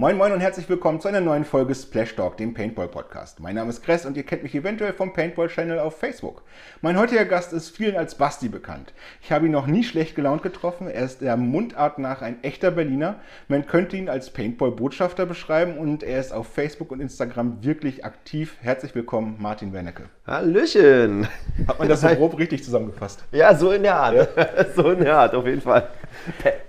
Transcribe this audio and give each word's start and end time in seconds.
Moin 0.00 0.16
Moin 0.16 0.32
und 0.32 0.40
herzlich 0.40 0.66
willkommen 0.66 0.98
zu 0.98 1.08
einer 1.08 1.20
neuen 1.20 1.44
Folge 1.44 1.74
Splash 1.74 2.16
Talk, 2.16 2.38
dem 2.38 2.54
Paintball 2.54 2.88
Podcast. 2.88 3.38
Mein 3.38 3.54
Name 3.54 3.68
ist 3.68 3.82
Kress 3.82 4.06
und 4.06 4.16
ihr 4.16 4.22
kennt 4.22 4.42
mich 4.42 4.54
eventuell 4.54 4.94
vom 4.94 5.12
Paintball 5.12 5.48
Channel 5.48 5.78
auf 5.78 5.98
Facebook. 5.98 6.40
Mein 6.80 6.98
heutiger 6.98 7.26
Gast 7.26 7.52
ist 7.52 7.76
vielen 7.76 7.96
als 7.96 8.14
Basti 8.14 8.48
bekannt. 8.48 8.94
Ich 9.20 9.30
habe 9.30 9.44
ihn 9.44 9.52
noch 9.52 9.66
nie 9.66 9.84
schlecht 9.84 10.16
gelaunt 10.16 10.42
getroffen. 10.42 10.88
Er 10.88 11.04
ist 11.04 11.20
der 11.20 11.36
Mundart 11.36 11.98
nach 11.98 12.22
ein 12.22 12.42
echter 12.42 12.70
Berliner. 12.70 13.16
Man 13.48 13.66
könnte 13.66 13.98
ihn 13.98 14.08
als 14.08 14.30
Paintball 14.30 14.70
Botschafter 14.70 15.26
beschreiben 15.26 15.76
und 15.76 16.02
er 16.02 16.18
ist 16.18 16.32
auf 16.32 16.46
Facebook 16.46 16.92
und 16.92 17.00
Instagram 17.00 17.62
wirklich 17.62 18.02
aktiv. 18.02 18.56
Herzlich 18.62 18.94
willkommen, 18.94 19.36
Martin 19.38 19.74
Wernecke. 19.74 20.04
Hallöchen! 20.26 21.28
Hat 21.68 21.78
man 21.78 21.90
das 21.90 22.00
so 22.00 22.08
grob 22.08 22.38
richtig 22.38 22.64
zusammengefasst? 22.64 23.22
Ja, 23.32 23.54
so 23.54 23.70
in 23.70 23.82
der 23.82 23.96
Art. 23.96 24.14
Ja. 24.14 24.64
so 24.74 24.92
in 24.92 25.00
der 25.00 25.18
Art, 25.18 25.34
auf 25.34 25.44
jeden 25.44 25.60
Fall. 25.60 25.90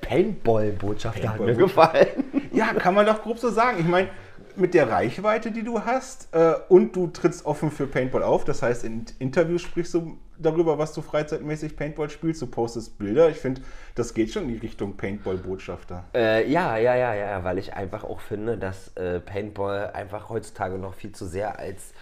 Paintball-Botschafter 0.02 1.22
Paintball 1.22 1.48
hat 1.48 1.58
mir 1.58 1.64
gefallen. 1.64 2.08
Ja, 2.52 2.74
kann 2.74 2.94
man 2.94 3.06
doch 3.06 3.21
grob 3.24 3.40
so 3.40 3.50
sagen. 3.50 3.80
Ich 3.80 3.88
meine, 3.88 4.10
mit 4.56 4.74
der 4.74 4.90
Reichweite, 4.90 5.52
die 5.52 5.64
du 5.64 5.86
hast 5.86 6.34
äh, 6.34 6.54
und 6.70 6.96
du 6.96 7.08
trittst 7.08 7.46
offen 7.46 7.72
für 7.72 7.88
Paintball 7.88 8.24
auf, 8.24 8.46
das 8.46 8.62
heißt, 8.62 8.84
in 8.84 9.06
Interviews 9.20 9.62
sprichst 9.62 9.94
du 9.94 10.18
darüber, 10.38 10.78
was 10.78 10.94
du 10.94 11.02
freizeitmäßig 11.02 11.76
Paintball 11.76 12.10
spielst, 12.10 12.42
du 12.42 12.48
postest 12.48 12.98
Bilder. 12.98 13.30
Ich 13.30 13.38
finde, 13.38 13.62
das 13.96 14.14
geht 14.14 14.32
schon 14.32 14.44
in 14.44 14.50
die 14.50 14.58
Richtung 14.58 14.98
Paintball-Botschafter. 14.98 16.06
Äh, 16.14 16.50
ja, 16.50 16.78
ja, 16.78 16.96
ja, 16.96 17.14
ja, 17.14 17.44
weil 17.44 17.58
ich 17.58 17.74
einfach 17.74 18.04
auch 18.04 18.22
finde, 18.22 18.58
dass 18.58 18.96
äh, 18.96 19.20
Paintball 19.20 19.92
einfach 19.92 20.30
heutzutage 20.30 20.78
noch 20.78 20.96
viel 20.96 21.12
zu 21.12 21.26
sehr 21.26 21.60
als 21.60 21.94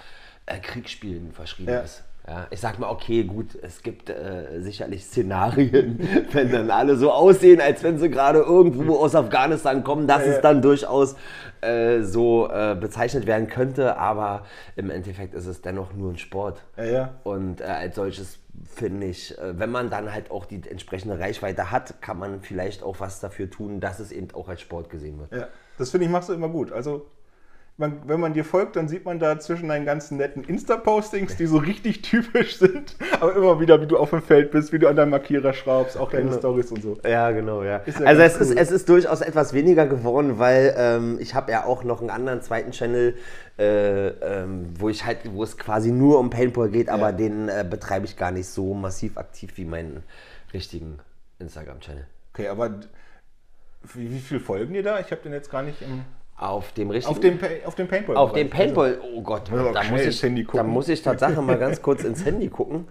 äh, 0.45 0.59
Kriegsspielen 0.59 1.33
verschrieben 1.33 1.71
ja. 1.71 1.81
ist. 1.81 2.03
Ja, 2.29 2.45
ich 2.51 2.59
sag 2.59 2.77
mal, 2.77 2.89
okay, 2.89 3.23
gut, 3.23 3.57
es 3.59 3.81
gibt 3.81 4.11
äh, 4.11 4.61
sicherlich 4.61 5.03
Szenarien, 5.03 5.99
wenn 6.31 6.51
dann 6.51 6.69
alle 6.69 6.95
so 6.95 7.11
aussehen, 7.11 7.59
als 7.59 7.81
wenn 7.81 7.97
sie 7.97 8.09
gerade 8.09 8.39
irgendwo 8.39 8.97
aus 8.97 9.15
Afghanistan 9.15 9.83
kommen, 9.83 10.05
dass 10.05 10.23
ja, 10.25 10.33
es 10.33 10.41
dann 10.41 10.61
durchaus 10.61 11.15
äh, 11.61 12.01
so 12.03 12.47
äh, 12.47 12.77
bezeichnet 12.79 13.25
werden 13.25 13.47
könnte, 13.47 13.97
aber 13.97 14.45
im 14.75 14.91
Endeffekt 14.91 15.33
ist 15.33 15.47
es 15.47 15.61
dennoch 15.61 15.93
nur 15.93 16.11
ein 16.11 16.17
Sport. 16.19 16.61
Ja, 16.77 17.15
Und 17.23 17.61
äh, 17.61 17.63
als 17.63 17.95
solches 17.95 18.37
finde 18.75 19.07
ich, 19.07 19.35
äh, 19.39 19.57
wenn 19.57 19.71
man 19.71 19.89
dann 19.89 20.13
halt 20.13 20.29
auch 20.29 20.45
die 20.45 20.61
entsprechende 20.69 21.17
Reichweite 21.17 21.71
hat, 21.71 21.99
kann 21.99 22.19
man 22.19 22.41
vielleicht 22.41 22.83
auch 22.83 22.99
was 22.99 23.19
dafür 23.21 23.49
tun, 23.49 23.79
dass 23.79 23.99
es 23.99 24.11
eben 24.11 24.27
auch 24.35 24.49
als 24.49 24.61
Sport 24.61 24.91
gesehen 24.91 25.17
wird. 25.19 25.31
Ja, 25.31 25.47
das 25.79 25.89
finde 25.89 26.05
ich, 26.05 26.11
machst 26.11 26.29
du 26.29 26.33
immer 26.33 26.49
gut. 26.49 26.71
Also 26.71 27.07
man, 27.79 28.01
wenn 28.05 28.19
man 28.19 28.33
dir 28.33 28.43
folgt, 28.43 28.75
dann 28.75 28.87
sieht 28.87 29.05
man 29.05 29.19
da 29.19 29.39
zwischen 29.39 29.69
deinen 29.69 29.85
ganzen 29.85 30.17
netten 30.17 30.43
Insta-Postings, 30.43 31.37
die 31.37 31.45
so 31.45 31.57
richtig 31.57 32.01
typisch 32.01 32.57
sind, 32.57 32.95
aber 33.19 33.35
immer 33.35 33.59
wieder, 33.59 33.81
wie 33.81 33.87
du 33.87 33.97
auf 33.97 34.09
dem 34.09 34.21
Feld 34.21 34.51
bist, 34.51 34.73
wie 34.73 34.79
du 34.79 34.87
an 34.87 34.95
deinem 34.95 35.11
Markierer 35.11 35.53
schraubst, 35.53 35.97
auch 35.97 36.11
deine 36.11 36.25
genau. 36.25 36.37
Stories 36.37 36.71
und 36.71 36.81
so. 36.81 36.97
Ja, 37.07 37.31
genau, 37.31 37.63
ja. 37.63 37.81
ja 37.85 38.05
also 38.05 38.21
es, 38.21 38.35
cool. 38.35 38.41
ist, 38.41 38.57
es 38.57 38.71
ist 38.71 38.89
durchaus 38.89 39.21
etwas 39.21 39.53
weniger 39.53 39.87
geworden, 39.87 40.39
weil 40.39 40.75
ähm, 40.77 41.17
ich 41.19 41.35
habe 41.35 41.51
ja 41.51 41.65
auch 41.65 41.83
noch 41.83 42.01
einen 42.01 42.09
anderen 42.09 42.41
zweiten 42.41 42.71
Channel, 42.71 43.15
äh, 43.57 44.07
ähm, 44.07 44.73
wo 44.77 44.89
ich 44.89 45.05
halt, 45.05 45.19
wo 45.33 45.43
es 45.43 45.57
quasi 45.57 45.91
nur 45.91 46.19
um 46.19 46.29
Paintball 46.29 46.69
geht, 46.69 46.89
aber 46.89 47.09
ja. 47.09 47.11
den 47.13 47.49
äh, 47.49 47.65
betreibe 47.67 48.05
ich 48.05 48.17
gar 48.17 48.31
nicht 48.31 48.47
so 48.47 48.73
massiv 48.73 49.17
aktiv 49.17 49.53
wie 49.55 49.65
meinen 49.65 50.03
richtigen 50.53 50.99
Instagram-Channel. 51.39 52.05
Okay, 52.33 52.47
aber 52.49 52.79
wie, 53.93 54.11
wie 54.11 54.19
viel 54.19 54.39
folgen 54.39 54.73
dir 54.73 54.83
da? 54.83 54.99
Ich 54.99 55.11
habe 55.11 55.21
den 55.21 55.33
jetzt 55.33 55.49
gar 55.49 55.63
nicht 55.63 55.81
im... 55.81 56.03
Auf 56.39 56.71
dem 56.71 56.89
richtigen. 56.89 57.13
Auf 57.13 57.19
dem, 57.19 57.39
auf 57.65 57.75
dem 57.75 57.87
Paintball. 57.89 58.15
Auf 58.15 58.31
dem 58.31 58.49
Paintball. 58.49 59.01
Oh 59.13 59.21
Gott, 59.21 59.51
da 59.51 59.83
muss, 59.83 60.01
ich, 60.01 60.21
da 60.53 60.63
muss 60.63 60.87
ich 60.87 61.01
Tatsache 61.01 61.41
mal 61.41 61.57
ganz 61.59 61.81
kurz 61.81 62.05
ins 62.05 62.23
Handy 62.23 62.47
gucken. 62.47 62.87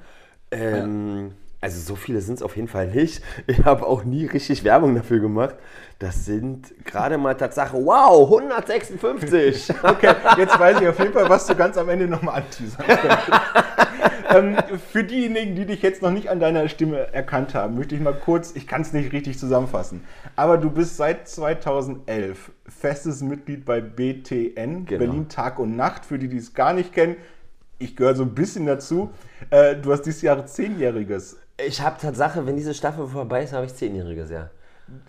Ähm, 0.51 1.33
also 1.61 1.81
so 1.81 1.97
viele 1.97 2.21
sind 2.21 2.37
es 2.37 2.43
auf 2.43 2.57
jeden 2.57 2.69
Fall 2.69 2.87
nicht. 2.89 3.23
Ich 3.47 3.65
habe 3.65 3.87
auch 3.87 4.05
nie 4.05 4.27
richtig 4.27 4.63
Werbung 4.63 4.95
dafür 4.95 5.21
gemacht. 5.21 5.57
Das 5.99 6.25
sind 6.25 6.73
gerade 6.85 7.19
mal 7.19 7.35
Tatsache, 7.35 7.77
wow, 7.77 8.25
156. 8.25 9.75
okay, 9.83 10.15
jetzt 10.37 10.59
weiß 10.59 10.81
ich 10.81 10.89
auf 10.89 10.99
jeden 10.99 11.13
Fall, 11.13 11.29
was 11.29 11.47
du 11.47 11.55
ganz 11.55 11.77
am 11.77 11.89
Ende 11.89 12.07
nochmal 12.07 12.43
anteasern 12.43 12.87
könntest. 12.87 13.31
ähm, 14.31 14.57
für 14.93 15.03
diejenigen, 15.03 15.57
die 15.57 15.67
dich 15.67 15.83
jetzt 15.83 16.03
noch 16.03 16.11
nicht 16.11 16.29
an 16.29 16.41
deiner 16.41 16.69
Stimme 16.69 17.13
erkannt 17.13 17.55
haben, 17.55 17.77
möchte 17.77 17.95
ich 17.95 18.01
mal 18.01 18.15
kurz, 18.15 18.55
ich 18.55 18.67
kann 18.67 18.83
es 18.83 18.93
nicht 18.93 19.13
richtig 19.13 19.39
zusammenfassen, 19.39 20.05
aber 20.37 20.59
du 20.59 20.71
bist 20.71 20.97
seit 20.97 21.29
2011 21.29 22.53
festes 22.69 23.23
Mitglied 23.23 23.65
bei 23.65 23.81
BTN, 23.81 24.87
genau. 24.87 24.99
Berlin 24.99 25.29
Tag 25.29 25.59
und 25.59 25.75
Nacht, 25.75 26.05
für 26.05 26.19
die, 26.19 26.29
die 26.29 26.37
es 26.37 26.55
gar 26.55 26.75
nicht 26.75 26.93
kennen. 26.93 27.17
Ich 27.81 27.97
gehöre 27.97 28.15
so 28.15 28.25
ein 28.25 28.35
bisschen 28.35 28.67
dazu. 28.67 29.11
Äh, 29.51 29.77
du 29.77 29.93
hast 29.93 30.03
dieses 30.03 30.23
Jahr 30.23 30.45
Zehnjähriges. 30.45 31.39
Ich 31.67 31.81
habe 31.81 32.01
Tatsache, 32.01 32.47
wenn 32.47 32.57
diese 32.57 32.75
Staffel 32.75 33.07
vorbei 33.09 33.43
ist, 33.43 33.53
habe 33.53 33.67
ich 33.67 33.75
Zehnjähriges, 33.75 34.31
ja. 34.31 34.51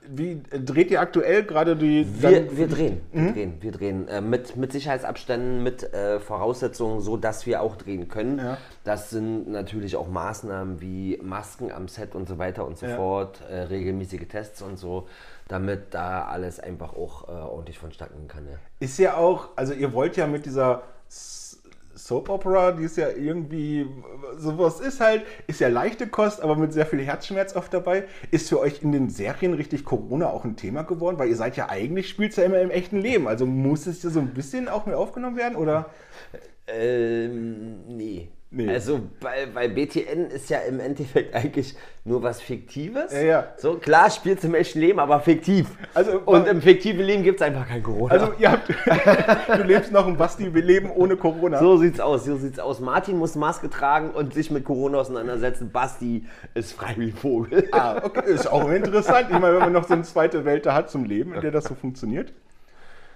Wie 0.06 0.42
dreht 0.52 0.92
ihr 0.92 1.00
aktuell 1.00 1.44
gerade 1.44 1.76
die. 1.78 2.06
Wir, 2.22 2.58
wir 2.58 2.68
drehen, 2.68 3.02
mhm. 3.14 3.26
wir 3.26 3.32
drehen, 3.32 3.54
wir 3.62 3.72
drehen. 3.72 4.08
Äh, 4.10 4.20
mit, 4.20 4.58
mit 4.58 4.74
Sicherheitsabständen, 4.74 5.64
mit 5.64 5.94
äh, 5.94 6.20
Voraussetzungen, 6.20 7.00
so 7.00 7.16
dass 7.16 7.46
wir 7.46 7.62
auch 7.62 7.78
drehen 7.78 8.10
können. 8.10 8.40
Ja. 8.40 8.58
Das 8.84 9.10
sind 9.10 9.50
natürlich 9.50 9.96
auch 9.96 10.10
Maßnahmen 10.10 10.82
wie 10.82 11.18
Masken 11.24 11.72
am 11.72 11.88
Set 11.88 12.14
und 12.14 12.28
so 12.28 12.38
weiter 12.38 12.66
und 12.68 12.78
so 12.78 12.88
ja. 12.88 12.98
fort, 12.98 13.42
äh, 13.50 13.62
regelmäßige 13.62 14.28
Tests 14.28 14.62
und 14.62 14.78
so, 14.78 15.08
damit 15.48 15.94
da 15.94 16.26
alles 16.26 16.60
einfach 16.60 16.94
auch 16.94 17.30
äh, 17.30 17.32
ordentlich 17.32 17.80
vonstatten 17.80 18.28
kann. 18.28 18.48
Ja. 18.48 18.58
Ist 18.82 19.00
ja 19.00 19.16
auch, 19.16 19.50
also 19.56 19.72
ihr 19.74 19.94
wollt 19.94 20.18
ja 20.18 20.28
mit 20.28 20.46
dieser 20.46 20.84
Soap 22.10 22.28
Opera, 22.30 22.72
die 22.72 22.86
ist 22.86 22.98
ja 22.98 23.10
irgendwie, 23.10 23.86
sowas 24.36 24.80
ist 24.80 25.00
halt, 25.00 25.22
ist 25.46 25.60
ja 25.60 25.68
leichte 25.68 26.08
Kost, 26.08 26.42
aber 26.42 26.56
mit 26.56 26.74
sehr 26.74 26.88
viel 26.88 27.06
Herzschmerz 27.06 27.56
oft 27.56 27.72
dabei. 27.72 28.06
Ist 28.32 28.50
für 28.50 28.60
euch 28.60 28.82
in 28.82 28.92
den 28.92 29.12
Serien 29.12 29.54
richtig 29.54 29.86
Corona 29.86 30.28
auch 30.28 30.44
ein 30.44 30.56
Thema 30.56 30.82
geworden? 30.82 31.20
Weil 31.20 31.30
ihr 31.30 31.36
seid 31.36 31.56
ja 31.56 31.70
eigentlich, 31.70 32.10
spielt 32.10 32.36
ja 32.36 32.46
immer 32.46 32.60
im 32.62 32.72
echten 32.72 32.98
Leben. 32.98 33.28
Also 33.28 33.46
muss 33.46 33.86
es 33.86 34.02
ja 34.02 34.10
so 34.10 34.22
ein 34.22 34.34
bisschen 34.34 34.70
auch 34.70 34.88
mit 34.88 34.96
aufgenommen 34.96 35.38
werden, 35.38 35.56
oder? 35.56 35.92
Ähm, 36.66 37.86
nee. 37.96 38.30
Nee. 38.52 38.68
Also 38.68 39.02
bei, 39.20 39.46
bei 39.54 39.68
BTN 39.68 40.32
ist 40.32 40.50
ja 40.50 40.58
im 40.60 40.80
Endeffekt 40.80 41.36
eigentlich 41.36 41.76
nur 42.04 42.24
was 42.24 42.42
Fiktives. 42.42 43.14
Ja, 43.14 43.22
ja. 43.22 43.48
So 43.58 43.76
klar 43.76 44.10
spielt 44.10 44.40
es 44.40 44.44
im 44.44 44.56
echten 44.56 44.80
Leben, 44.80 45.00
aber 45.00 45.20
fiktiv. 45.20 45.68
Also, 45.94 46.20
Und 46.26 46.48
im 46.48 46.60
fiktiven 46.60 47.06
Leben 47.06 47.22
gibt 47.22 47.42
es 47.42 47.46
einfach 47.46 47.68
kein 47.68 47.84
Corona. 47.84 48.12
Also 48.12 48.34
ihr 48.40 48.52
habt, 48.52 48.70
du 49.56 49.64
lebst 49.64 49.92
noch 49.92 50.08
ein 50.08 50.18
Basti, 50.18 50.52
wir 50.52 50.64
leben 50.64 50.90
ohne 50.90 51.16
Corona. 51.16 51.60
So 51.60 51.78
sieht's 51.78 52.00
aus, 52.00 52.26
so 52.26 52.38
sieht's 52.38 52.58
aus. 52.58 52.80
Martin 52.80 53.20
muss 53.20 53.36
Maske 53.36 53.70
tragen 53.70 54.10
und 54.10 54.34
sich 54.34 54.50
mit 54.50 54.66
Corona 54.66 54.98
auseinandersetzen. 54.98 55.72
Basti 55.72 56.26
ist 56.56 56.74
frei 56.74 56.96
wie 56.98 57.10
ein 57.10 57.14
Vogel. 57.14 57.70
Ah, 57.72 58.02
okay, 58.04 58.34
ist 58.34 58.52
auch 58.52 58.68
interessant. 58.72 59.28
Ich 59.30 59.38
meine, 59.38 59.54
wenn 59.54 59.62
man 59.62 59.74
noch 59.74 59.88
so 59.88 59.94
eine 59.94 60.04
zweite 60.04 60.44
Welt 60.44 60.66
da 60.66 60.74
hat 60.74 60.90
zum 60.90 61.06
Leben, 61.06 61.36
in 61.36 61.42
der 61.42 61.52
das 61.52 61.66
so 61.66 61.76
funktioniert. 61.76 62.34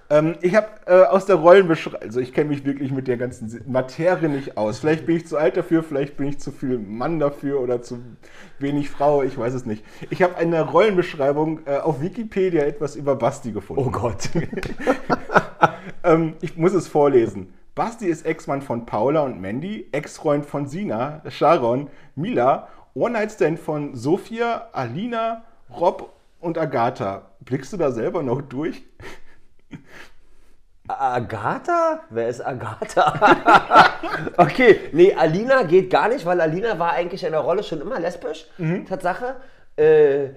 Ähm, 0.10 0.36
ich 0.42 0.56
habe 0.56 0.68
äh, 0.86 1.04
aus 1.06 1.26
der 1.26 1.38
Rollenbeschreibung, 1.38 2.02
also 2.02 2.20
ich 2.20 2.34
kenne 2.34 2.50
mich 2.50 2.66
wirklich 2.66 2.92
mit 2.92 3.08
der 3.08 3.18
ganzen 3.18 3.62
Materie 3.68 4.30
nicht 4.30 4.58
aus. 4.58 4.80
Vielleicht 4.80 5.06
bin 5.06 5.18
ich 5.18 5.28
zu 5.28 5.38
alt 5.38 5.58
dafür, 5.58 5.84
vielleicht 5.84 6.18
bin 6.18 6.28
ich 6.28 6.40
zu 6.40 6.52
viel 6.52 6.78
Mann 6.78 7.20
dafür 7.20 7.62
oder 7.62 7.82
zu 7.82 8.00
wenig 8.60 8.90
Frau, 8.90 9.24
ich 9.24 9.38
weiß 9.38 9.54
es 9.54 9.66
nicht. 9.66 9.84
Ich 10.10 10.22
habe 10.22 10.36
eine 10.36 10.62
Rollenbeschreibung 10.62 11.62
äh, 11.66 11.78
auf 11.78 12.02
Wikipedia 12.02 12.64
etwas 12.64 12.96
über 12.96 13.16
Basti 13.16 13.52
gefunden. 13.52 13.84
Oh 13.86 13.92
Gott. 13.92 14.30
ähm, 16.04 16.34
ich 16.42 16.58
muss 16.58 16.74
es 16.74 16.88
vorlesen. 16.88 17.54
Basti 17.76 18.06
ist 18.06 18.26
Ex-Mann 18.26 18.62
von 18.62 18.86
Paula 18.86 19.22
und 19.22 19.42
Mandy, 19.42 19.88
Ex-Freund 19.92 20.46
von 20.46 20.68
Sina, 20.68 21.24
Sharon, 21.28 21.90
Mila, 22.16 22.68
One-Night-Stand 22.94 23.58
von 23.58 23.96
Sophia, 23.96 24.68
Alina, 24.74 25.44
Rob 25.72 26.14
und 26.40 26.60
Agatha. 26.60 27.32
Blickst 27.40 27.74
du 27.74 27.78
da 27.78 27.92
selber 27.92 28.22
noch 28.22 28.42
durch? 28.42 28.84
Agatha? 30.88 32.02
Wer 32.10 32.30
ist 32.30 32.42
Agatha? 32.42 34.00
okay, 34.38 34.90
nee, 34.92 35.14
Alina 35.14 35.64
geht 35.64 35.90
gar 35.90 36.10
nicht, 36.10 36.26
weil 36.26 36.42
Alina 36.42 36.78
war 36.78 36.92
eigentlich 36.92 37.24
in 37.24 37.32
der 37.32 37.42
Rolle 37.42 37.64
schon 37.64 37.82
immer 37.82 38.00
lesbisch. 38.00 38.48
Mhm. 38.58 38.86
Tatsache. 38.86 39.38
Äh, 39.78 40.32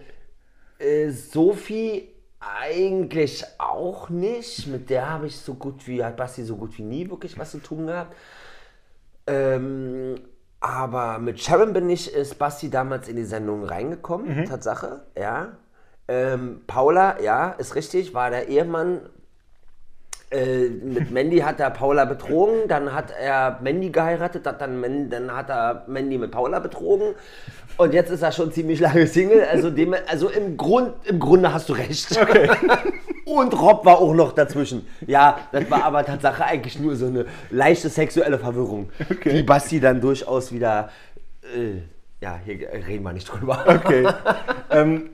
äh, 0.79 1.11
Sophie 1.11 2.09
eigentlich 2.39 3.45
auch 3.59 4.09
nicht. 4.09 4.67
Mit 4.69 4.91
der 4.91 5.11
habe 5.11 5.27
ich 5.27 5.37
so 5.37 5.55
gut 5.55 5.87
wie, 5.87 6.05
hat 6.05 6.17
Basti 6.17 6.45
so 6.45 6.57
gut 6.57 6.79
wie 6.79 6.83
nie 6.83 7.11
wirklich 7.11 7.39
was 7.39 7.51
zu 7.51 7.59
tun 7.59 7.87
gehabt. 7.87 8.15
Ähm, 9.27 10.21
aber 10.61 11.19
mit 11.19 11.41
Sharon 11.41 11.73
bin 11.73 11.91
ich, 11.91 12.13
ist 12.13 12.39
Basti 12.39 12.71
damals 12.71 13.09
in 13.09 13.17
die 13.17 13.25
Sendung 13.25 13.65
reingekommen, 13.65 14.41
mhm. 14.41 14.45
Tatsache, 14.45 15.03
ja. 15.19 15.57
Ähm, 16.09 16.63
Paula, 16.69 17.21
ja, 17.21 17.51
ist 17.51 17.75
richtig, 17.75 18.15
war 18.15 18.31
der 18.31 18.49
Ehemann 18.49 19.01
äh, 20.31 20.69
mit 20.69 21.11
Mandy 21.13 21.39
hat 21.39 21.61
er 21.61 21.71
Paula 21.71 22.05
betrogen, 22.05 22.69
dann 22.69 22.93
hat 22.93 23.13
er 23.19 23.61
Mandy 23.63 23.91
geheiratet, 23.91 24.45
dann, 24.45 25.09
dann 25.09 25.37
hat 25.37 25.51
er 25.51 25.85
Mandy 25.87 26.19
mit 26.19 26.33
Paula 26.33 26.59
betrogen 26.59 27.15
und 27.77 27.95
jetzt 27.95 28.11
ist 28.11 28.23
er 28.23 28.33
schon 28.33 28.51
ziemlich 28.53 28.81
lange 28.81 29.07
Single. 29.07 29.45
Also, 29.45 29.71
dem, 29.71 29.95
also 30.09 30.29
im, 30.29 30.57
Grund, 30.57 30.95
im 31.05 31.21
Grunde 31.21 31.53
hast 31.53 31.69
du 31.69 31.75
recht. 31.75 32.19
Okay. 32.21 32.51
und 33.25 33.53
Rob 33.61 33.85
war 33.85 33.99
auch 33.99 34.15
noch 34.15 34.33
dazwischen. 34.33 34.87
Ja, 35.07 35.39
das 35.53 35.71
war 35.71 35.85
aber 35.85 36.05
Tatsache 36.05 36.45
eigentlich 36.45 36.79
nur 36.79 36.97
so 36.97 37.07
eine 37.07 37.27
leichte 37.51 37.89
sexuelle 37.89 38.39
Verwirrung, 38.39 38.91
okay. 39.11 39.33
die 39.33 39.43
Basti 39.43 39.81
dann 39.81 40.01
durchaus 40.01 40.53
wieder. 40.53 40.91
Äh, 41.43 41.83
ja, 42.21 42.41
hier 42.45 42.69
reden 42.89 43.05
wir 43.05 43.13
nicht 43.13 43.27
drüber. 43.27 43.63
Okay. 43.67 44.09
ähm, 44.71 45.11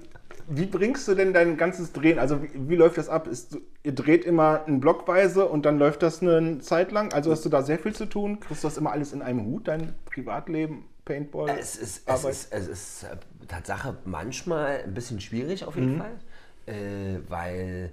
wie 0.49 0.67
bringst 0.67 1.06
du 1.09 1.15
denn 1.15 1.33
dein 1.33 1.56
ganzes 1.56 1.93
Drehen? 1.93 2.19
Also 2.19 2.43
wie, 2.43 2.50
wie 2.55 2.77
läuft 2.77 2.99
das 2.99 3.09
ab? 3.09 3.27
Ist, 3.27 3.59
ihr 3.83 3.94
dreht 3.94 4.25
immer 4.25 4.65
einen 4.67 4.81
Blockweise 4.81 5.47
und 5.47 5.65
dann 5.67 5.79
läuft 5.79 6.03
das 6.03 6.23
eine 6.23 6.59
Zeit 6.59 6.93
lang? 6.93 7.12
Also 7.12 7.31
hast 7.31 7.44
du 7.44 7.49
da 7.49 7.62
sehr 7.62 7.79
viel 7.79 7.94
zu 7.94 8.06
tun? 8.06 8.41
Kriegst 8.41 8.65
du 8.65 8.69
das 8.69 8.77
immer 8.77 8.93
alles 8.93 9.12
in 9.12 9.23
einem 9.23 9.44
Hut, 9.44 9.69
dein 9.69 9.94
Privatleben, 10.06 10.85
Paintball? 11.05 11.50
Es 11.50 11.77
ist, 11.77 12.09
es 12.09 12.25
ist, 12.25 12.53
es 12.53 12.69
ist 12.69 13.05
äh, 13.05 13.17
Tatsache 13.49 13.97
manchmal 14.05 14.83
ein 14.85 14.94
bisschen 14.94 15.21
schwierig 15.21 15.65
auf 15.65 15.77
jeden 15.77 15.99
Fall, 15.99 16.12
äh, 16.67 17.19
weil 17.29 17.93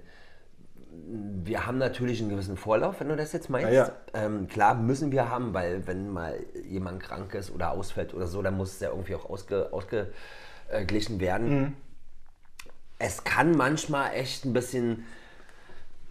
wir 1.44 1.66
haben 1.66 1.78
natürlich 1.78 2.20
einen 2.20 2.30
gewissen 2.30 2.56
Vorlauf, 2.56 3.00
wenn 3.00 3.08
du 3.08 3.16
das 3.16 3.32
jetzt 3.32 3.48
meinst. 3.48 3.72
Ja, 3.72 3.86
ja. 3.86 3.92
Ähm, 4.12 4.48
klar 4.48 4.74
müssen 4.74 5.12
wir 5.12 5.28
haben, 5.28 5.54
weil 5.54 5.86
wenn 5.86 6.10
mal 6.10 6.34
jemand 6.68 7.00
krank 7.02 7.34
ist 7.34 7.50
oder 7.52 7.70
ausfällt 7.70 8.14
oder 8.14 8.26
so, 8.26 8.42
dann 8.42 8.56
muss 8.56 8.74
es 8.74 8.80
ja 8.80 8.90
irgendwie 8.90 9.14
auch 9.14 9.28
ausge, 9.28 9.72
ausgeglichen 9.72 11.20
werden. 11.20 11.76
Es 13.00 13.24
kann 13.24 13.56
manchmal 13.56 14.12
echt 14.12 14.44
ein 14.44 14.52
bisschen 14.52 15.04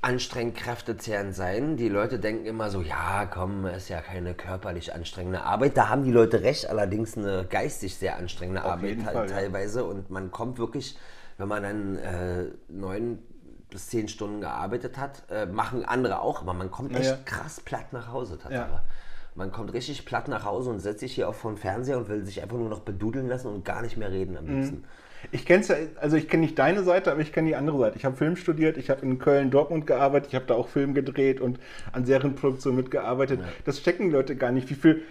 anstrengend 0.01 0.55
kräftezehrend 0.57 1.35
sein. 1.35 1.77
Die 1.77 1.87
Leute 1.87 2.19
denken 2.19 2.45
immer 2.45 2.71
so, 2.71 2.81
ja, 2.81 3.25
komm, 3.25 3.65
ist 3.67 3.89
ja 3.89 4.01
keine 4.01 4.33
körperlich 4.33 4.93
anstrengende 4.95 5.43
Arbeit. 5.43 5.77
Da 5.77 5.89
haben 5.89 6.03
die 6.03 6.11
Leute 6.11 6.41
recht, 6.41 6.67
allerdings 6.67 7.15
eine 7.15 7.45
geistig 7.47 7.95
sehr 7.95 8.17
anstrengende 8.17 8.63
Arbeit 8.63 8.89
jeden 8.89 9.05
halt 9.05 9.15
Fall, 9.15 9.29
ja. 9.29 9.35
teilweise. 9.35 9.83
Und 9.85 10.09
man 10.09 10.31
kommt 10.31 10.57
wirklich, 10.57 10.97
wenn 11.37 11.47
man 11.47 11.61
dann 11.63 11.95
äh, 11.97 12.45
neun 12.69 13.19
bis 13.69 13.89
zehn 13.89 14.07
Stunden 14.07 14.41
gearbeitet 14.41 14.97
hat, 14.97 15.23
äh, 15.29 15.45
machen 15.45 15.85
andere 15.85 16.21
auch, 16.21 16.41
aber 16.41 16.53
man 16.55 16.71
kommt 16.71 16.95
echt 16.95 17.11
Ja. 17.11 17.17
krass 17.25 17.59
platt 17.61 17.93
nach 17.93 18.11
Hause 18.11 18.39
Tatsache. 18.39 18.71
Ja. 18.71 18.83
Man 19.35 19.51
kommt 19.51 19.73
richtig 19.73 20.05
platt 20.05 20.27
nach 20.27 20.43
Hause 20.43 20.71
und 20.71 20.79
setzt 20.79 21.01
sich 21.01 21.13
hier 21.13 21.29
auch 21.29 21.35
vor 21.35 21.51
den 21.51 21.57
Fernseher 21.57 21.99
und 21.99 22.09
will 22.09 22.25
sich 22.25 22.41
einfach 22.41 22.57
nur 22.57 22.69
noch 22.69 22.79
bedudeln 22.79 23.27
lassen 23.27 23.47
und 23.47 23.63
gar 23.63 23.83
nicht 23.83 23.95
mehr 23.95 24.11
reden 24.11 24.35
am 24.37 24.45
Mhm. 24.45 24.83
Ich 25.31 25.45
kenne 25.45 25.63
ja, 25.65 25.75
also 25.99 26.17
ich 26.17 26.27
kenne 26.27 26.41
nicht 26.41 26.57
deine 26.57 26.83
Seite, 26.83 27.11
aber 27.11 27.21
ich 27.21 27.31
kenne 27.33 27.49
die 27.49 27.55
andere 27.55 27.77
Seite. 27.79 27.97
Ich 27.97 28.05
habe 28.05 28.15
Film 28.15 28.35
studiert, 28.35 28.77
ich 28.77 28.89
habe 28.89 29.01
in 29.01 29.19
Köln, 29.19 29.51
Dortmund 29.51 29.85
gearbeitet, 29.85 30.29
ich 30.29 30.35
habe 30.35 30.45
da 30.45 30.55
auch 30.55 30.69
Film 30.69 30.93
gedreht 30.93 31.41
und 31.41 31.59
an 31.91 32.05
Serienproduktion 32.05 32.75
mitgearbeitet. 32.75 33.41
Das 33.65 33.83
checken 33.83 34.07
die 34.07 34.13
Leute 34.13 34.35
gar 34.35 34.51
nicht, 34.51 34.69
wie 34.69 34.75
viel 34.75 35.03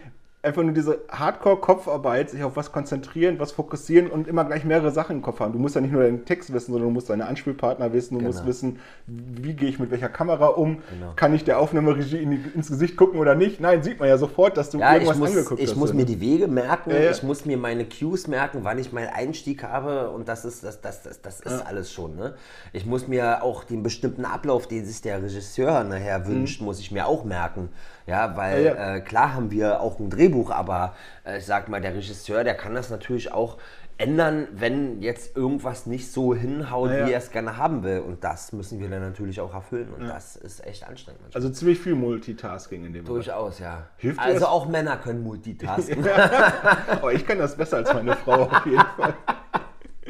einfach 0.49 0.63
nur 0.63 0.73
diese 0.73 1.01
Hardcore-Kopfarbeit, 1.11 2.31
sich 2.31 2.43
auf 2.43 2.57
was 2.57 2.73
konzentrieren, 2.73 3.39
was 3.39 3.53
fokussieren 3.53 4.09
und 4.11 4.29
immer 4.29 4.45
gleich 4.45 4.65
mehrere 4.65 4.91
Sachen 4.91 5.17
im 5.17 5.23
Kopf 5.23 5.41
haben. 5.41 5.53
Du 5.53 5.59
musst 5.59 5.75
ja 5.75 5.81
nicht 5.81 5.93
nur 5.93 6.03
deinen 6.03 6.25
Text 6.25 6.53
wissen, 6.53 6.73
sondern 6.73 6.89
du 6.89 6.95
musst 6.95 7.11
deine 7.11 7.27
Anspielpartner 7.27 7.93
wissen, 7.93 8.19
du 8.19 8.25
musst 8.25 8.39
Genau. 8.41 8.49
wissen, 8.49 8.79
wie 9.07 9.55
gehe 9.55 9.69
ich 9.69 9.79
mit 9.79 9.91
welcher 9.91 10.09
Kamera 10.09 10.47
um, 10.47 10.79
Genau. 10.91 11.13
kann 11.17 11.35
ich 11.35 11.45
der 11.45 11.59
Aufnahmeregie 11.59 12.19
in 12.19 12.31
die, 12.33 12.41
ins 12.55 12.69
Gesicht 12.69 12.97
gucken 12.97 13.19
oder 13.21 13.35
nicht. 13.35 13.61
Nein, 13.61 13.83
sieht 13.83 13.99
man 14.01 14.09
ja 14.09 14.19
sofort, 14.19 14.57
dass 14.57 14.71
du 14.71 14.79
Ja, 14.79 14.91
ich 14.91 14.95
irgendwas 15.03 15.19
muss, 15.19 15.29
angeguckt 15.31 15.61
ich 15.61 15.71
hast. 15.71 15.77
muss 15.77 15.93
mir 15.93 16.05
die 16.05 16.21
Wege 16.21 16.49
merken, 16.49 16.91
Ja, 16.91 16.99
ja. 16.99 17.11
ich 17.11 17.23
muss 17.23 17.45
mir 17.45 17.57
meine 17.57 17.85
Cues 17.87 18.27
merken, 18.27 18.61
wann 18.63 18.79
ich 18.79 18.93
meinen 18.93 19.09
Einstieg 19.09 19.63
habe 19.63 20.11
und 20.11 20.29
das 20.29 20.45
ist, 20.45 20.65
das, 20.65 20.81
das, 20.81 21.03
das, 21.03 21.21
das 21.21 21.41
ist 21.41 21.67
alles 21.67 21.93
schon. 21.93 22.17
Ne? 22.17 22.35
Ich 22.73 22.87
muss 22.87 23.09
mir 23.09 23.43
auch 23.43 23.65
den 23.65 23.83
bestimmten 23.83 24.25
Ablauf, 24.25 24.67
den 24.69 24.85
sich 24.85 25.03
der 25.03 25.23
Regisseur 25.23 25.85
nachher 25.85 26.27
wünscht, 26.27 26.61
muss 26.61 26.81
ich 26.81 26.91
mir 26.93 27.07
auch 27.07 27.25
merken. 27.25 27.69
Ja, 28.07 28.37
weil 28.37 28.59
Mhm. 28.59 28.65
Ja, 28.67 28.75
ja. 28.75 28.95
Äh, 28.97 29.01
klar 29.03 29.35
haben 29.35 29.51
wir 29.51 29.81
auch 29.81 29.99
ein 30.01 30.09
Drehbuch, 30.11 30.38
aber 30.47 30.95
äh, 31.25 31.39
ich 31.39 31.47
sag 31.47 31.69
mal, 31.69 31.81
der 31.81 31.95
Regisseur, 31.95 32.45
der 32.45 32.55
kann 32.55 32.75
das 32.75 32.91
natürlich 32.91 33.33
auch 33.33 33.59
ändern, 33.99 34.47
wenn 34.53 35.03
jetzt 35.03 35.37
irgendwas 35.37 35.87
nicht 35.87 36.13
so 36.13 36.33
hinhaut, 36.35 36.91
Ja, 36.91 36.99
ja. 36.99 37.07
wie 37.09 37.13
er 37.13 37.19
es 37.19 37.33
gerne 37.33 37.57
haben 37.57 37.83
will. 37.83 37.99
Und 37.99 38.23
das 38.23 38.53
müssen 38.53 38.81
wir 38.81 38.89
dann 38.89 39.03
natürlich 39.03 39.41
auch 39.41 39.53
erfüllen. 39.53 39.93
Und 39.93 40.07
das 40.07 40.37
ist 40.37 40.65
echt 40.65 40.87
anstrengend. 40.89 41.21
manchmal. 41.23 41.43
Also 41.43 41.53
ziemlich 41.53 41.81
viel 41.81 41.97
Multitasking 41.97 42.85
in 42.85 42.93
dem 42.93 43.05
Bereich. 43.05 43.25
Durchaus, 43.25 43.59
ja. 43.59 43.89
Hilft 43.97 44.21
also 44.21 44.47
auch 44.47 44.69
Männer 44.69 44.97
können 44.99 45.23
multitasken. 45.25 46.07
Aber 46.91 47.13
ich 47.13 47.27
kann 47.27 47.39
das 47.39 47.57
besser 47.57 47.79
als 47.79 47.93
meine 47.93 48.15
Frau 48.15 48.43
auf 48.45 48.67
jeden 48.67 48.81
Fall. 48.97 49.15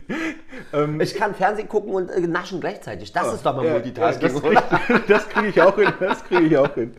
Ich 1.01 1.15
kann 1.15 1.35
Fernsehen 1.35 1.69
gucken 1.69 1.93
und 1.93 2.11
äh, 2.11 2.21
naschen 2.21 2.61
gleichzeitig. 2.61 3.13
Das 3.13 3.35
ist 3.35 3.45
doch 3.45 3.57
mal 3.57 3.65
Ja, 3.65 3.73
Multitasking, 3.73 4.43
ja, 4.43 4.61
das 4.87 5.01
Das 5.07 5.29
kriege 5.29 5.49
ich 5.49 5.63
auch 5.63 5.77
hin. 5.77 5.93
Das 6.01 6.25
kriege 6.25 6.43
ich 6.43 6.57
auch 6.57 6.75
hin. 6.75 6.93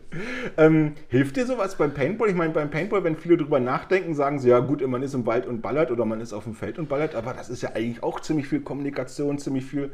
Ähm, 0.56 0.94
hilft 1.08 1.36
dir 1.36 1.46
sowas 1.46 1.76
beim 1.76 1.94
Paintball? 1.94 2.28
Ich 2.28 2.34
meine, 2.34 2.52
beim 2.52 2.70
Paintball, 2.70 3.04
wenn 3.04 3.16
viele 3.16 3.36
drüber 3.36 3.60
nachdenken, 3.60 4.14
sagen 4.14 4.38
sie, 4.38 4.48
ja 4.48 4.60
gut, 4.60 4.86
man 4.86 5.02
ist 5.02 5.14
im 5.14 5.26
Wald 5.26 5.46
und 5.46 5.62
ballert 5.62 5.90
oder 5.90 6.04
man 6.04 6.20
ist 6.20 6.32
auf 6.32 6.44
dem 6.44 6.54
Feld 6.54 6.78
und 6.78 6.88
ballert, 6.88 7.14
aber 7.14 7.32
das 7.32 7.48
ist 7.48 7.62
ja 7.62 7.70
eigentlich 7.74 8.02
auch 8.02 8.20
ziemlich 8.20 8.48
viel 8.48 8.60
Kommunikation, 8.60 9.38
ziemlich 9.38 9.64
viel 9.64 9.92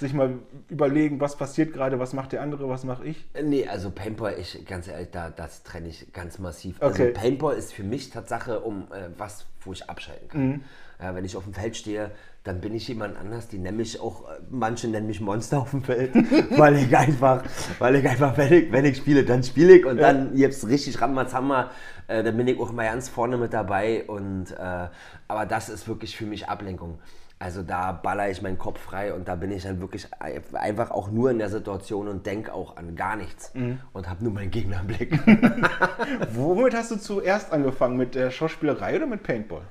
sich 0.00 0.12
mal 0.12 0.38
überlegen, 0.68 1.20
was 1.20 1.36
passiert 1.36 1.72
gerade, 1.72 1.98
was 1.98 2.12
macht 2.12 2.32
der 2.32 2.42
andere, 2.42 2.68
was 2.68 2.84
mache 2.84 3.04
ich. 3.06 3.24
Nee, 3.42 3.68
also 3.68 3.90
Paintball, 3.90 4.36
ich, 4.38 4.64
ganz 4.66 4.88
ehrlich, 4.88 5.08
da, 5.10 5.30
das 5.30 5.62
trenne 5.62 5.88
ich 5.88 6.12
ganz 6.12 6.38
massiv. 6.38 6.76
Okay. 6.80 6.86
Also 6.86 7.20
Paintball 7.20 7.56
ist 7.56 7.72
für 7.72 7.84
mich 7.84 8.10
Tatsache 8.10 8.60
um 8.60 8.88
äh, 8.92 9.08
was, 9.16 9.46
wo 9.60 9.72
ich 9.72 9.88
abschalten 9.88 10.28
kann. 10.28 10.46
Mhm. 10.46 10.60
Ja, 11.00 11.14
wenn 11.14 11.24
ich 11.24 11.36
auf 11.36 11.44
dem 11.44 11.54
Feld 11.54 11.76
stehe, 11.76 12.10
dann 12.44 12.60
bin 12.60 12.74
ich 12.74 12.86
jemand 12.88 13.16
anders. 13.18 13.48
Die 13.48 13.58
nennen 13.58 13.78
mich 13.78 14.00
auch, 14.00 14.28
äh, 14.28 14.34
manche 14.50 14.86
nennen 14.88 15.06
mich 15.06 15.20
Monster 15.20 15.58
auf 15.60 15.70
dem 15.70 15.82
Feld, 15.82 16.14
weil 16.58 16.76
ich 16.76 16.96
einfach, 16.96 17.42
weil 17.78 17.96
ich 17.96 18.06
einfach, 18.08 18.36
wenn 18.36 18.52
ich, 18.52 18.70
wenn 18.72 18.84
ich 18.84 18.98
spiele, 18.98 19.24
dann 19.24 19.42
spiele 19.42 19.74
ich 19.78 19.84
und 19.86 19.96
dann 19.96 20.36
jetzt 20.36 20.66
richtig 20.68 21.00
Ramazamba, 21.00 21.70
äh, 22.06 22.22
dann 22.22 22.36
bin 22.36 22.46
ich 22.46 22.60
auch 22.60 22.70
mal 22.72 22.84
ganz 22.86 23.08
vorne 23.08 23.36
mit 23.38 23.52
dabei. 23.52 24.04
Und, 24.06 24.52
äh, 24.52 24.88
aber 25.26 25.46
das 25.46 25.68
ist 25.68 25.88
wirklich 25.88 26.16
für 26.16 26.26
mich 26.26 26.48
Ablenkung. 26.48 26.98
Also 27.40 27.62
da 27.62 27.92
baller 27.92 28.30
ich 28.30 28.40
meinen 28.42 28.58
Kopf 28.58 28.78
frei 28.80 29.12
und 29.12 29.26
da 29.26 29.34
bin 29.34 29.50
ich 29.50 29.64
dann 29.64 29.80
wirklich 29.80 30.06
ein- 30.20 30.40
einfach 30.54 30.90
auch 30.92 31.10
nur 31.10 31.30
in 31.30 31.38
der 31.38 31.50
Situation 31.50 32.08
und 32.08 32.24
denke 32.26 32.54
auch 32.54 32.76
an 32.76 32.94
gar 32.94 33.16
nichts 33.16 33.52
und 33.92 34.08
habe 34.08 34.22
nur 34.22 34.32
meinen 34.32 34.50
Gegner 34.52 34.80
im 34.80 34.86
Blick. 34.86 35.18
Womit 36.34 36.74
hast 36.74 36.90
du 36.92 36.96
zuerst 36.96 37.52
angefangen? 37.52 37.96
Mit 37.96 38.14
der 38.14 38.30
Schauspielerei 38.30 38.96
oder 38.96 39.06
mit 39.06 39.22
Paintball? 39.22 39.62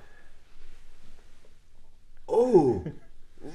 Oh, 2.27 2.81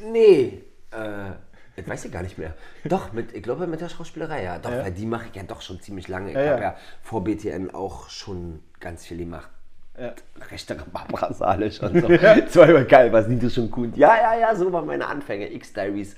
nee. 0.04 0.62
Äh, 0.90 1.32
das 1.76 1.86
weiß 1.86 2.04
ich 2.06 2.12
gar 2.12 2.22
nicht 2.22 2.38
mehr. 2.38 2.54
Doch, 2.84 3.12
mit, 3.12 3.32
ich 3.32 3.42
glaube 3.42 3.66
mit 3.66 3.80
der 3.80 3.88
Schauspielerei, 3.88 4.42
ja. 4.42 4.58
Doch, 4.58 4.70
weil 4.70 4.90
die 4.92 5.06
mache 5.06 5.26
ich 5.30 5.36
ja 5.36 5.42
doch 5.44 5.62
schon 5.62 5.80
ziemlich 5.80 6.08
lange. 6.08 6.30
Ich 6.30 6.36
Ja, 6.36 6.42
ja. 6.42 6.50
habe 6.52 6.62
ja 6.62 6.76
vor 7.02 7.22
BTN 7.24 7.72
auch 7.72 8.08
schon 8.10 8.60
ganz 8.80 9.06
viel 9.06 9.18
gemacht. 9.18 9.50
Ja. 9.98 10.12
Rechtere 10.50 10.84
Barbara 10.92 11.32
Salisch 11.32 11.80
und 11.82 12.00
so. 12.00 12.06
Immer 12.62 12.84
geil, 12.84 13.12
was 13.12 13.26
nicht 13.26 13.52
schon 13.52 13.70
gut. 13.70 13.96
Ja, 13.96 14.16
ja, 14.16 14.38
ja, 14.38 14.54
so 14.54 14.72
waren 14.72 14.86
meine 14.86 15.06
Anfänge, 15.06 15.52
X-Diaries. 15.52 16.16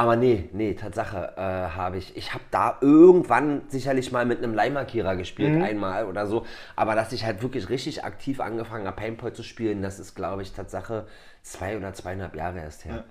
Aber 0.00 0.16
nee, 0.16 0.48
nee, 0.54 0.72
Tatsache 0.72 1.34
äh, 1.36 1.40
habe 1.40 1.98
ich. 1.98 2.16
Ich 2.16 2.32
habe 2.32 2.44
da 2.50 2.78
irgendwann 2.80 3.62
sicherlich 3.68 4.12
mal 4.12 4.24
mit 4.24 4.38
einem 4.38 4.54
Leihmarkierer 4.54 5.14
gespielt, 5.14 5.56
Mhm. 5.56 5.62
einmal 5.62 6.06
oder 6.06 6.26
so. 6.26 6.46
Aber 6.74 6.94
dass 6.94 7.12
ich 7.12 7.26
halt 7.26 7.42
wirklich 7.42 7.68
richtig 7.68 8.02
aktiv 8.02 8.40
angefangen 8.40 8.86
habe, 8.86 8.96
Paintball 8.96 9.34
zu 9.34 9.42
spielen, 9.42 9.82
das 9.82 9.98
ist, 9.98 10.14
glaube 10.14 10.40
ich, 10.40 10.52
Tatsache 10.52 11.06
zwei 11.42 11.76
oder 11.76 11.92
zweieinhalb 11.92 12.34
Jahre 12.34 12.60
erst 12.60 12.86
her. 12.86 12.94
Ja. 12.94 13.04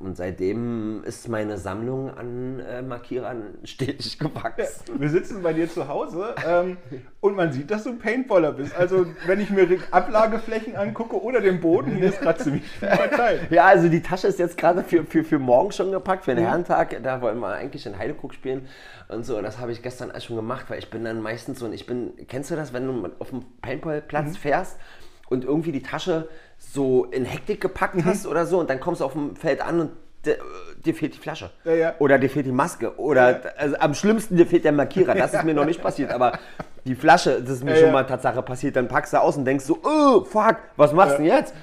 Und 0.00 0.16
seitdem 0.16 1.02
ist 1.04 1.28
meine 1.28 1.56
Sammlung 1.56 2.10
an 2.10 2.60
äh, 2.60 2.82
Markierern 2.82 3.54
stetig 3.64 4.18
gewachsen. 4.18 5.00
Wir 5.00 5.08
sitzen 5.08 5.42
bei 5.42 5.52
dir 5.52 5.68
zu 5.70 5.88
Hause 5.88 6.34
ähm, 6.46 6.76
und 7.20 7.36
man 7.36 7.52
sieht, 7.52 7.70
dass 7.70 7.84
du 7.84 7.94
Paintballer 7.96 8.52
bist. 8.52 8.76
Also, 8.76 9.06
wenn 9.26 9.40
ich 9.40 9.50
mir 9.50 9.66
Ablageflächen 9.90 10.76
angucke 10.76 11.20
oder 11.22 11.40
den 11.40 11.60
Boden, 11.60 11.92
hier 11.96 12.08
ist 12.10 12.20
gerade 12.20 12.42
ziemlich 12.42 12.64
viel 12.68 12.88
verteilt. 12.88 13.42
Ja, 13.50 13.66
also 13.66 13.88
die 13.88 14.02
Tasche 14.02 14.26
ist 14.28 14.38
jetzt 14.38 14.56
gerade 14.58 14.82
für, 14.84 15.04
für, 15.04 15.24
für 15.24 15.38
morgen 15.38 15.72
schon 15.72 15.90
gepackt, 15.90 16.24
für 16.24 16.34
den 16.34 16.44
Mhm. 16.44 16.48
Herrentag. 16.48 17.02
Da 17.02 17.20
wollen 17.20 17.38
wir 17.38 17.48
eigentlich 17.54 17.86
in 17.86 17.98
Heidekrug 17.98 18.34
spielen 18.34 18.68
und 19.08 19.24
so. 19.24 19.40
Das 19.40 19.58
habe 19.58 19.72
ich 19.72 19.82
gestern 19.82 20.12
schon 20.20 20.36
gemacht, 20.36 20.66
weil 20.68 20.78
ich 20.78 20.90
bin 20.90 21.04
dann 21.04 21.20
meistens 21.22 21.58
so 21.60 21.66
und 21.66 21.72
ich 21.72 21.86
bin, 21.86 22.12
kennst 22.28 22.50
du 22.50 22.56
das, 22.56 22.72
wenn 22.72 22.86
du 22.86 23.08
auf 23.18 23.30
dem 23.30 23.42
Paintballplatz 23.62 24.30
Mhm. 24.30 24.34
fährst 24.34 24.76
und 25.32 25.44
irgendwie 25.44 25.72
die 25.72 25.82
Tasche 25.82 26.28
so 26.58 27.06
in 27.06 27.24
Hektik 27.24 27.60
gepackt 27.60 27.96
Mhm. 27.96 28.04
hast 28.04 28.26
oder 28.26 28.46
so 28.46 28.60
und 28.60 28.70
dann 28.70 28.78
kommst 28.78 29.00
du 29.00 29.04
auf 29.04 29.12
dem 29.14 29.34
Feld 29.34 29.60
an 29.60 29.80
und 29.80 29.90
dir, 30.24 30.36
dir 30.84 30.94
fehlt 30.94 31.14
die 31.14 31.18
Flasche. 31.18 31.50
Ja, 31.64 31.72
ja. 31.74 31.94
Oder 31.98 32.18
dir 32.18 32.30
fehlt 32.30 32.46
die 32.46 32.52
Maske. 32.52 32.96
Oder 32.98 33.40
also 33.56 33.76
am 33.80 33.94
schlimmsten 33.94 34.36
dir 34.36 34.46
fehlt 34.46 34.64
der 34.64 34.70
Markierer. 34.72 35.14
Das 35.14 35.34
ist 35.34 35.42
mir 35.44 35.54
noch 35.54 35.64
nicht 35.64 35.82
passiert, 35.82 36.12
aber 36.12 36.38
die 36.84 36.94
Flasche, 36.94 37.40
das 37.40 37.50
ist 37.56 37.64
mir 37.64 37.72
Ja, 37.72 37.76
schon 37.78 37.86
ja. 37.86 37.92
mal 37.92 38.04
Tatsache 38.04 38.42
passiert. 38.42 38.76
Dann 38.76 38.86
packst 38.86 39.12
du 39.12 39.20
aus 39.20 39.36
und 39.36 39.44
denkst 39.44 39.64
so, 39.64 39.78
oh, 39.82 40.22
fuck, 40.24 40.58
was 40.76 40.92
machst 40.92 41.14
du 41.18 41.22
denn 41.24 41.26
jetzt? 41.26 41.54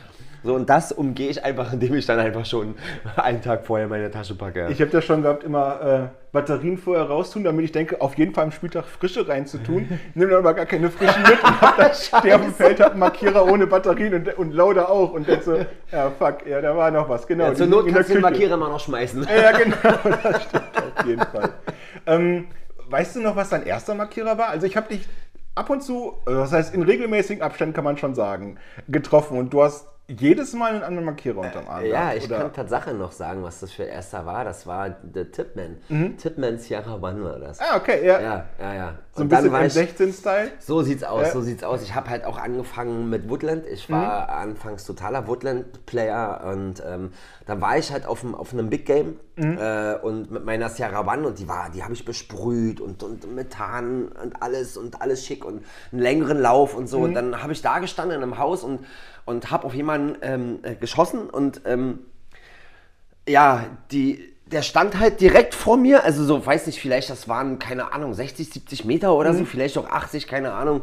So, 0.43 0.55
und 0.55 0.69
das 0.69 0.91
umgehe 0.91 1.29
ich 1.29 1.43
einfach, 1.43 1.74
indem 1.74 1.96
ich 1.96 2.05
dann 2.05 2.19
einfach 2.19 2.46
schon 2.46 2.75
einen 3.15 3.41
Tag 3.41 3.65
vorher 3.65 3.88
meine 3.88 4.10
Tasche 4.12 4.36
packe. 4.36 4.67
Ich 4.69 4.81
habe 4.81 4.91
das 4.91 5.05
schon 5.05 5.24
gehabt, 5.24 5.43
immer 5.43 5.81
äh, 5.81 6.19
Batterien 6.31 6.77
vorher 6.77 7.05
raustun, 7.05 7.43
damit 7.43 7.65
ich 7.65 7.72
denke, 7.72 8.01
auf 8.01 8.17
jeden 8.17 8.34
Fall 8.34 8.46
am 8.46 8.51
Spieltag 8.51 8.86
frische 8.86 9.27
reinzutun. 9.27 9.89
Nimm 10.13 10.29
dann 10.29 10.39
aber 10.39 10.53
gar 10.53 10.65
keine 10.65 10.89
frischen 10.89 11.22
mit 11.24 11.43
und 11.43 11.62
hab 11.62 11.77
dann 11.77 11.93
stehe 11.93 12.36
auf 12.36 12.41
dem 12.41 12.53
Feld, 12.53 12.79
hab 12.79 12.96
Markierer 12.96 13.46
ohne 13.46 13.67
Batterien 13.67 14.13
und, 14.13 14.38
und 14.38 14.53
Lauda 14.53 14.86
auch 14.86 15.13
und 15.13 15.27
denk 15.27 15.43
so, 15.43 15.58
ja 15.91 16.12
fuck, 16.12 16.46
ja, 16.46 16.62
da 16.62 16.75
war 16.75 16.91
noch 16.91 17.10
was, 17.10 17.25
genau. 17.25 17.46
ja, 17.46 17.55
zur 17.55 17.67
Not 17.67 17.88
kannst 17.88 18.10
du 18.10 18.13
den. 18.13 18.22
Markierer 18.22 18.58
mal 18.58 18.69
noch 18.69 18.79
schmeißen. 18.79 19.24
Ja, 19.24 19.41
ja, 19.41 19.58
genau, 19.58 19.75
das 20.24 20.43
stimmt 20.43 20.63
auf 20.98 21.05
jeden 21.05 21.25
Fall. 21.25 21.50
Ähm, 22.05 22.48
weißt 22.89 23.15
du 23.15 23.22
noch, 23.22 23.36
was 23.36 23.50
dein 23.50 23.63
erster 23.65 23.96
Markierer 23.96 24.38
war? 24.38 24.50
Also 24.50 24.67
ich 24.67 24.77
habe 24.77 24.89
dich 24.89 25.08
ab 25.55 25.69
und 25.69 25.81
zu, 25.81 26.13
äh, 26.25 26.31
das 26.31 26.51
heißt 26.51 26.74
in 26.74 26.84
regelmäßigen 26.84 27.41
Abständen 27.43 27.74
kann 27.74 27.84
man 27.84 27.98
schon 27.98 28.15
sagen, 28.15 28.58
getroffen 28.88 29.38
und 29.38 29.53
du 29.53 29.63
hast 29.63 29.88
jedes 30.09 30.53
Mal 30.53 30.73
einen 30.73 30.83
anderen 30.83 31.05
Markierer 31.05 31.37
unterm 31.39 31.67
Arm 31.67 31.85
Ja, 31.85 32.01
gehabt, 32.01 32.17
ich 32.17 32.25
oder? 32.25 32.39
kann 32.39 32.53
Tatsache 32.53 32.93
noch 32.93 33.11
sagen, 33.11 33.43
was 33.43 33.59
das 33.59 33.71
für 33.71 33.83
erster 33.83 34.25
war. 34.25 34.43
Das 34.43 34.65
war 34.67 34.89
der 34.89 35.31
Tipman. 35.31 35.77
Tipman 36.17 36.57
Sierra 36.57 36.95
One 36.95 37.23
war 37.23 37.39
das. 37.39 37.59
Ah, 37.59 37.77
okay, 37.77 38.05
ja. 38.05 38.19
Ja, 38.19 38.45
ja, 38.59 38.73
ja. 38.73 38.93
so 39.13 39.21
ein 39.23 39.29
bisschen 39.29 39.51
war 39.51 39.65
ich- 39.65 39.73
M16-Style. 39.75 40.51
So 40.59 40.81
sieht's 40.81 41.03
aus, 41.03 41.27
Ja. 41.27 41.31
so 41.33 41.41
sieht's 41.41 41.63
aus. 41.63 41.83
Ich 41.83 41.93
habe 41.93 42.09
halt 42.09 42.25
auch 42.25 42.37
angefangen 42.39 43.09
mit 43.09 43.29
Woodland. 43.29 43.65
Ich 43.67 43.89
war 43.91 44.23
Mhm. 44.23 44.49
anfangs 44.51 44.83
totaler 44.85 45.27
Woodland-Player 45.27 46.41
und 46.51 46.81
ähm, 46.85 47.11
dann 47.45 47.61
war 47.61 47.77
ich 47.77 47.91
halt 47.91 48.05
auf, 48.05 48.21
dem, 48.21 48.35
auf 48.35 48.53
einem 48.53 48.69
Big 48.69 48.85
Game 48.85 49.15
Mhm. 49.35 49.57
äh, 49.57 49.93
und 50.01 50.31
mit 50.31 50.43
meiner 50.43 50.67
Sierra 50.69 50.99
One 51.09 51.25
und 51.27 51.39
die 51.39 51.47
war, 51.47 51.69
die 51.73 51.81
habe 51.83 51.93
ich 51.93 52.03
besprüht 52.03 52.81
und, 52.81 53.03
und 53.03 53.33
Methan 53.35 54.09
und 54.21 54.41
alles 54.41 54.75
und 54.75 55.01
alles 55.01 55.25
schick 55.25 55.45
und 55.45 55.63
einen 55.93 56.01
längeren 56.01 56.41
Lauf 56.41 56.75
und 56.75 56.87
so. 56.87 56.97
Mhm. 56.99 57.03
Und 57.05 57.13
dann 57.13 57.41
habe 57.41 57.53
ich 57.53 57.61
da 57.61 57.79
gestanden 57.79 58.17
in 58.17 58.23
einem 58.23 58.37
Haus 58.37 58.63
und, 58.63 58.81
und 59.25 59.51
habe 59.51 59.65
auf 59.65 59.73
jemanden 59.73 60.17
ähm, 60.21 60.59
äh, 60.63 60.75
geschossen 60.75 61.29
und 61.29 61.61
ähm, 61.65 61.99
ja, 63.27 63.65
die, 63.91 64.33
der 64.47 64.61
stand 64.63 64.99
halt 64.99 65.21
direkt 65.21 65.53
vor 65.53 65.77
mir, 65.77 66.03
also 66.03 66.23
so, 66.23 66.43
weiß 66.43 66.65
nicht, 66.67 66.79
vielleicht 66.79 67.09
das 67.09 67.27
waren, 67.27 67.59
keine 67.59 67.93
Ahnung, 67.93 68.13
60, 68.13 68.49
70 68.49 68.85
Meter 68.85 69.13
oder 69.15 69.31
Mhm. 69.33 69.38
so, 69.39 69.45
vielleicht 69.45 69.77
auch 69.77 69.88
80, 69.89 70.27
keine 70.27 70.53
Ahnung. 70.53 70.81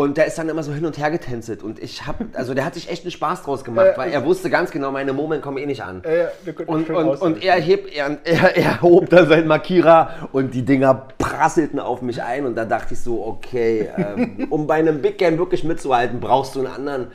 Und 0.00 0.16
der 0.16 0.24
ist 0.24 0.38
dann 0.38 0.48
immer 0.48 0.62
so 0.62 0.72
hin 0.72 0.86
und 0.86 0.96
her 0.96 1.10
getänzelt 1.10 1.62
und 1.62 1.78
ich 1.78 2.06
hab, 2.06 2.16
also 2.32 2.54
der 2.54 2.64
hat 2.64 2.72
sich 2.72 2.90
echt 2.90 3.04
einen 3.04 3.10
Spaß 3.10 3.42
draus 3.42 3.64
gemacht, 3.64 3.88
Äh, 3.88 3.98
weil 3.98 4.10
er 4.10 4.24
wusste 4.24 4.48
ganz 4.48 4.70
genau, 4.70 4.90
meine 4.90 5.12
Moment 5.12 5.42
kommen 5.42 5.58
eh 5.58 5.66
nicht 5.66 5.82
an. 5.82 6.00
Ja, 6.06 6.10
ja, 6.10 6.52
könnte 6.54 6.72
Und, 6.72 6.88
und, 6.88 7.20
und 7.20 7.44
er, 7.44 7.56
hebt, 7.56 7.94
er, 7.94 8.16
er, 8.24 8.56
er 8.56 8.80
hob 8.80 9.10
dann 9.10 9.28
seinen 9.28 9.46
Markierer 9.46 10.30
und 10.32 10.54
die 10.54 10.64
Dinger 10.64 11.08
prasselten 11.18 11.78
auf 11.78 12.00
mich 12.00 12.22
ein 12.22 12.46
und 12.46 12.54
da 12.54 12.64
dachte 12.64 12.94
ich 12.94 13.00
so, 13.00 13.22
okay, 13.26 13.90
ähm, 13.94 14.46
um 14.48 14.66
bei 14.66 14.76
einem 14.76 15.02
Big 15.02 15.18
Game 15.18 15.36
wirklich 15.36 15.64
mitzuhalten, 15.64 16.18
brauchst 16.18 16.54
du 16.54 16.60
einen 16.60 16.74
anderen. 16.74 17.08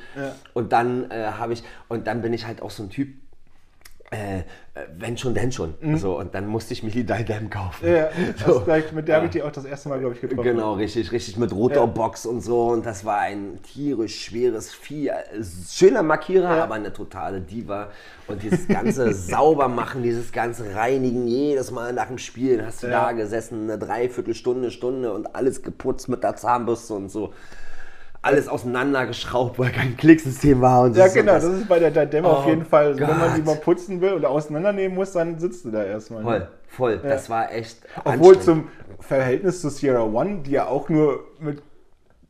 Und 0.53 0.71
dann 0.71 1.09
äh, 1.09 1.25
habe 1.39 1.53
ich, 1.53 1.63
und 1.87 2.05
dann 2.05 2.21
bin 2.21 2.33
ich 2.33 2.45
halt 2.45 2.61
auch 2.61 2.69
so 2.69 2.83
ein 2.83 2.91
Typ, 2.91 3.07
äh, 4.11 4.43
wenn 4.97 5.17
schon, 5.17 5.33
denn 5.33 5.51
schon. 5.51 5.73
So, 5.97 6.19
und 6.19 6.35
dann 6.35 6.47
musste 6.47 6.73
ich 6.73 6.83
mir 6.83 6.91
die 6.91 7.05
kaufen. 7.49 7.85
Mhm. 7.87 7.91
ja, 7.91 7.97
ja, 7.97 8.09
So. 8.45 8.59
gleich, 8.61 8.91
mit 8.91 9.07
der 9.07 9.15
habe 9.17 9.25
ich 9.25 9.31
die 9.31 9.41
auch 9.41 9.51
das 9.51 9.65
erste 9.65 9.89
Mal, 9.89 9.99
glaube 9.99 10.15
ich, 10.15 10.21
getroffen. 10.21 10.43
Genau, 10.43 10.73
richtig, 10.73 11.11
richtig 11.11 11.37
mit 11.37 11.51
roter 11.53 11.87
Box 11.87 12.25
und 12.25 12.41
so. 12.41 12.67
Und 12.67 12.85
das 12.85 13.03
war 13.05 13.19
ein 13.19 13.59
tierisch 13.63 14.25
schweres 14.25 14.73
Vieh. 14.73 15.07
Äh, 15.07 15.15
Schöner 15.69 16.03
Markierer, 16.03 16.49
aber 16.63 16.75
eine 16.75 16.93
totale 16.93 17.41
Diva. 17.41 17.89
Und 18.27 18.43
dieses 18.43 18.67
ganze 18.67 19.13
sauber 19.13 19.67
machen, 19.69 20.03
dieses 20.03 20.31
ganze 20.31 20.75
Reinigen, 20.75 21.25
jedes 21.27 21.71
Mal 21.71 21.93
nach 21.93 22.07
dem 22.07 22.17
Spiel 22.17 22.63
hast 22.65 22.83
du 22.83 22.87
Ja. 22.87 23.05
da 23.05 23.11
gesessen, 23.13 23.63
eine 23.63 23.79
Dreiviertelstunde, 23.79 24.71
Stunde 24.71 25.13
und 25.13 25.35
alles 25.35 25.63
geputzt 25.63 26.09
mit 26.09 26.23
der 26.23 26.35
Zahnbürste 26.35 26.93
und 26.93 27.09
so. 27.09 27.33
Alles 28.25 28.47
auseinandergeschraubt, 28.47 29.59
weil 29.59 29.71
kein 29.71 29.95
Klicksystem 29.97 30.59
war. 30.59 30.81
Und 30.83 30.95
Ja, 30.97 31.07
genau, 31.07 31.33
das- 31.33 31.43
das 31.43 31.53
ist 31.59 31.67
bei 31.69 31.77
der 31.79 31.91
Diadem 31.91 32.25
auf 32.25 32.45
Oh 32.45 32.49
jeden 32.49 32.65
Fall. 32.65 32.87
Also, 32.87 32.99
wenn 33.01 33.07
man 33.19 33.35
die 33.35 33.41
Gott. 33.43 33.55
mal 33.55 33.61
putzen 33.61 34.01
will 34.01 34.13
oder 34.13 34.29
auseinandernehmen 34.31 34.95
muss, 34.95 35.11
dann 35.11 35.37
sitzt 35.37 35.63
du 35.65 35.69
da 35.71 35.83
erstmal. 35.83 36.23
ne? 36.23 36.25
Voll, 36.29 36.47
voll. 36.67 36.99
Das 37.07 37.29
war 37.29 37.51
echt. 37.53 37.77
Obwohl 38.03 38.39
zum 38.39 38.67
Verhältnis 38.99 39.61
zu 39.61 39.69
Sierra 39.69 40.01
One, 40.03 40.39
die 40.43 40.51
ja 40.51 40.65
auch 40.67 40.89
nur 40.89 41.19
mit 41.39 41.61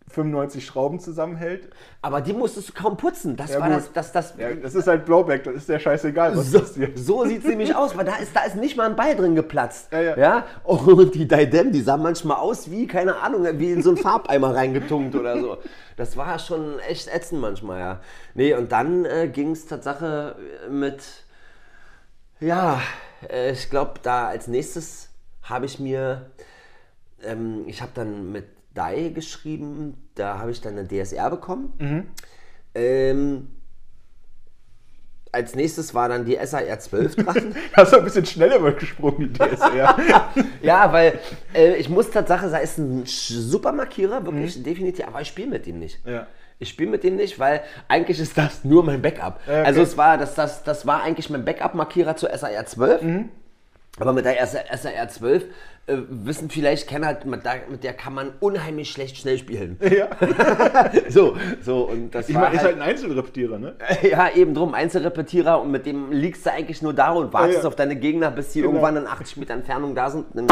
95 0.08 0.66
Schrauben 0.66 1.00
zusammenhält. 1.00 1.68
Aber 2.02 2.22
die 2.22 2.34
musstest 2.34 2.70
du 2.70 2.74
kaum 2.74 2.96
putzen. 2.96 3.36
Das 3.36 3.52
Ja, 3.52 3.60
war 3.60 3.70
das, 3.70 3.92
das, 3.92 4.12
das, 4.12 4.36
Ja, 4.38 4.54
das 4.54 4.76
ist 4.76 4.88
halt 4.88 5.06
Blowback, 5.06 5.44
das 5.44 5.56
ist 5.56 5.70
ja 5.70 5.80
scheißegal, 5.80 6.38
was 6.38 6.52
So, 6.52 6.60
passiert. 6.60 6.98
so 6.98 7.26
sieht 7.26 7.40
es 7.40 7.46
nämlich 7.46 7.76
aus, 7.76 7.98
weil 7.98 8.06
da 8.06 8.16
ist, 8.18 8.36
da 8.36 8.44
ist 8.44 8.56
nicht 8.56 8.78
mal 8.78 8.86
ein 8.88 8.96
Ball 8.96 9.16
drin 9.16 9.36
geplatzt. 9.36 9.92
Ja, 9.92 10.16
ja. 10.16 10.46
Und 10.64 11.16
die 11.16 11.28
Didem, 11.28 11.72
die 11.72 11.82
sah 11.82 11.98
manchmal 11.98 12.38
aus 12.38 12.70
wie, 12.70 12.86
keine 12.88 13.18
Ahnung, 13.18 13.48
wie 13.60 13.72
in 13.72 13.82
so 13.82 13.90
einen 13.90 13.98
Farbeimer 13.98 14.56
reingetunkt 14.56 15.16
oder 15.16 15.40
so. 15.40 15.58
Das 15.98 16.16
war 16.18 16.38
schon 16.40 16.80
echt 16.80 17.08
ätzend 17.14 17.42
manchmal, 17.42 17.80
ja. 17.80 18.00
Nee, 18.36 18.54
und 18.54 18.72
dann 18.72 19.06
äh, 19.06 19.28
ging 19.28 19.52
es 19.52 19.66
Tatsache 19.66 20.36
mit, 20.70 21.02
ja, 22.40 22.82
äh, 23.30 23.52
ich 23.52 23.70
glaube, 23.70 23.94
da 24.04 24.28
als 24.28 24.48
nächstes 24.48 25.10
habe 25.44 25.66
ich 25.66 25.80
mir, 25.80 26.30
ähm, 27.24 27.64
ich 27.68 27.82
habe 27.82 27.92
dann 27.94 28.32
mit 28.32 28.46
Dai 28.76 29.10
geschrieben, 29.10 29.98
da 30.14 30.38
habe 30.38 30.52
ich 30.52 30.62
dann 30.62 30.78
eine 30.78 30.88
DSR 30.88 31.32
bekommen. 31.32 31.74
Ähm, 32.76 33.48
als 35.36 35.54
nächstes 35.54 35.94
war 35.94 36.08
dann 36.08 36.26
die 36.26 36.38
SAR 36.44 36.80
12 36.80 37.16
dran. 37.18 37.56
Hast 37.74 37.92
du 37.92 37.98
ein 37.98 38.04
bisschen 38.04 38.26
schneller 38.26 38.72
gesprungen, 38.72 39.34
die 39.34 39.34
DSR. 39.34 39.98
ja, 40.62 40.94
weil 40.94 41.20
äh, 41.54 41.76
ich 41.76 41.90
muss 41.90 42.10
Tatsache 42.10 42.50
sagen, 42.50 42.64
ist 42.64 42.78
ein 42.78 43.04
super 43.06 43.72
Markierer, 43.72 44.26
wirklich 44.26 44.62
definitiv, 44.64 45.08
aber 45.08 45.22
ich 45.22 45.28
spiele 45.28 45.50
mit 45.50 45.68
ihm 45.68 45.80
nicht. 45.80 46.00
Ja. 46.06 46.28
Ich 46.58 46.70
spiele 46.70 46.90
mit 46.90 47.04
dem 47.04 47.18
nicht, 47.18 47.38
weil 47.38 47.64
eigentlich 47.90 48.18
ist 48.18 48.38
das 48.38 48.64
nur 48.64 48.84
mein 48.84 49.02
Backup. 49.02 49.42
Okay. 49.46 49.64
Also 49.66 49.82
es 49.82 49.98
war, 49.98 50.18
das, 50.18 50.36
das, 50.36 50.64
das 50.64 50.86
war 50.86 51.04
eigentlich 51.04 51.30
mein 51.30 51.44
Backup-Markierer 51.44 52.16
zur 52.16 52.30
SAR 52.30 52.66
12. 52.66 53.02
Mhm. 53.02 53.30
Aber 54.00 54.12
mit 54.12 54.26
der 54.26 54.46
SAR 54.46 55.08
12 55.08 55.44
äh, 55.88 55.98
wissen 56.10 56.50
vielleicht 56.50 56.88
Kenner, 56.90 57.08
halt, 57.08 57.26
mit 57.26 57.46
der, 57.46 57.62
mit 57.70 57.84
der 57.84 57.94
kann 57.94 58.14
man 58.14 58.34
unheimlich 58.42 58.92
schlecht 58.92 59.18
schnell 59.18 59.38
spielen. 59.38 59.80
ja. 59.90 60.10
so, 61.10 61.38
so 61.62 61.84
und 61.90 62.14
das 62.14 62.28
Ich 62.28 62.36
war 62.36 62.44
meine, 62.44 62.56
ist 62.56 62.64
halt 62.64 62.76
ein 62.76 62.82
Einzelrepetierer, 62.82 63.58
ne? 63.58 63.76
ja, 64.10 64.30
eben 64.36 64.54
drum, 64.54 64.74
Einzelrepetierer 64.74 65.62
und 65.62 65.72
mit 65.72 65.86
dem 65.86 66.12
liegst 66.12 66.46
du 66.46 66.52
eigentlich 66.52 66.82
nur 66.82 66.94
da 66.94 67.12
und 67.12 67.32
wartest 67.32 67.58
Ja, 67.58 67.62
ja. 67.64 67.68
auf 67.70 67.76
deine 67.76 67.96
Gegner, 67.96 68.32
bis 68.32 68.52
die 68.52 68.60
Genau. 68.62 68.72
irgendwann 68.74 68.98
in 68.98 69.08
80 69.08 69.38
Meter 69.38 69.54
Entfernung 69.54 69.96
da 69.96 70.10
sind. 70.10 70.26
Dann, 70.34 70.48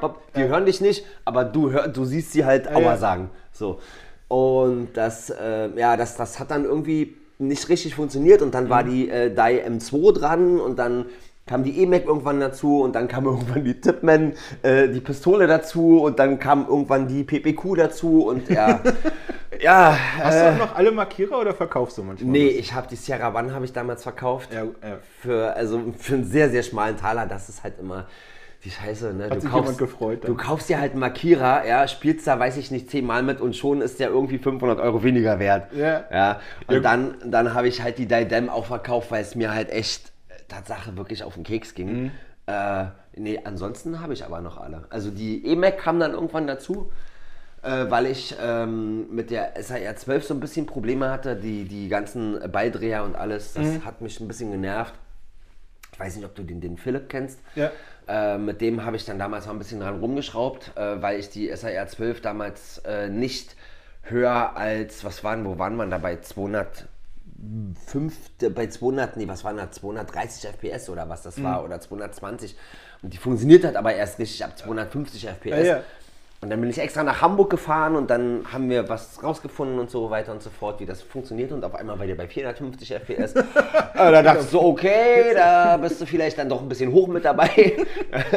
hopp, 0.00 0.20
die 0.34 0.42
hören 0.42 0.66
dich 0.66 0.80
nicht, 0.82 1.06
aber 1.24 1.44
du, 1.44 1.70
hör, 1.70 1.88
du 1.88 2.04
siehst 2.04 2.32
sie 2.32 2.44
halt 2.44 2.68
Aua 2.68 2.80
ja. 2.82 2.96
sagen. 2.98 3.30
So. 3.52 3.80
Und 4.28 4.88
das, 4.94 5.30
äh, 5.30 5.68
ja, 5.76 5.96
das, 5.96 6.16
das 6.16 6.40
hat 6.40 6.50
dann 6.50 6.64
irgendwie 6.64 7.16
nicht 7.38 7.68
richtig 7.68 7.94
funktioniert 7.94 8.42
und 8.42 8.54
dann 8.54 8.64
Mhm. 8.64 8.68
war 8.70 8.84
die 8.84 9.08
äh, 9.08 9.32
Dai 9.34 9.64
M2 9.66 10.12
dran 10.12 10.60
und 10.60 10.78
dann 10.78 11.06
kam 11.46 11.64
die 11.64 11.82
E-Mac 11.82 12.06
irgendwann 12.06 12.40
dazu 12.40 12.82
und 12.82 12.94
dann 12.94 13.08
kam 13.08 13.24
irgendwann 13.26 13.64
die 13.64 13.80
Tipman, 13.80 14.34
äh, 14.62 14.88
die 14.88 15.00
Pistole 15.00 15.46
dazu 15.46 16.02
und 16.02 16.18
dann 16.18 16.38
kam 16.38 16.66
irgendwann 16.68 17.08
die 17.08 17.24
PPQ 17.24 17.76
dazu 17.76 18.26
und 18.26 18.48
ja, 18.48 18.80
ja, 19.60 19.96
Hast 20.18 20.36
äh, 20.36 20.40
du 20.40 20.54
auch 20.54 20.58
noch 20.68 20.74
alle 20.76 20.92
Markierer 20.92 21.40
oder 21.40 21.54
verkaufst 21.54 21.98
du 21.98 22.02
manchmal? 22.02 22.30
Nee, 22.30 22.48
was? 22.48 22.54
ich 22.54 22.74
habe 22.74 22.86
die 22.88 22.96
Sierra 22.96 23.34
One 23.36 23.54
habe 23.54 23.64
ich 23.64 23.72
damals 23.72 24.02
verkauft. 24.02 24.52
Ja, 24.52 24.64
ja. 24.64 24.98
Für, 25.20 25.54
also 25.54 25.80
für 25.98 26.14
einen 26.14 26.24
sehr, 26.24 26.50
sehr 26.50 26.62
schmalen 26.62 26.96
Taler. 26.96 27.26
Das 27.26 27.48
ist 27.48 27.62
halt 27.62 27.74
immer 27.78 28.06
die 28.64 28.70
Scheiße. 28.70 29.12
Ne? 29.12 29.24
Hat 29.24 29.36
du 29.36 29.40
sich 29.40 29.50
kaufst, 29.50 29.64
jemand 29.64 29.78
gefreut 29.78 30.24
dann. 30.24 30.30
Du 30.30 30.36
kaufst 30.36 30.68
dir 30.68 30.80
halt 30.80 30.92
einen 30.92 31.00
Markierer, 31.00 31.66
ja, 31.66 31.88
spielst 31.88 32.26
da, 32.26 32.38
weiß 32.38 32.56
ich 32.56 32.70
nicht, 32.70 32.90
zehnmal 32.90 33.22
mit 33.22 33.40
und 33.40 33.56
schon 33.56 33.80
ist 33.80 33.98
der 34.00 34.08
irgendwie 34.08 34.38
500 34.38 34.78
Euro 34.80 35.02
weniger 35.02 35.38
wert. 35.38 35.72
Ja. 35.72 36.04
ja. 36.10 36.40
Und 36.68 36.76
Ja. 36.76 36.80
dann, 36.80 37.16
dann 37.24 37.54
habe 37.54 37.68
ich 37.68 37.82
halt 37.82 37.98
die 37.98 38.06
Didem 38.06 38.48
auch 38.48 38.66
verkauft, 38.66 39.10
weil 39.10 39.22
es 39.22 39.34
mir 39.34 39.52
halt 39.54 39.70
echt 39.70 40.08
äh, 40.08 40.11
Tatsache 40.52 40.96
wirklich 40.96 41.24
auf 41.24 41.34
den 41.34 41.44
Keks 41.44 41.74
ging. 41.74 42.04
Mhm. 42.04 42.10
Äh, 42.46 42.84
nee, 43.14 43.40
ansonsten 43.42 44.00
habe 44.00 44.12
ich 44.12 44.24
aber 44.24 44.40
noch 44.40 44.58
alle. 44.58 44.84
Also 44.90 45.10
die 45.10 45.46
E-Mac 45.46 45.78
kam 45.78 46.00
dann 46.00 46.12
irgendwann 46.12 46.46
dazu, 46.46 46.90
äh, 47.62 47.86
weil 47.88 48.06
ich 48.06 48.34
ähm, 48.40 49.14
mit 49.14 49.30
der 49.30 49.52
SAR 49.60 49.96
12 49.96 50.24
so 50.24 50.34
ein 50.34 50.40
bisschen 50.40 50.66
Probleme 50.66 51.10
hatte. 51.10 51.36
Die, 51.36 51.64
die 51.64 51.88
ganzen 51.88 52.38
Beidreher 52.50 53.04
und 53.04 53.16
alles, 53.16 53.54
das 53.54 53.66
mhm. 53.66 53.84
hat 53.84 54.00
mich 54.00 54.20
ein 54.20 54.28
bisschen 54.28 54.50
genervt. 54.50 54.94
Ich 55.92 56.00
weiß 56.00 56.16
nicht, 56.16 56.24
ob 56.24 56.34
du 56.34 56.42
den, 56.42 56.60
den 56.60 56.76
Philipp 56.76 57.08
kennst. 57.08 57.38
Ja. 57.54 57.70
Äh, 58.08 58.38
mit 58.38 58.60
dem 58.60 58.84
habe 58.84 58.96
ich 58.96 59.04
dann 59.04 59.18
damals 59.18 59.46
noch 59.46 59.52
ein 59.52 59.58
bisschen 59.58 59.80
dran 59.80 60.00
rumgeschraubt, 60.00 60.72
äh, 60.76 61.00
weil 61.00 61.20
ich 61.20 61.30
die 61.30 61.54
SAR 61.54 61.86
12 61.86 62.20
damals 62.20 62.78
äh, 62.78 63.08
nicht 63.08 63.54
höher 64.02 64.56
als, 64.56 65.04
was 65.04 65.22
waren, 65.22 65.44
wo 65.44 65.58
waren 65.58 65.76
man 65.76 65.90
dabei? 65.90 66.16
200 66.16 66.88
fünf, 67.86 68.14
bei 68.54 68.68
200, 68.68 69.16
nee, 69.16 69.26
was 69.26 69.44
waren 69.44 69.56
da, 69.56 69.70
230 69.70 70.48
FPS 70.50 70.88
oder 70.88 71.08
was 71.08 71.22
das 71.22 71.42
war, 71.42 71.60
mhm. 71.60 71.66
oder 71.66 71.80
220. 71.80 72.56
Und 73.02 73.12
die 73.12 73.18
funktioniert 73.18 73.64
halt 73.64 73.76
aber 73.76 73.94
erst 73.94 74.18
richtig 74.18 74.44
ab 74.44 74.56
250 74.56 75.26
FPS. 75.26 75.50
Ja, 75.50 75.62
ja. 75.62 75.84
Und 76.42 76.50
dann 76.50 76.60
bin 76.60 76.70
ich 76.70 76.78
extra 76.80 77.04
nach 77.04 77.22
Hamburg 77.22 77.50
gefahren 77.50 77.94
und 77.94 78.10
dann 78.10 78.44
haben 78.52 78.68
wir 78.68 78.88
was 78.88 79.22
rausgefunden 79.22 79.78
und 79.78 79.90
so 79.90 80.10
weiter 80.10 80.32
und 80.32 80.42
so 80.42 80.50
fort, 80.50 80.80
wie 80.80 80.86
das 80.86 81.00
funktioniert. 81.00 81.52
Und 81.52 81.64
auf 81.64 81.76
einmal 81.76 82.00
war 82.00 82.04
der 82.04 82.16
bei 82.16 82.26
450 82.26 82.90
FPS. 82.94 83.34
da 83.94 84.22
dachte 84.22 84.40
ich 84.40 84.48
so, 84.48 84.60
okay, 84.60 85.34
da 85.36 85.76
bist 85.76 86.00
du 86.00 86.04
vielleicht 86.04 86.38
dann 86.38 86.48
doch 86.48 86.60
ein 86.60 86.68
bisschen 86.68 86.90
hoch 86.90 87.06
mit 87.06 87.24
dabei. 87.24 87.76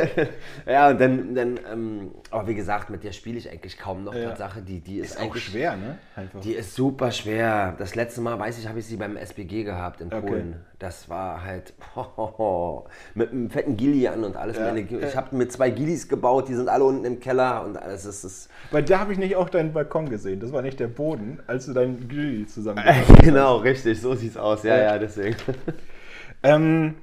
ja, 0.67 0.89
und 0.89 1.01
dann, 1.01 1.33
dann 1.33 1.59
ähm, 1.71 2.11
aber 2.29 2.47
wie 2.47 2.53
gesagt, 2.53 2.91
mit 2.91 3.03
der 3.03 3.11
spiele 3.11 3.39
ich 3.39 3.49
eigentlich 3.49 3.79
kaum 3.79 4.03
noch. 4.03 4.13
Ja. 4.13 4.29
Tatsache, 4.29 4.61
die, 4.61 4.81
die 4.81 4.99
ist, 4.99 5.15
Ist 5.15 5.21
auch 5.21 5.35
schwer, 5.35 5.75
ne? 5.75 5.97
Einfach. 6.15 6.41
Die 6.41 6.53
ist 6.53 6.75
super 6.75 7.09
schwer. 7.09 7.73
Das 7.79 7.95
letzte 7.95 8.21
Mal, 8.21 8.37
weiß 8.37 8.59
ich, 8.59 8.67
habe 8.67 8.77
ich 8.77 8.85
sie 8.85 8.97
beim 8.97 9.17
SBG 9.17 9.63
gehabt 9.63 10.01
in 10.01 10.13
Okay. 10.13 10.21
Polen. 10.21 10.63
Das 10.77 11.09
war 11.09 11.43
halt 11.43 11.73
mit 13.15 13.31
einem 13.31 13.49
fetten 13.49 13.77
Gilly 13.77 14.07
an 14.07 14.23
und 14.23 14.35
alles. 14.35 14.57
Ja. 14.57 14.65
Meine, 14.65 14.81
ich 14.81 15.15
habe 15.15 15.35
mit 15.35 15.51
zwei 15.51 15.69
Gillis 15.69 16.07
gebaut, 16.07 16.49
die 16.49 16.53
sind 16.53 16.69
alle 16.69 16.83
unten 16.83 17.05
im 17.05 17.19
Keller 17.19 17.63
und 17.65 17.77
alles 17.77 17.94
ist. 18.03 18.25
ist 18.25 18.49
Weil 18.71 18.83
da 18.83 18.99
habe 18.99 19.13
ich 19.13 19.17
nicht 19.17 19.37
auch 19.37 19.47
deinen 19.47 19.71
Balkon 19.71 20.09
gesehen. 20.09 20.41
Das 20.41 20.51
war 20.51 20.61
nicht 20.61 20.81
der 20.81 20.87
Boden, 20.87 21.39
als 21.47 21.67
du 21.67 21.73
deinen 21.73 22.09
Grill 22.09 22.45
zusammen 22.47 22.83
genau, 23.21 23.57
richtig, 23.57 24.01
so 24.01 24.15
sieht's 24.15 24.35
aus. 24.35 24.63
Ja, 24.63 24.77
ja, 24.77 24.97
deswegen. 24.97 25.37
ähm, 26.43 26.95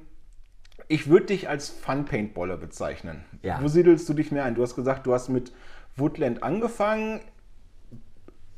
Ich 0.87 1.09
würde 1.09 1.27
dich 1.27 1.49
als 1.49 1.69
Fun-Paintballer 1.69 2.57
bezeichnen. 2.57 3.23
Ja. 3.41 3.59
Wo 3.61 3.67
siedelst 3.67 4.07
du 4.07 4.13
dich 4.13 4.31
mehr 4.31 4.43
ein? 4.43 4.53
Du 4.53 4.61
hast 4.61 4.75
gesagt, 4.75 5.07
du 5.07 5.13
hast 5.13 5.29
mit 5.29 5.51
Woodland 5.95 6.43
angefangen. 6.43 7.21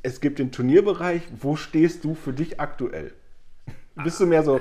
Es 0.02 0.20
gibt 0.20 0.38
den 0.38 0.52
Turnierbereich. 0.52 1.22
Wo 1.40 1.56
stehst 1.56 2.04
du 2.04 2.14
für 2.14 2.32
dich 2.34 2.60
aktuell? 2.60 3.14
Bist 4.04 4.20
du 4.20 4.26
mehr 4.26 4.42
so 4.42 4.60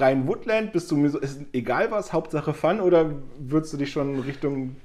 rein 0.00 0.26
Woodland? 0.26 0.72
Bist 0.72 0.90
du 0.90 0.96
mir 0.96 1.10
so, 1.10 1.18
ist 1.18 1.40
egal 1.52 1.90
was, 1.90 2.12
Hauptsache 2.12 2.54
Fun? 2.54 2.80
Oder 2.80 3.10
würdest 3.38 3.72
du 3.72 3.76
dich 3.76 3.92
schon 3.92 4.20
Richtung 4.20 4.76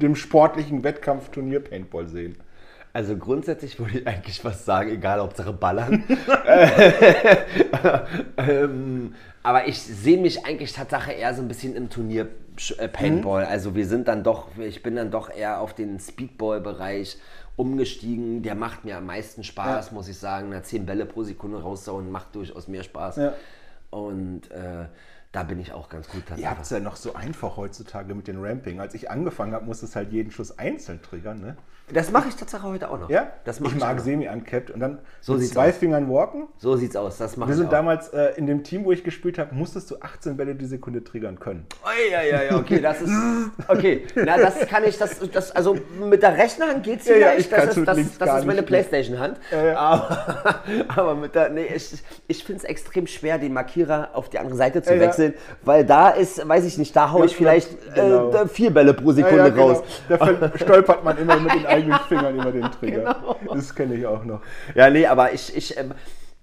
dem 0.00 0.16
sportlichen 0.16 0.84
Wettkampfturnier 0.84 1.60
Paintball 1.60 2.06
sehen? 2.08 2.36
Also 2.92 3.16
grundsätzlich 3.16 3.78
würde 3.78 4.00
ich 4.00 4.06
eigentlich 4.06 4.40
fast 4.40 4.64
sagen, 4.64 4.90
egal, 4.90 5.20
Hauptsache 5.20 5.52
ballern. 5.52 6.02
ähm, 8.36 9.14
aber 9.42 9.68
ich 9.68 9.80
sehe 9.80 10.18
mich 10.18 10.44
eigentlich 10.44 10.72
Tatsache 10.72 11.12
eher 11.12 11.32
so 11.34 11.42
ein 11.42 11.48
bisschen 11.48 11.74
im 11.76 11.88
Turnier 11.88 12.28
äh, 12.78 12.88
Paintball. 12.88 13.44
Also 13.44 13.74
wir 13.74 13.86
sind 13.86 14.08
dann 14.08 14.22
doch, 14.22 14.48
ich 14.58 14.82
bin 14.82 14.96
dann 14.96 15.10
doch 15.10 15.30
eher 15.30 15.60
auf 15.60 15.72
den 15.72 15.98
Speedball-Bereich 15.98 17.16
umgestiegen. 17.56 18.42
Der 18.42 18.54
macht 18.54 18.84
mir 18.84 18.96
am 18.96 19.06
meisten 19.06 19.44
Spaß, 19.44 19.88
Ja. 19.88 19.94
muss 19.94 20.08
ich 20.08 20.18
sagen. 20.18 20.48
Na, 20.50 20.62
10 20.62 20.84
Bälle 20.84 21.06
pro 21.06 21.22
Sekunde 21.22 21.62
raussauen 21.62 22.10
macht 22.10 22.34
durchaus 22.34 22.68
mehr 22.68 22.82
Spaß. 22.82 23.16
Ja. 23.16 23.34
Und 23.90 24.50
äh, 24.50 24.86
da 25.32 25.44
bin 25.44 25.60
ich 25.60 25.72
auch 25.72 25.88
ganz 25.88 26.08
gut 26.08 26.24
Ihr 26.36 26.50
habt 26.50 26.62
es 26.62 26.70
ja 26.70 26.80
noch 26.80 26.96
so 26.96 27.14
einfach 27.14 27.56
heutzutage 27.56 28.14
mit 28.14 28.26
den 28.26 28.42
Ramping. 28.44 28.80
Als 28.80 28.94
ich 28.94 29.10
angefangen 29.10 29.52
habe, 29.54 29.64
musste 29.64 29.86
es 29.86 29.94
halt 29.94 30.10
jeden 30.12 30.32
Schuss 30.32 30.58
einzeln 30.58 31.00
triggern. 31.02 31.40
Ne? 31.40 31.56
Das 31.92 32.10
mache 32.10 32.28
ich 32.28 32.36
Tatsache 32.36 32.62
heute 32.64 32.88
auch 32.90 32.98
noch. 33.00 33.10
Ja, 33.10 33.32
das 33.44 33.60
ich 33.60 33.74
mag 33.76 34.00
semi-uncapped 34.00 34.70
und 34.70 34.80
dann 34.80 34.98
So 35.20 35.34
mit 35.34 35.48
zwei 35.48 35.70
aus. 35.70 35.76
Fingern 35.76 36.08
walken. 36.08 36.46
So 36.58 36.76
sieht's 36.76 36.94
aus. 36.96 37.18
Das 37.18 37.36
mache 37.36 37.50
Wir 37.50 37.56
sind 37.56 37.66
auch. 37.66 37.70
damals 37.70 38.08
äh, 38.08 38.32
in 38.36 38.46
dem 38.46 38.62
Team, 38.62 38.84
wo 38.84 38.92
ich 38.92 39.02
gespielt 39.02 39.38
habe, 39.38 39.54
musstest 39.54 39.90
du 39.90 40.00
18 40.00 40.36
Bälle 40.36 40.54
die 40.54 40.66
Sekunde 40.66 41.02
triggern 41.02 41.38
können. 41.40 41.66
Oh, 41.84 41.88
ja, 42.10 42.22
ja, 42.22 42.42
ja, 42.42 42.56
okay, 42.56 42.80
das 42.80 43.00
ist. 43.00 43.12
Okay, 43.68 44.06
na, 44.14 44.36
das 44.36 44.60
kann 44.68 44.84
ich, 44.84 44.98
das, 44.98 45.18
das 45.32 45.50
also 45.52 45.76
mit 46.08 46.22
der 46.22 46.36
Rechnerhand 46.36 46.82
geht's 46.84 47.06
Ja, 47.06 47.14
ja, 47.16 47.18
vielleicht. 47.30 47.40
ich 47.40 47.48
das 47.50 47.76
ist, 47.76 47.86
das, 47.88 48.18
das 48.18 48.38
ist 48.40 48.46
meine 48.46 48.60
mehr. 48.60 48.62
Playstation-Hand. 48.62 49.38
Ja, 49.50 49.64
ja. 49.66 49.76
Aber, 49.76 50.62
aber 50.88 51.14
mit 51.16 51.34
der, 51.34 51.50
nee, 51.50 51.66
ich, 51.74 52.02
ich 52.28 52.44
finde 52.44 52.58
es 52.58 52.64
extrem 52.64 53.06
schwer, 53.06 53.38
den 53.38 53.52
Markierer 53.52 54.10
auf 54.12 54.28
die 54.28 54.38
andere 54.38 54.56
Seite 54.56 54.82
zu 54.82 54.90
Ja, 54.90 54.96
ja. 54.96 55.02
Wechseln, 55.20 55.34
weil 55.62 55.84
da 55.84 56.10
ist, 56.10 56.46
weiß 56.46 56.64
ich 56.64 56.78
nicht, 56.78 56.94
da 56.96 57.10
haue 57.10 57.26
ich 57.26 57.36
vielleicht 57.36 57.68
genau. 57.94 58.30
äh, 58.30 58.48
vier 58.48 58.72
Bälle 58.72 58.94
pro 58.94 59.12
Sekunde 59.12 59.38
Ja, 59.38 59.44
ja, 59.44 59.50
genau. 59.50 59.68
raus. 59.68 59.82
Da 60.08 60.52
stolpert 60.56 61.04
man 61.04 61.18
immer 61.18 61.38
mit 61.38 61.54
den 61.54 61.66
eigenen 61.66 61.98
Fingern 62.08 62.34
über 62.34 62.52
den 62.52 62.70
Trigger. 62.72 63.16
Genau. 63.20 63.54
Das 63.54 63.74
kenne 63.74 63.94
ich 63.94 64.06
auch 64.06 64.24
noch. 64.24 64.40
Ja, 64.74 64.90
nee, 64.90 65.06
aber 65.06 65.32
ich, 65.32 65.54
ich, 65.56 65.76
ähm, 65.76 65.92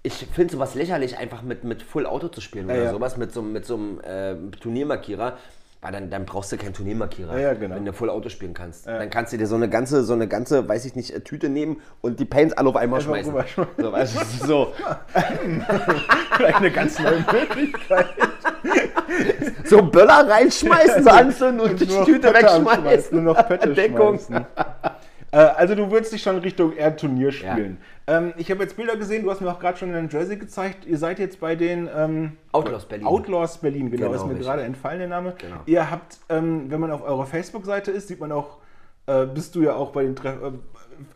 ich 0.02 0.14
finde 0.32 0.52
sowas 0.52 0.74
lächerlich, 0.74 1.18
einfach 1.18 1.42
mit, 1.42 1.64
mit 1.64 1.82
Full 1.82 2.06
Auto 2.06 2.28
zu 2.28 2.40
spielen 2.40 2.66
oder 2.66 2.84
ja. 2.84 2.90
sowas, 2.92 3.16
mit 3.16 3.32
so, 3.32 3.42
mit 3.42 3.66
so 3.66 3.74
einem 3.74 4.00
äh, 4.00 4.56
Turniermarkierer. 4.60 5.36
Weil 5.80 5.92
dann, 5.92 6.10
dann 6.10 6.24
brauchst 6.24 6.50
du 6.50 6.56
keinen 6.56 6.74
Turniermarkierer, 6.74 7.34
Ja, 7.34 7.38
ja, 7.38 7.54
genau. 7.54 7.76
wenn 7.76 7.84
du 7.84 7.92
Full 7.92 8.10
Auto 8.10 8.28
spielen 8.30 8.52
kannst. 8.52 8.88
Dann 8.88 9.10
kannst 9.10 9.32
du 9.32 9.36
dir 9.36 9.46
so 9.46 9.54
eine 9.54 9.68
ganze, 9.68 10.02
so 10.02 10.12
eine 10.12 10.26
ganze, 10.26 10.68
weiß 10.68 10.84
ich 10.86 10.96
nicht, 10.96 11.14
äh, 11.14 11.20
Tüte 11.20 11.48
nehmen 11.48 11.80
und 12.00 12.18
die 12.18 12.24
Paints 12.24 12.52
alle 12.56 12.68
auf 12.68 12.74
einmal 12.76 12.98
Einfach 12.98 13.12
schmeißen. 13.12 13.32
So, 13.78 13.92
weißt 13.92 14.16
du, 14.16 14.46
so, 14.46 14.72
eine 16.42 16.70
ganz 16.72 16.98
neue 16.98 17.24
Möglichkeit. 17.32 18.06
so 19.66 19.82
Böller 19.82 20.28
reinschmeißen, 20.28 21.04
so 21.04 21.10
anzünden 21.10 21.60
und, 21.60 21.80
die 21.80 21.86
Nur 21.86 21.98
noch 22.00 22.06
Tüte 22.06 22.34
wegschmeißen. 22.34 22.82
Schmeißen, 22.82 23.22
Nur 23.24 23.34
noch 23.34 23.46
Pette 23.46 23.72
Deckung. 23.72 24.18
schmeißen. 24.18 24.46
Äh, 25.30 25.36
also 25.38 25.74
du 25.74 25.90
würdest 25.90 26.12
dich 26.12 26.22
schon 26.22 26.38
Richtung 26.38 26.74
eher 26.74 26.96
Turnier 26.96 27.32
spielen. 27.32 27.78
Ähm, 28.06 28.32
ich 28.36 28.50
habe 28.50 28.62
jetzt 28.62 28.76
Bilder 28.76 28.96
gesehen, 28.96 29.24
du 29.24 29.30
hast 29.30 29.40
mir 29.40 29.50
auch 29.50 29.58
gerade 29.58 29.76
schon 29.78 29.94
ein 29.94 30.08
Jersey 30.08 30.36
gezeigt. 30.36 30.86
Ihr 30.86 30.98
seid 30.98 31.18
jetzt 31.18 31.40
bei 31.40 31.54
den 31.54 31.88
ähm, 31.94 32.32
Outlaws 32.52 32.86
Berlin. 32.86 33.06
Outlaws 33.06 33.58
Berlin, 33.58 33.90
genau, 33.90 34.06
Genau, 34.06 34.14
ist 34.16 34.22
mir 34.24 34.30
richtig. 34.30 34.46
gerade 34.46 34.62
entfallen 34.62 34.98
der 35.00 35.08
Name. 35.08 35.34
Genau. 35.38 35.56
Ihr 35.66 35.90
habt, 35.90 36.18
ähm, 36.28 36.70
wenn 36.70 36.80
man 36.80 36.90
auf 36.90 37.02
eurer 37.02 37.26
Facebook-Seite 37.26 37.90
ist, 37.90 38.08
sieht 38.08 38.20
man 38.20 38.32
auch, 38.32 38.58
äh, 39.06 39.26
bist 39.26 39.54
du 39.54 39.62
ja 39.62 39.74
auch 39.74 39.90
bei 39.90 40.02
den 40.04 40.16
Treff 40.16 40.36
äh, 40.42 40.52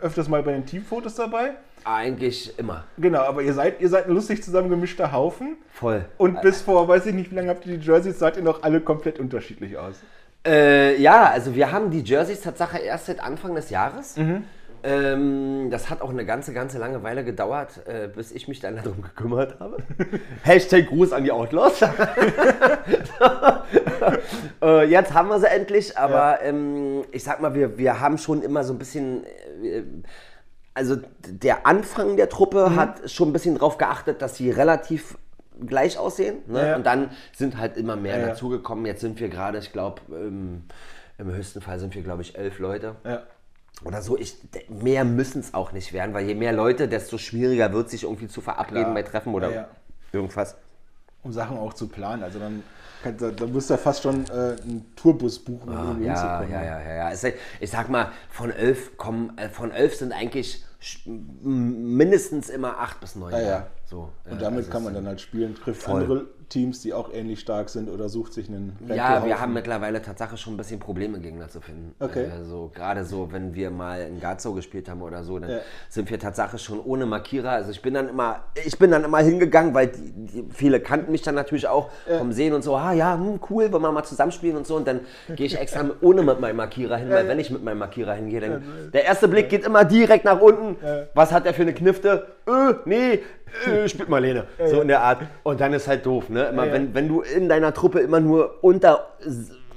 öfters 0.05 0.29
mal 0.29 0.43
bei 0.43 0.53
den 0.53 0.67
Teamfotos 0.67 1.15
dabei. 1.15 1.53
Eigentlich 1.85 2.57
immer. 2.59 2.85
Genau, 2.99 3.23
aber 3.23 3.43
ihr 3.43 3.55
seid, 3.55 3.81
ihr 3.81 3.89
seid 3.89 4.07
ein 4.07 4.15
lustig 4.15 4.43
zusammengemischter 4.45 5.11
Haufen. 5.11 5.57
Voll. 5.73 6.05
Und 6.19 6.41
bis 6.43 6.61
vor, 6.63 6.87
weiß 6.87 7.07
ich 7.07 7.15
nicht, 7.15 7.31
wie 7.33 7.35
lange 7.35 7.49
habt 7.49 7.67
ihr 7.67 7.77
die 7.79 7.85
Jerseys, 7.85 8.19
seid 8.21 8.37
ihr 8.37 8.43
noch 8.45 8.63
alle 8.63 8.81
komplett 8.81 9.19
unterschiedlich 9.19 9.77
aus. 9.79 10.01
Äh, 10.47 11.01
ja, 11.01 11.25
also 11.31 11.55
wir 11.55 11.71
haben 11.71 11.91
die 11.91 12.01
Jerseys 12.01 12.41
Tatsache 12.41 12.79
erst 12.79 13.07
seit 13.07 13.21
Anfang 13.23 13.55
des 13.55 13.71
Jahres. 13.71 14.17
Mhm. 14.17 14.45
Ähm, 14.85 15.69
das 15.71 15.91
hat 15.91 16.01
auch 16.03 16.11
eine 16.11 16.25
ganze, 16.27 16.53
ganze 16.53 16.79
lange 16.79 17.05
Weile 17.05 17.23
gedauert, 17.23 17.87
äh, 17.87 18.09
bis 18.09 18.33
ich 18.33 18.49
mich 18.49 18.59
dann 18.59 18.75
darum 18.75 19.01
gekümmert 19.01 19.61
habe. 19.61 19.77
Hashtag 20.43 20.89
Gruß 20.89 21.13
an 21.13 21.23
die 21.23 21.31
Outlaws. 21.31 21.83
äh, 24.63 24.85
jetzt 24.85 25.15
haben 25.15 25.29
wir 25.29 25.39
sie 25.39 25.47
endlich, 25.49 25.97
aber 25.97 26.43
ähm, 26.43 27.05
ich 27.13 27.23
sag 27.23 27.41
mal, 27.41 27.55
wir, 27.55 27.79
wir 27.79 28.01
haben 28.01 28.19
schon 28.19 28.43
immer 28.43 28.65
so 28.65 28.73
ein 28.73 28.79
bisschen. 28.79 29.25
Äh, 29.63 29.83
also 30.75 30.97
der 31.29 31.67
Anfang 31.67 32.17
der 32.17 32.29
Truppe 32.31 32.71
Mhm. 32.71 32.77
hat 32.77 33.11
schon 33.11 33.29
ein 33.29 33.33
bisschen 33.35 33.55
darauf 33.55 33.77
geachtet, 33.77 34.23
dass 34.23 34.37
sie 34.37 34.51
relativ 34.51 35.19
gleich 35.67 35.99
aussehen. 35.99 36.39
Ne? 36.47 36.59
Ja, 36.61 36.67
ja. 36.69 36.77
Und 36.77 36.85
dann 36.87 37.11
sind 37.35 37.57
halt 37.59 37.77
immer 37.77 37.97
mehr 37.97 38.17
Ja, 38.17 38.23
ja. 38.23 38.29
dazugekommen. 38.29 38.87
Jetzt 38.87 39.01
sind 39.01 39.19
wir 39.21 39.29
gerade, 39.29 39.59
ich 39.59 39.73
glaube, 39.73 40.01
im, 40.09 40.65
im 41.19 41.27
höchsten 41.35 41.61
Fall 41.61 41.79
sind 41.79 41.95
wir, 41.95 42.03
glaube 42.03 42.23
ich, 42.23 42.37
elf 42.37 42.59
Leute. 42.59 42.97
Ja. 43.05 43.23
Oder 43.85 44.03
so. 44.03 44.17
Ich, 44.19 44.37
mehr 44.69 45.05
müssen 45.05 45.41
es 45.41 45.55
auch 45.55 45.73
nicht 45.73 45.93
werden, 45.93 46.15
weil 46.15 46.27
je 46.27 46.35
mehr 46.35 46.53
Leute, 46.53 46.87
desto 46.89 47.19
schwieriger 47.19 47.73
wird 47.73 47.91
sich 47.91 48.05
irgendwie 48.05 48.29
zu 48.29 48.41
verabreden 48.41 48.83
Klar. 48.85 48.95
bei 48.95 49.03
Treffen 49.03 49.35
oder 49.35 49.49
Ja, 49.51 49.55
ja. 49.57 49.69
irgendwas. 50.13 50.57
um 51.23 51.33
Sachen 51.33 51.57
auch 51.57 51.73
zu 51.73 51.89
planen. 51.89 52.23
Also 52.23 52.39
dann, 52.39 52.63
kann, 53.03 53.17
da, 53.17 53.31
da 53.31 53.47
musst 53.47 53.71
du 53.71 53.75
ja 53.75 53.79
fast 53.79 54.03
schon 54.05 54.25
äh, 54.27 54.33
einen 54.63 54.93
Tourbus 54.95 55.39
buchen, 55.41 55.69
um 55.71 56.03
Ja, 56.03 56.13
hinzukommen. 56.15 56.51
ja, 56.53 56.63
ja, 56.65 56.81
ja, 56.83 56.95
ja. 56.95 57.11
Es, 57.11 57.25
ich 57.25 57.71
sag 57.71 57.89
mal, 57.89 58.13
von 58.31 58.51
elf 58.53 58.97
kommen, 58.97 59.37
äh, 59.39 59.49
von 59.49 59.73
elf 59.73 59.97
sind 59.97 60.13
eigentlich 60.13 60.65
mindestens 61.43 62.49
immer 62.49 62.79
acht 62.79 63.01
bis 63.01 63.17
neun. 63.17 63.33
Ja, 63.33 63.39
da. 63.41 63.45
ja. 63.49 63.67
So, 63.93 64.09
Und 64.25 64.39
äh, 64.39 64.41
damit 64.41 64.59
also 64.61 64.71
kann 64.71 64.85
man 64.85 64.95
dann 64.95 65.07
halt 65.07 65.21
spielen, 65.21 65.55
trifft 65.55 65.83
Voll. 65.83 66.01
andere 66.01 66.27
Teams, 66.49 66.81
die 66.81 66.93
auch 66.93 67.13
ähnlich 67.13 67.41
stark 67.41 67.69
sind 67.69 67.89
oder 67.91 68.09
sucht 68.09 68.33
sich 68.35 68.49
einen 68.49 68.77
Ja, 68.89 69.25
wir 69.25 69.41
haben 69.41 69.53
mittlerweile 69.55 70.01
Tatsache 70.03 70.37
schon 70.37 70.55
ein 70.55 70.57
bisschen 70.59 70.81
Probleme, 70.81 71.19
Gegner 71.19 71.49
zu 71.49 71.61
finden. 71.61 71.95
Okay. 71.99 72.27
Also 72.31 72.71
gerade 72.75 73.05
so, 73.05 73.33
wenn 73.33 73.55
wir 73.55 73.71
mal 73.71 74.03
in 74.03 74.21
Gazo 74.21 74.53
gespielt 74.53 74.89
haben 74.89 75.03
oder 75.03 75.25
so, 75.25 75.39
dann 75.39 75.51
Ja. 75.51 75.59
sind 75.89 76.11
wir 76.11 76.19
Tatsache 76.19 76.59
schon 76.59 76.81
ohne 76.81 77.05
Markierer. 77.07 77.51
Also 77.51 77.71
ich 77.71 77.81
bin 77.83 77.95
dann 77.95 78.09
immer, 78.09 78.41
ich 78.65 78.79
bin 78.79 78.91
dann 78.91 79.05
immer 79.05 79.19
hingegangen, 79.19 79.73
weil 79.75 79.89
die, 79.89 80.13
die, 80.13 80.45
viele 80.53 80.81
kannten 80.81 81.11
mich 81.13 81.23
dann 81.23 81.35
natürlich 81.35 81.69
auch 81.69 81.91
vom 82.19 82.33
Sehen 82.33 82.55
und 82.55 82.63
so, 82.63 82.77
ah 82.77 82.93
ja, 82.93 83.15
hm, 83.15 83.41
cool, 83.51 83.73
wollen 83.73 83.83
wir 83.83 83.93
mal 83.93 84.05
zusammenspielen 84.05 84.57
und 84.57 84.67
so. 84.67 84.77
Und 84.77 84.87
dann 84.87 85.01
gehe 85.37 85.47
ich 85.47 85.59
extra 85.59 85.85
ohne 86.01 86.23
mit 86.23 86.41
meinem 86.41 86.57
Markierer 86.57 86.97
hin, 86.97 87.11
weil 87.11 87.29
wenn 87.29 87.39
ich 87.39 87.51
mit 87.51 87.63
meinem 87.63 87.79
Markierer 87.79 88.15
hingehe, 88.15 88.41
dann 88.41 88.63
der 88.93 89.05
erste 89.05 89.29
Blick 89.29 89.49
geht 89.51 89.65
immer 89.65 89.85
direkt 89.85 90.25
nach 90.25 90.41
unten. 90.41 90.77
Was 91.15 91.33
hat 91.33 91.45
der 91.47 91.55
für 91.55 91.63
eine 91.63 91.75
Knifte? 91.75 92.27
Äh, 92.47 92.75
nee, 92.85 93.21
äh, 93.67 93.89
spielt 93.89 94.09
Marlene. 94.09 94.47
So 94.71 94.81
in 94.81 94.89
der 94.89 95.01
Art. 95.01 95.23
Und 95.43 95.61
dann 95.61 95.73
ist 95.73 95.89
halt 95.89 96.07
doof, 96.07 96.29
ne? 96.29 96.47
Immer, 96.47 96.71
wenn, 96.73 96.95
wenn 96.95 97.09
du 97.09 97.23
in 97.23 97.49
deiner 97.49 97.73
Truppe 97.75 98.01
immer 98.01 98.21
nur 98.21 98.63
unter, 98.63 99.09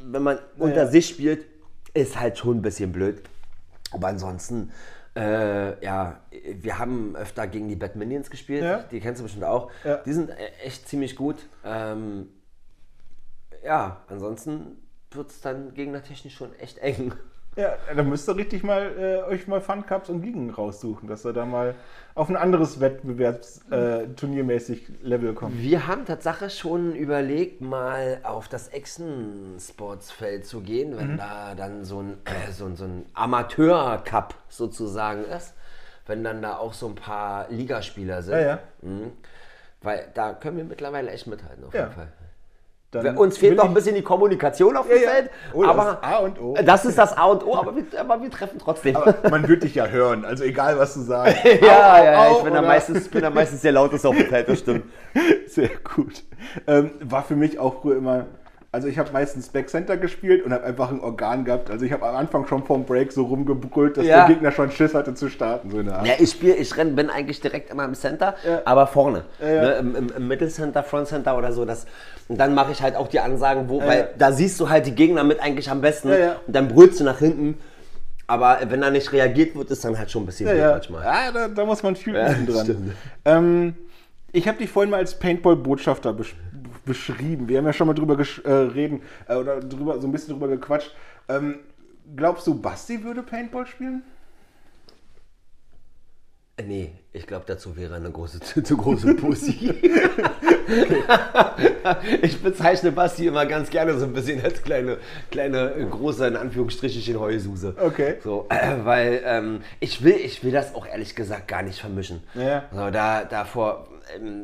wenn 0.03 0.23
man 0.23 0.39
unter 0.57 0.87
sich 0.87 1.07
spielt, 1.07 1.45
ist 1.93 2.19
halt 2.19 2.37
schon 2.37 2.57
ein 2.57 2.61
bisschen 2.61 2.91
blöd. 2.91 3.21
Aber 3.91 4.07
ansonsten, 4.07 4.71
äh, 5.15 5.83
ja, 5.83 6.19
wir 6.31 6.77
haben 6.77 7.15
öfter 7.15 7.47
gegen 7.47 7.69
die 7.69 7.75
Bad 7.75 7.95
Minions 7.95 8.29
gespielt. 8.29 8.63
Ja. 8.63 8.83
Die 8.91 8.99
kennst 8.99 9.19
du 9.19 9.23
bestimmt 9.23 9.45
auch. 9.45 9.71
Ja. 9.83 9.97
Die 9.97 10.13
sind 10.13 10.29
äh, 10.29 10.51
echt 10.63 10.87
ziemlich 10.87 11.15
gut. 11.15 11.37
Ähm, 11.63 12.27
ja, 13.63 14.01
ansonsten 14.07 14.77
wird 15.11 15.29
es 15.29 15.41
dann 15.41 15.73
gegnertechnisch 15.73 16.35
schon 16.35 16.53
echt 16.59 16.77
eng. 16.79 17.13
Ja, 17.57 17.77
dann 17.95 18.09
müsst 18.09 18.27
ihr 18.27 18.35
richtig 18.35 18.63
mal 18.63 18.91
äh, 18.99 19.23
euch 19.31 19.47
mal 19.47 19.61
Fun 19.61 19.85
Cups 19.85 20.09
und 20.09 20.21
Ligen 20.23 20.49
raussuchen, 20.49 21.07
dass 21.07 21.25
ihr 21.25 21.31
da 21.31 21.45
mal 21.45 21.73
auf 22.13 22.27
ein 22.29 22.35
anderes 22.35 22.81
Wettbewerbsturniermäßig 22.81 24.89
äh, 24.89 24.93
Level 25.07 25.33
kommt. 25.33 25.57
Wir 25.61 25.87
haben 25.87 26.05
Tatsache 26.05 26.49
schon 26.49 26.95
überlegt, 26.95 27.61
mal 27.61 28.19
auf 28.23 28.49
das 28.49 28.67
Echsen-Sportsfeld 28.69 30.45
zu 30.45 30.61
gehen, 30.61 30.97
wenn 30.97 31.17
da 31.17 31.55
dann 31.55 31.85
so 31.85 32.01
ein, 32.01 32.17
äh, 32.25 32.51
so 32.51 32.65
ein, 32.65 32.75
so 32.75 32.85
ein 32.85 33.05
Amateur-Cup 33.13 34.35
sozusagen 34.49 35.23
ist. 35.25 35.53
Wenn 36.07 36.23
dann 36.23 36.41
da 36.41 36.57
auch 36.57 36.73
so 36.73 36.87
ein 36.87 36.95
paar 36.95 37.49
Ligaspieler 37.49 38.21
sind. 38.21 38.33
Ja, 38.33 38.39
ja. 38.41 38.59
Mhm. 38.81 39.11
Weil 39.81 40.07
da 40.13 40.33
können 40.33 40.57
wir 40.57 40.63
mittlerweile 40.63 41.11
echt 41.11 41.27
mithalten, 41.27 41.63
auf 41.63 41.73
Ja. 41.73 41.81
jeden 41.83 41.93
Fall. 41.93 42.07
Dann 43.03 43.17
Uns 43.17 43.37
fehlt 43.37 43.57
noch 43.57 43.65
ein 43.65 43.73
bisschen 43.73 43.95
die 43.95 44.01
Kommunikation 44.01 44.75
auf 44.77 44.87
dem 44.87 44.97
Ja, 44.97 45.03
ja. 45.03 45.09
Feld. 45.09 45.29
Oh, 45.53 45.63
das 45.63 45.69
aber 45.71 45.91
ist 45.91 45.97
A 46.03 46.17
und 46.17 46.41
O. 46.41 46.57
Das 46.63 46.85
ist 46.85 46.97
das 46.97 47.17
A 47.17 47.25
und 47.25 47.45
O, 47.45 47.55
aber 47.55 47.75
wir, 47.75 47.83
aber 47.99 48.21
wir 48.21 48.29
treffen 48.29 48.59
trotzdem. 48.59 48.95
Aber 48.95 49.15
man 49.29 49.47
wird 49.47 49.63
dich 49.63 49.75
ja 49.75 49.87
hören, 49.87 50.25
also 50.25 50.43
egal 50.43 50.77
was 50.77 50.93
du 50.93 51.01
sagst. 51.01 51.37
ja, 51.43 51.51
Au, 51.51 51.97
ja, 51.97 52.03
ja, 52.03 52.27
au, 52.27 52.37
ich 52.37 52.43
bin 52.43 52.53
da, 52.53 52.61
meistens, 52.61 53.07
bin 53.07 53.21
da 53.21 53.29
meistens 53.29 53.61
sehr 53.61 53.71
lautes 53.71 54.05
auf 54.05 54.15
dem 54.15 54.27
Feld, 54.27 54.49
das 54.49 54.59
stimmt. 54.59 54.85
Sehr 55.47 55.69
gut. 55.95 56.23
Ähm, 56.67 56.91
war 56.99 57.23
für 57.23 57.35
mich 57.35 57.57
auch 57.59 57.81
früher 57.81 57.97
immer. 57.97 58.25
Also 58.75 58.89
ich 58.89 58.97
habe 58.99 59.09
meistens 59.13 59.47
Backcenter 59.47 59.95
gespielt 59.95 60.43
und 60.43 60.51
habe 60.51 60.65
einfach 60.65 60.91
ein 60.91 60.99
Organ 60.99 61.45
gehabt. 61.45 61.71
Also 61.71 61.85
ich 61.85 61.93
habe 61.93 62.05
am 62.05 62.17
Anfang 62.17 62.45
schon 62.45 62.65
vorm 62.65 62.83
Break 62.83 63.13
so 63.13 63.23
rumgebrüllt, 63.23 63.95
dass 63.95 64.05
Ja. 64.05 64.25
der 64.27 64.35
Gegner 64.35 64.51
schon 64.51 64.69
Schiss 64.69 64.93
hatte 64.93 65.13
zu 65.13 65.29
starten. 65.29 65.71
So 65.71 65.77
eine 65.77 65.95
Art. 65.95 66.05
Ja, 66.05 66.15
ich 66.19 66.31
spiele, 66.31 66.55
ich 66.55 66.75
renn, 66.75 66.93
bin 66.93 67.09
eigentlich 67.09 67.39
direkt 67.39 67.69
immer 67.71 67.85
im 67.85 67.93
Center, 67.93 68.35
Ja. 68.45 68.63
aber 68.65 68.85
vorne. 68.87 69.23
Ja. 69.39 69.47
Ne, 69.47 69.71
im, 69.75 69.95
im, 69.95 70.09
Im 70.17 70.27
Mittelcenter, 70.27 70.83
Frontcenter 70.83 71.37
oder 71.37 71.53
so. 71.53 71.63
Das, 71.63 71.85
und 72.27 72.37
dann 72.37 72.53
mache 72.53 72.73
ich 72.73 72.81
halt 72.81 72.97
auch 72.97 73.07
die 73.07 73.21
Ansagen, 73.21 73.69
wo, 73.69 73.79
weil 73.81 74.09
da 74.17 74.33
siehst 74.33 74.59
du 74.59 74.69
halt 74.69 74.85
die 74.85 74.93
Gegner 74.93 75.23
mit 75.23 75.39
eigentlich 75.39 75.71
am 75.71 75.79
besten. 75.79 76.09
Und 76.09 76.19
dann 76.45 76.67
brüllst 76.67 76.99
du 76.99 77.05
nach 77.05 77.19
hinten. 77.19 77.57
Aber 78.27 78.57
wenn 78.67 78.81
da 78.81 78.89
nicht 78.89 79.09
reagiert 79.13 79.55
wird, 79.55 79.71
ist 79.71 79.85
dann 79.85 79.97
halt 79.97 80.11
schon 80.11 80.23
ein 80.23 80.25
bisschen 80.25 80.49
Ja, 80.53 80.71
manchmal. 80.71 81.01
ja 81.05 81.31
da, 81.33 81.47
da 81.47 81.63
muss 81.63 81.81
man 81.81 81.95
viel 81.95 82.13
Ja, 82.13 82.33
dran. 82.33 82.91
Ähm, 83.23 83.73
Ich 84.33 84.49
habe 84.49 84.57
dich 84.57 84.69
vorhin 84.69 84.89
mal 84.89 84.97
als 84.97 85.17
Paintball-Botschafter 85.17 86.11
besch 86.11 86.35
beschrieben. 86.85 87.47
Wir 87.49 87.57
haben 87.57 87.65
ja 87.65 87.73
schon 87.73 87.87
mal 87.87 87.93
drüber 87.93 88.17
äh, 88.43 88.51
reden 88.51 89.01
äh, 89.27 89.35
oder 89.35 89.59
drüber, 89.59 89.99
so 89.99 90.07
ein 90.07 90.11
bisschen 90.11 90.33
drüber 90.33 90.47
gequatscht. 90.47 90.95
Ähm, 91.27 91.59
glaubst 92.15 92.47
du, 92.47 92.59
Basti 92.59 93.03
würde 93.03 93.23
Paintball 93.23 93.65
spielen? 93.65 94.03
Äh, 96.57 96.63
nee, 96.63 96.93
ich 97.11 97.27
glaube, 97.27 97.43
dazu 97.47 97.75
wäre 97.75 97.95
eine 97.95 98.09
große, 98.09 98.39
zu, 98.39 98.63
zu 98.63 98.77
große 98.77 99.15
Pussy. 99.15 99.73
ich 102.21 102.41
bezeichne 102.41 102.91
Basti 102.91 103.27
immer 103.27 103.45
ganz 103.45 103.69
gerne 103.69 103.97
so 103.97 104.05
ein 104.05 104.13
bisschen 104.13 104.41
als 104.41 104.63
kleine, 104.63 104.97
kleine 105.31 105.87
große, 105.89 106.27
in 106.27 106.37
Anführungsstrichen, 106.37 107.19
Heususe. 107.19 107.75
Okay. 107.77 108.15
So, 108.23 108.47
äh, 108.49 108.85
weil 108.85 109.21
ähm, 109.25 109.61
ich, 109.79 110.03
will, 110.03 110.15
ich 110.15 110.43
will 110.43 110.51
das 110.51 110.73
auch 110.75 110.87
ehrlich 110.87 111.15
gesagt 111.15 111.47
gar 111.47 111.61
nicht 111.61 111.79
vermischen. 111.79 112.23
Ja. 112.35 112.63
So, 112.71 112.89
da, 112.89 113.25
davor, 113.25 113.87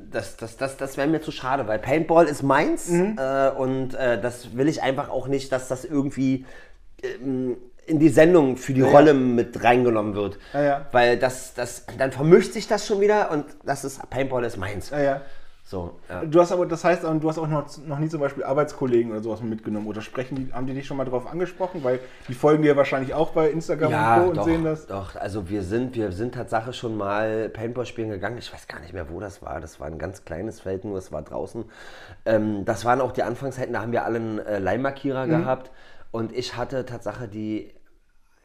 das, 0.10 0.38
das, 0.38 0.58
das, 0.58 0.78
das 0.78 0.97
wäre 0.97 1.08
mir 1.08 1.21
zu 1.21 1.32
schade, 1.32 1.67
weil 1.67 1.80
Paintball 1.80 2.26
ist 2.28 2.43
meins 2.43 2.89
Mhm. 2.89 3.17
äh, 3.19 3.50
und 3.50 3.93
äh, 3.93 4.19
das 4.21 4.56
will 4.56 4.67
ich 4.67 4.82
einfach 4.82 5.10
auch 5.10 5.28
nicht, 5.28 5.52
dass 5.52 5.67
das 5.67 5.86
irgendwie 5.86 6.45
ähm, 7.04 7.58
in 7.86 8.00
die 8.00 8.10
Sendung 8.10 8.58
für 8.58 8.74
die 8.74 8.82
Ja. 8.82 8.88
Rolle 8.88 9.13
mit 9.13 9.63
reingenommen 9.63 10.13
wird. 10.15 10.38
Ja, 10.54 10.62
ja. 10.62 10.86
Weil 10.91 11.17
das, 11.17 11.54
das, 11.54 11.86
dann 11.97 12.12
vermischt 12.12 12.54
sich 12.54 12.67
das 12.67 12.86
schon 12.86 13.02
wieder 13.02 13.32
und 13.32 13.45
das 13.65 13.84
ist, 13.84 14.08
Paintball 14.10 14.43
ist 14.43 14.58
meins. 14.58 14.91
So, 15.71 15.91
ja. 16.10 16.25
Du 16.25 16.41
hast 16.41 16.51
aber, 16.51 16.65
das 16.65 16.84
heißt, 16.84 17.03
du 17.05 17.29
hast 17.29 17.38
auch 17.38 17.47
noch, 17.47 17.65
noch 17.88 17.97
nie 17.97 18.10
zum 18.10 18.19
Beispiel 18.19 18.43
Arbeitskollegen 18.43 19.10
oder 19.10 19.23
sowas 19.23 19.41
mitgenommen 19.41 19.88
oder 19.88 20.01
sprechen 20.01 20.36
die, 20.36 20.51
haben 20.51 20.67
die 20.67 20.73
dich 20.73 20.86
schon 20.86 20.97
mal 20.97 21.05
drauf 21.05 21.31
angesprochen? 21.31 21.81
Weil 21.81 21.99
die 22.27 22.34
folgen 22.34 22.62
dir 22.62 22.75
wahrscheinlich 22.75 23.13
auch 23.13 23.29
bei 23.31 23.49
Instagram 23.49 23.89
Ja, 23.89 24.15
und 24.17 24.21
Co. 24.23 24.29
und 24.31 24.38
doch, 24.39 24.43
sehen 24.43 24.65
das. 24.65 24.88
doch. 24.88 25.15
Also 25.15 25.47
wir 25.49 25.63
sind, 25.63 25.95
wir 25.95 26.12
sind 26.12 26.36
Tatsache 26.36 26.73
schon 26.73 26.97
mal 26.97 27.47
Paintball 27.47 27.86
spielen 27.86 28.10
gegangen. 28.10 28.38
Ich 28.38 28.51
weiß 28.53 28.67
gar 28.67 28.81
nicht 28.81 28.91
mehr, 28.91 29.10
wo 29.10 29.21
das 29.21 29.41
war. 29.41 29.62
Das 29.62 29.79
war 29.79 29.88
ein 29.88 29.97
ganz 29.97 30.25
kleines 30.25 30.60
Feld, 30.60 30.84
nur 30.84 30.97
es 30.97 31.13
war 31.13 31.21
draußen. 31.21 31.63
Ähm, 32.25 32.65
das 32.65 32.84
waren 32.84 32.99
auch 32.99 33.13
die 33.13 33.23
Anfangszeiten, 33.23 33.71
da 33.71 33.81
haben 33.81 33.93
wir 33.93 34.03
alle 34.03 34.17
einen 34.17 34.39
äh, 34.39 34.60
Leihmarkierer 34.60 35.25
Mhm. 35.25 35.29
gehabt. 35.29 35.71
Und 36.12 36.34
ich 36.34 36.57
hatte 36.57 36.86
Tatsache 36.86 37.29
die, 37.29 37.71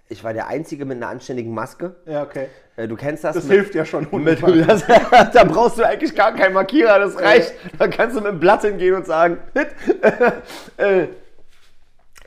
ich 0.08 0.22
war 0.22 0.32
der 0.32 0.46
Einzige 0.48 0.84
mit 0.84 0.96
einer 0.96 1.08
anständigen 1.08 1.52
Maske. 1.52 1.96
Ja, 2.06 2.22
okay. 2.22 2.46
Äh, 2.76 2.86
du 2.88 2.96
kennst 2.96 3.24
das. 3.24 3.34
Das 3.34 3.44
mit- 3.44 3.52
hilft 3.54 3.74
ja 3.74 3.84
schon. 3.84 4.02
Mit, 4.12 4.42
hundertmal. 4.42 4.62
das, 4.64 4.84
da 5.32 5.44
brauchst 5.44 5.78
du 5.78 5.82
eigentlich 5.86 6.14
gar 6.14 6.34
keinen 6.34 6.52
Markierer, 6.54 6.98
das 6.98 7.18
reicht. 7.20 7.54
Da 7.78 7.88
kannst 7.88 8.16
du 8.16 8.20
mit 8.20 8.30
dem 8.32 8.40
Blatt 8.40 8.62
hingehen 8.62 8.94
und 8.94 9.06
sagen, 9.06 9.38
"Hit." 9.54 9.68
Äh, 10.76 11.06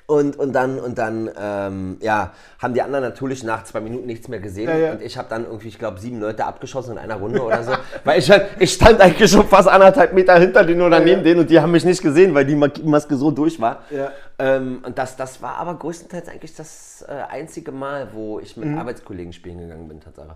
und, 0.10 0.38
und 0.40 0.54
dann, 0.54 0.80
und 0.80 0.98
dann 0.98 1.30
ähm, 1.40 1.98
ja, 2.02 2.34
haben 2.58 2.74
die 2.74 2.82
anderen 2.82 3.04
natürlich 3.04 3.44
nach 3.44 3.64
zwei 3.64 3.80
Minuten 3.80 4.08
nichts 4.08 4.28
mehr 4.28 4.40
gesehen. 4.40 4.68
Ja, 4.68 4.76
ja. 4.76 4.92
Und 4.94 5.02
ich 5.04 5.18
habe 5.18 5.30
dann 5.30 5.46
irgendwie, 5.46 5.68
ich 5.68 5.78
glaube, 5.78 6.00
sieben 6.00 6.20
Leute 6.20 6.46
abgeschossen 6.46 6.94
in 6.94 6.98
einer 6.98 7.16
Runde 7.16 7.42
oder 7.44 7.64
so. 7.64 7.74
weil 8.04 8.18
ich, 8.20 8.30
halt- 8.32 8.48
ich 8.58 8.74
stand 8.74 9.00
eigentlich 9.00 9.30
schon 9.32 9.46
fast 9.48 9.68
anderthalb 9.68 10.14
Meter 10.14 10.38
hinter 10.40 10.64
denen 10.64 10.82
oder 10.82 10.98
Ja, 10.98 11.06
neben 11.06 11.20
ja. 11.20 11.24
denen 11.26 11.40
und 11.42 11.50
die 11.52 11.60
haben 11.60 11.72
mich 11.72 11.86
nicht 11.86 12.02
gesehen, 12.02 12.34
weil 12.34 12.46
die 12.46 12.56
Maske 12.56 13.16
so 13.16 13.30
durch 13.30 13.62
war. 13.62 13.84
Ja. 13.92 14.12
Ähm, 14.40 14.82
und 14.86 14.98
das, 14.98 15.16
das 15.16 15.42
war 15.44 15.58
aber 15.58 15.76
größtenteils 15.76 16.28
eigentlich 16.28 16.56
das 16.56 17.06
äh, 17.08 17.12
einzige 17.30 17.72
Mal, 17.72 18.08
wo 18.14 18.40
ich 18.40 18.58
mit 18.58 18.68
Mhm. 18.70 18.80
Arbeitskollegen 18.80 19.32
spielen 19.32 19.60
gegangen 19.60 19.88
bin, 19.88 20.00
Tatsache. 20.02 20.36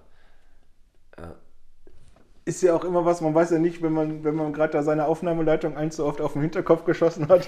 Ist 2.46 2.62
ja 2.62 2.76
auch 2.76 2.84
immer 2.84 3.06
was, 3.06 3.22
man 3.22 3.34
weiß 3.34 3.52
ja 3.52 3.60
nicht, 3.60 3.82
wenn 3.82 3.94
man, 3.94 4.26
wenn 4.26 4.36
man 4.36 4.52
gerade 4.52 4.74
da 4.74 4.84
seine 4.84 5.06
Aufnahmeleitung 5.06 5.78
ein 5.78 5.92
zu 5.92 6.06
oft 6.06 6.20
auf 6.20 6.34
den 6.34 6.42
Hinterkopf 6.42 6.84
geschossen 6.84 7.30
hat, 7.30 7.48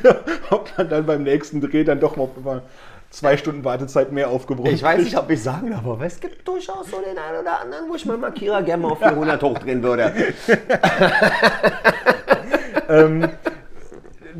ob 0.50 0.70
man 0.76 0.90
dann 0.90 1.06
beim 1.06 1.22
nächsten 1.22 1.62
Dreh 1.62 1.82
dann 1.82 1.98
doch 1.98 2.16
mal 2.16 2.60
zwei 3.08 3.38
Stunden 3.38 3.64
Wartezeit 3.64 4.12
mehr 4.12 4.28
aufgebrummt 4.28 4.70
Ich 4.70 4.82
weiß 4.82 5.02
nicht, 5.02 5.16
ob 5.16 5.30
ich 5.30 5.42
sagen 5.42 5.70
darf, 5.70 5.86
aber 5.86 6.04
es 6.04 6.20
gibt 6.20 6.46
durchaus 6.46 6.90
so 6.90 6.98
den 6.98 7.16
einen 7.16 7.40
oder 7.40 7.60
anderen, 7.60 7.88
wo 7.88 7.94
ich 7.94 8.04
meinen 8.04 8.20
Markierer 8.20 8.62
gerne 8.62 8.82
mal 8.82 8.92
auf 8.92 8.98
400 8.98 9.42
hochdrehen 9.42 9.82
würde. 9.82 10.12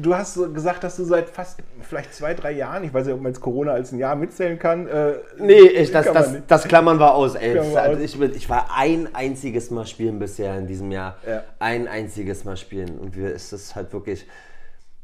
Du 0.05 0.15
hast 0.15 0.35
so 0.35 0.51
gesagt, 0.53 0.85
dass 0.85 0.97
du 0.97 1.05
seit 1.05 1.31
fast 1.31 1.59
vielleicht 1.81 2.13
zwei, 2.15 2.35
drei 2.35 2.53
Jahren, 2.53 2.85
ich 2.85 2.93
weiß 2.93 3.07
nicht, 3.07 3.15
ob 3.15 3.23
man 3.23 3.33
jetzt 3.33 3.41
Corona 3.41 3.73
als 3.73 3.91
ein 3.91 3.99
Jahr 3.99 4.15
mitzählen 4.17 4.59
kann. 4.59 4.87
Äh, 4.87 5.15
Nee, 5.39 5.55
ich, 5.63 5.91
das, 5.93 6.05
kann 6.05 6.15
das, 6.15 6.33
das 6.47 6.65
klammern 6.65 6.99
wir 7.01 7.15
aus, 7.15 7.35
ey. 7.35 7.59
Also. 7.59 8.01
Ich, 8.03 8.21
ich 8.21 8.51
war 8.51 8.69
ein 8.77 9.09
einziges 9.15 9.71
Mal 9.71 9.87
spielen 9.87 10.19
bisher 10.19 10.59
in 10.59 10.67
diesem 10.67 10.93
Jahr. 10.93 11.17
Ja. 11.27 11.43
Ein 11.59 11.89
einziges 11.89 12.45
Mal 12.45 12.59
spielen. 12.59 12.99
Und 12.99 13.17
wir 13.17 13.33
ist 13.33 13.53
es 13.55 13.75
halt 13.75 13.93
wirklich, 13.95 14.27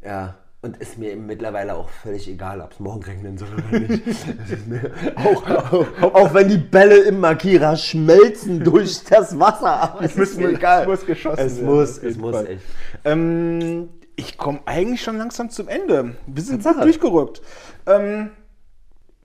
ja. 0.05 0.35
Und 0.63 0.77
ist 0.77 0.99
mir 0.99 1.17
mittlerweile 1.17 1.75
auch 1.77 1.89
völlig 1.89 2.29
egal, 2.29 2.61
ob 2.61 2.73
es 2.73 2.81
morgen 2.81 3.03
regnen 3.03 3.39
soll 3.39 3.49
oder 3.71 3.79
nicht. 3.79 4.03
Das 4.39 4.51
ist 4.51 5.17
auch, 5.17 5.73
auch, 6.03 6.15
auch 6.15 6.35
wenn 6.35 6.49
die 6.51 6.59
Bälle 6.59 6.99
im 7.05 7.21
Markierer 7.21 7.75
schmelzen 7.77 8.63
durch 8.63 9.03
das 9.05 9.39
Wasser. 9.41 9.95
Aber 9.95 10.01
es 10.05 10.11
ist 10.11 10.19
müssen- 10.19 10.43
mir 10.43 10.51
egal. 10.51 10.83
es 10.83 10.89
muss 10.89 11.07
geschossen 11.07 11.41
Es 11.47 11.57
werden, 11.57 11.67
muss, 11.75 11.97
es 11.97 12.17
muss 12.19 12.37
Fall. 12.37 12.47
echt. 12.49 12.63
Ähm, 13.07 13.89
ich 14.21 14.37
komme 14.37 14.61
eigentlich 14.67 15.03
schon 15.03 15.17
langsam 15.17 15.49
zum 15.49 15.69
Ende. 15.69 16.17
Wir 16.27 16.43
sind 16.43 16.63
gut 16.63 16.83
durchgerückt. 16.83 17.41
Ähm, 17.87 18.31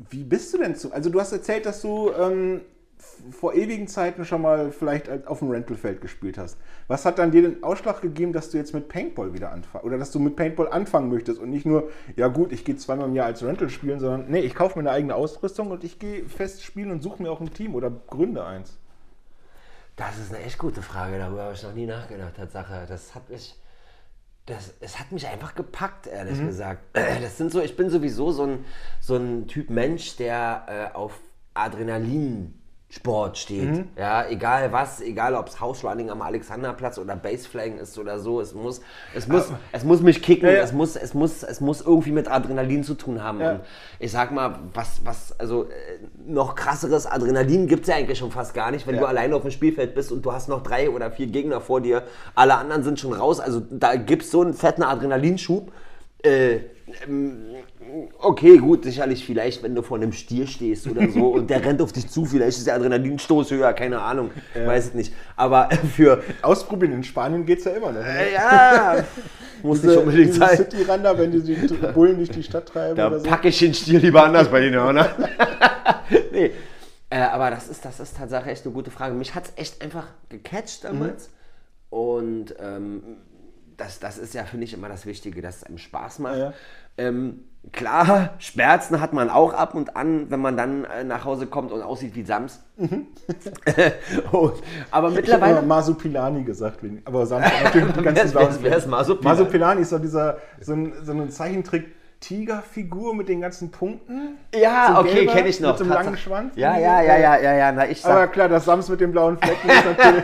wie 0.09 0.23
bist 0.23 0.53
du 0.53 0.57
denn 0.57 0.75
zu? 0.75 0.93
Also 0.93 1.09
du 1.09 1.19
hast 1.19 1.33
erzählt, 1.33 1.65
dass 1.65 1.81
du 1.81 2.11
ähm, 2.13 2.61
vor 3.31 3.53
ewigen 3.53 3.89
Zeiten 3.89 4.23
schon 4.23 4.41
mal 4.41 4.71
vielleicht 4.71 5.27
auf 5.27 5.39
dem 5.39 5.51
Rentalfeld 5.51 5.99
gespielt 5.99 6.37
hast. 6.37 6.57
Was 6.87 7.03
hat 7.03 7.19
dann 7.19 7.31
dir 7.31 7.41
den 7.41 7.61
Ausschlag 7.61 8.01
gegeben, 8.01 8.31
dass 8.31 8.49
du 8.49 8.57
jetzt 8.57 8.73
mit 8.73 8.87
Paintball 8.87 9.33
wieder 9.33 9.51
anfängst? 9.51 9.85
Oder 9.85 9.97
dass 9.97 10.11
du 10.11 10.19
mit 10.19 10.37
Paintball 10.37 10.69
anfangen 10.69 11.09
möchtest 11.09 11.41
und 11.41 11.49
nicht 11.49 11.65
nur, 11.65 11.89
ja 12.15 12.29
gut, 12.29 12.53
ich 12.53 12.63
gehe 12.63 12.77
zweimal 12.77 13.09
im 13.09 13.15
Jahr 13.15 13.25
als 13.25 13.43
Rental 13.43 13.69
spielen, 13.69 13.99
sondern 13.99 14.29
nee, 14.29 14.39
ich 14.39 14.55
kaufe 14.55 14.79
mir 14.79 14.89
eine 14.89 14.91
eigene 14.91 15.15
Ausrüstung 15.15 15.71
und 15.71 15.83
ich 15.83 15.99
gehe 15.99 16.23
fest 16.29 16.63
spielen 16.63 16.91
und 16.91 17.03
suche 17.03 17.21
mir 17.21 17.31
auch 17.31 17.41
ein 17.41 17.53
Team 17.53 17.75
oder 17.75 17.91
gründe 17.91 18.45
eins. 18.45 18.77
Das 19.97 20.17
ist 20.17 20.33
eine 20.33 20.43
echt 20.43 20.57
gute 20.57 20.81
Frage, 20.81 21.17
darüber 21.17 21.43
habe 21.43 21.53
ich 21.53 21.63
noch 21.63 21.73
nie 21.73 21.85
nachgedacht, 21.85 22.35
Tatsache. 22.35 22.85
Das 22.87 23.13
hat 23.15 23.29
mich, 23.29 23.55
das, 24.45 24.73
es 24.79 24.99
hat 24.99 25.11
mich 25.11 25.27
einfach 25.27 25.55
gepackt, 25.55 26.07
ehrlich 26.07 26.39
Mhm. 26.39 26.47
gesagt. 26.47 26.81
Das 27.21 27.37
sind 27.37 27.51
so, 27.51 27.61
ich 27.61 27.75
bin 27.75 27.89
sowieso 27.89 28.31
so 28.31 28.43
ein, 28.43 28.65
so 28.99 29.15
ein 29.15 29.47
Typ 29.47 29.69
Mensch, 29.69 30.17
der 30.17 30.91
äh, 30.93 30.95
auf 30.95 31.19
Adrenalinsport 32.95 33.37
steht. 33.37 33.63
Mhm. 33.63 33.87
Ja, 33.97 34.27
egal 34.27 34.71
was, 34.71 35.01
egal 35.01 35.35
ob 35.35 35.47
es 35.47 35.59
House-Running 35.59 36.09
am 36.09 36.21
Alexanderplatz 36.21 36.97
oder 36.97 37.15
Baseflagen 37.15 37.77
ist 37.77 37.97
oder 37.97 38.19
so, 38.19 38.41
es 38.41 38.53
muss, 38.53 38.81
es 39.13 39.27
muss, 39.27 39.51
es 39.71 39.83
muss 39.83 40.01
mich 40.01 40.21
kicken, 40.21 40.47
Ja, 40.47 40.55
ja. 40.55 40.63
es 40.63 40.73
muss, 40.73 40.95
es 40.95 41.13
muss, 41.13 41.43
es 41.43 41.61
muss 41.61 41.81
irgendwie 41.81 42.11
mit 42.11 42.29
Adrenalin 42.29 42.83
zu 42.83 42.95
tun 42.95 43.23
haben. 43.23 43.39
Ja. 43.41 43.51
Und 43.51 43.61
ich 43.99 44.11
sag 44.11 44.31
mal, 44.31 44.59
was, 44.73 45.01
was, 45.03 45.37
also 45.39 45.63
äh, 45.63 45.67
noch 46.25 46.55
krasseres 46.55 47.05
Adrenalin 47.05 47.67
gibt 47.67 47.83
es 47.83 47.87
ja 47.87 47.95
eigentlich 47.95 48.19
schon 48.19 48.31
fast 48.31 48.53
gar 48.53 48.71
nicht, 48.71 48.87
wenn 48.87 48.97
du 48.97 49.05
alleine 49.05 49.35
auf 49.35 49.41
dem 49.41 49.51
Spielfeld 49.51 49.95
bist 49.95 50.11
und 50.11 50.25
du 50.25 50.31
hast 50.31 50.47
noch 50.49 50.63
drei 50.63 50.89
oder 50.89 51.11
vier 51.11 51.27
Gegner 51.27 51.61
vor 51.61 51.81
dir, 51.81 52.03
alle 52.33 52.55
anderen 52.55 52.83
sind 52.83 52.99
schon 52.99 53.13
raus, 53.13 53.39
also 53.39 53.61
da 53.69 53.95
gibt 53.95 54.23
es 54.23 54.31
so 54.31 54.41
einen 54.41 54.53
fetten 54.53 54.83
Adrenalinschub. 54.83 55.71
Äh, 56.25 56.59
okay, 58.19 58.57
gut, 58.57 58.83
sicherlich 58.83 59.25
vielleicht, 59.25 59.63
wenn 59.63 59.75
du 59.75 59.81
vor 59.81 59.97
einem 59.97 60.11
Stier 60.11 60.47
stehst 60.47 60.87
oder 60.87 61.09
so 61.09 61.27
und 61.29 61.49
der 61.49 61.63
rennt 61.63 61.81
auf 61.81 61.91
dich 61.91 62.07
zu, 62.09 62.25
vielleicht 62.25 62.57
ist 62.57 62.67
der 62.67 62.75
Adrenalinstoß 62.75 63.51
höher, 63.51 63.73
keine 63.73 64.01
Ahnung, 64.01 64.31
weiß 64.53 64.87
es 64.87 64.93
nicht. 64.93 65.13
Aber 65.35 65.69
für, 65.95 66.23
Ausprobieren, 66.41 66.93
in 66.93 67.03
Spanien 67.03 67.45
geht 67.45 67.59
es 67.59 67.65
ja 67.65 67.71
immer 67.71 67.91
noch. 67.91 68.01
äh, 68.03 68.33
ja, 68.33 69.03
muss 69.63 69.81
nicht 69.83 69.91
Diese- 69.91 69.99
unbedingt 70.01 70.33
sein. 70.33 70.57
City-Rander, 70.57 71.17
wenn 71.17 71.31
die 71.31 71.41
die 71.41 71.53
Bullen 71.93 72.17
durch 72.17 72.29
die 72.29 72.43
Stadt 72.43 72.67
treiben 72.67 72.95
Da 72.95 73.07
oder 73.07 73.19
so. 73.19 73.29
packe 73.29 73.47
ich 73.49 73.59
den 73.59 73.73
Stier 73.73 73.99
lieber 73.99 74.23
anders 74.23 74.49
bei 74.49 74.61
den 74.61 74.73
Hörnern. 74.73 75.07
nee. 76.31 76.51
Äh, 77.09 77.19
aber 77.19 77.51
das 77.51 77.67
ist, 77.67 77.85
das 77.85 77.99
ist 77.99 78.17
tatsächlich 78.17 78.53
echt 78.53 78.65
eine 78.65 78.73
gute 78.73 78.91
Frage. 78.91 79.13
Mich 79.15 79.35
hat 79.35 79.45
es 79.45 79.53
echt 79.55 79.81
einfach 79.81 80.07
gecatcht 80.29 80.83
damals. 80.83 81.29
Und 81.89 82.55
ähm, 82.59 83.03
das, 83.77 83.99
das 83.99 84.17
ist 84.17 84.33
ja, 84.33 84.43
finde 84.43 84.65
ich, 84.65 84.73
immer 84.73 84.89
das 84.89 85.05
Wichtige, 85.05 85.41
dass 85.41 85.57
es 85.57 85.63
einem 85.63 85.77
Spaß 85.77 86.19
macht. 86.19 86.37
Ja. 86.37 86.53
Ähm, 86.97 87.41
klar, 87.73 88.35
Schmerzen 88.39 89.01
hat 89.01 89.11
man 89.11 89.29
auch 89.29 89.53
ab 89.53 89.75
und 89.75 89.97
an, 89.97 90.31
wenn 90.31 90.39
man 90.39 90.55
dann 90.55 90.85
äh, 90.85 91.03
nach 91.03 91.25
Hause 91.25 91.47
kommt 91.47 91.71
und 91.71 91.81
aussieht 91.81 92.15
wie 92.15 92.23
Sams. 92.23 92.61
aber 92.77 94.53
Ich 94.53 94.91
habe 94.91 95.07
immer 95.07 95.09
mittlerweile. 95.11 95.61
Masupilani 95.61 96.43
gesagt, 96.43 96.79
aber 97.05 97.25
hat 97.41 97.63
natürlich 97.63 97.93
die 97.93 98.05
Wer 98.05 98.23
ist- 98.23 98.63
wer. 98.63 98.87
Masupilani? 98.87 99.23
Masupilani 99.37 99.81
ist 99.81 99.89
so 99.89 99.99
dieser, 99.99 100.37
so, 100.61 100.73
ein, 100.73 100.93
so 101.03 101.11
eine 101.11 101.29
Zeichentrick-Tigerfigur 102.25 103.15
mit 103.15 103.29
den 103.29 103.41
ganzen 103.41 103.71
Punkten. 103.71 104.37
Ja, 104.53 104.93
So 104.95 105.01
okay, 105.01 105.25
kenne 105.25 105.47
ich 105.49 105.59
noch. 105.59 105.69
Mit 105.69 105.77
so 105.79 105.83
einem 105.85 105.93
langen. 105.93 106.17
Schwanz. 106.17 106.53
Ja, 106.55 106.77
ja, 106.77 107.01
ja, 107.01 107.17
ja, 107.17 107.37
ja, 107.39 107.53
ja. 107.55 107.71
Na, 107.71 107.87
ich 107.87 108.01
sag, 108.01 108.11
Aber 108.11 108.27
klar, 108.27 108.49
das 108.49 108.65
Sams 108.65 108.89
mit 108.89 108.99
den 109.01 109.11
blauen 109.11 109.37
Flecken 109.37 109.69
ist 109.69 109.85
natürlich, 109.97 110.23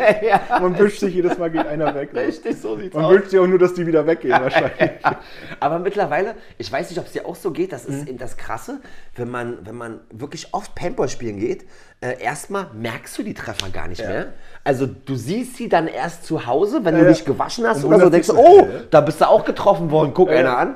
man 0.50 0.78
wünscht 0.78 1.00
sich 1.00 1.14
jedes 1.14 1.38
Mal, 1.38 1.52
geht 1.52 1.66
einer 1.68 1.94
weg. 1.96 2.10
Richtig, 2.14 2.60
so 2.62 2.78
sieht's 2.78 2.96
Man 2.96 3.06
aus. 3.06 3.12
wünscht 3.14 3.30
sich 3.30 3.40
auch 3.40 3.48
nur, 3.48 3.60
dass 3.60 3.74
die 3.74 3.86
wieder 3.86 4.06
weggehen 4.06 4.32
wahrscheinlich. 4.42 4.80
Ja. 5.04 5.18
Aber 5.60 5.80
mittlerweile, 5.80 6.36
ich 6.58 6.72
weiß 6.72 6.90
nicht, 6.90 7.00
ob 7.00 7.06
es 7.06 7.12
dir 7.14 7.26
auch 7.26 7.36
so 7.36 7.52
geht, 7.52 7.72
das 7.74 7.88
Mhm. 7.88 7.94
ist 7.96 8.08
eben 8.10 8.18
das 8.18 8.38
Krasse, 8.38 8.80
wenn 9.16 9.30
man, 9.30 9.58
wenn 9.66 9.76
man 9.76 10.00
wirklich 10.12 10.54
oft 10.54 10.76
Paintball 10.76 11.10
spielen 11.10 11.40
geht, 11.40 11.66
äh, 12.00 12.22
erstmal 12.22 12.68
merkst 12.74 13.18
du 13.18 13.24
die 13.24 13.34
Treffer 13.34 13.70
gar 13.70 13.88
nicht 13.88 14.04
mehr. 14.06 14.34
Also 14.64 14.86
du 14.88 15.16
siehst 15.16 15.58
sie 15.58 15.70
dann 15.70 15.88
erst 15.88 16.26
zu 16.26 16.46
Hause, 16.46 16.84
wenn 16.84 16.94
Ja, 16.96 17.02
du 17.02 17.06
ja. 17.08 17.12
dich 17.12 17.26
gewaschen 17.26 17.66
hast 17.68 17.84
oder 17.84 18.00
so, 18.00 18.10
denkst 18.10 18.28
du, 18.28 18.36
oh, 18.38 18.60
so, 18.62 18.68
da 18.90 19.02
bist 19.02 19.22
du 19.22 19.26
auch 19.28 19.46
getroffen 19.46 19.92
worden, 19.92 20.12
guck 20.14 20.30
Ja, 20.30 20.36
einer 20.38 20.50
ja. 20.50 20.58
an. 20.58 20.76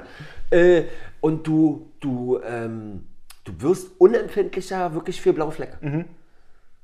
Äh, 0.51 0.83
und 1.25 1.47
du, 1.47 1.91
du, 2.01 2.39
ähm, 2.43 3.07
du 3.45 3.59
wirst 3.59 3.99
unempfindlicher 3.99 4.93
wirklich 4.93 5.19
für 5.19 5.33
blaue 5.33 5.51
Flecke. 5.51 5.83
Mhm. 5.83 6.05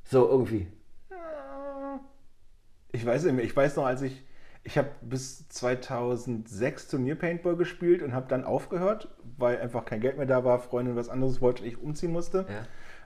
So 0.03 0.27
irgendwie. 0.27 0.65
Ich 2.91 3.05
weiß 3.05 3.25
nicht 3.25 3.35
mehr. 3.35 3.45
Ich 3.45 3.55
weiß 3.55 3.75
noch, 3.75 3.85
als 3.85 4.01
ich. 4.01 4.25
Ich 4.63 4.79
habe 4.79 4.89
bis 5.01 5.47
2006 5.49 6.87
Turnier-Paintball 6.87 7.55
gespielt 7.55 8.01
und 8.01 8.13
habe 8.13 8.27
dann 8.29 8.43
aufgehört, 8.43 9.09
weil 9.37 9.59
einfach 9.59 9.85
kein 9.85 10.01
Geld 10.01 10.17
mehr 10.17 10.25
da 10.25 10.43
war, 10.43 10.57
Freundin 10.57 10.95
was 10.95 11.09
anderes 11.09 11.39
wollte 11.39 11.61
und 11.61 11.67
ich 11.67 11.79
umziehen 11.79 12.11
musste. 12.11 12.47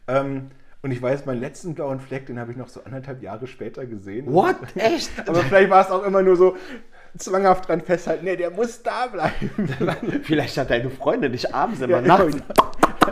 Ja. 0.08 0.21
Ähm, 0.21 0.52
und 0.84 0.91
ich 0.91 1.02
weiß, 1.02 1.26
meinen 1.26 1.41
letzten 1.41 1.76
blauen 1.76 2.00
Fleck, 2.00 2.28
den 2.28 2.39
habe 2.39 2.52
ich 2.52 2.58
noch 2.58 2.69
so 2.69 2.82
anderthalb 2.86 3.21
Jahre 3.21 3.48
später 3.48 3.86
gesehen. 3.86 4.32
What? 4.32 4.56
Echt? 4.76 5.12
Aber 5.28 5.41
vielleicht 5.41 5.69
war 5.69 5.82
es 5.82 5.91
auch 5.91 6.04
immer 6.04 6.21
nur 6.21 6.38
so 6.38 6.56
zwanghaft 7.17 7.67
dran 7.67 7.82
festhalten. 7.82 8.25
Nee, 8.25 8.36
der 8.36 8.51
muss 8.51 8.82
da 8.84 9.08
bleiben. 9.08 9.51
Vielleicht 10.23 10.58
hat 10.58 10.69
deine 10.69 10.89
Freundin 10.89 11.32
dich 11.32 11.54
abends 11.54 11.82
immer 11.82 11.97
Ja, 11.97 12.01
nachts. 12.01 12.36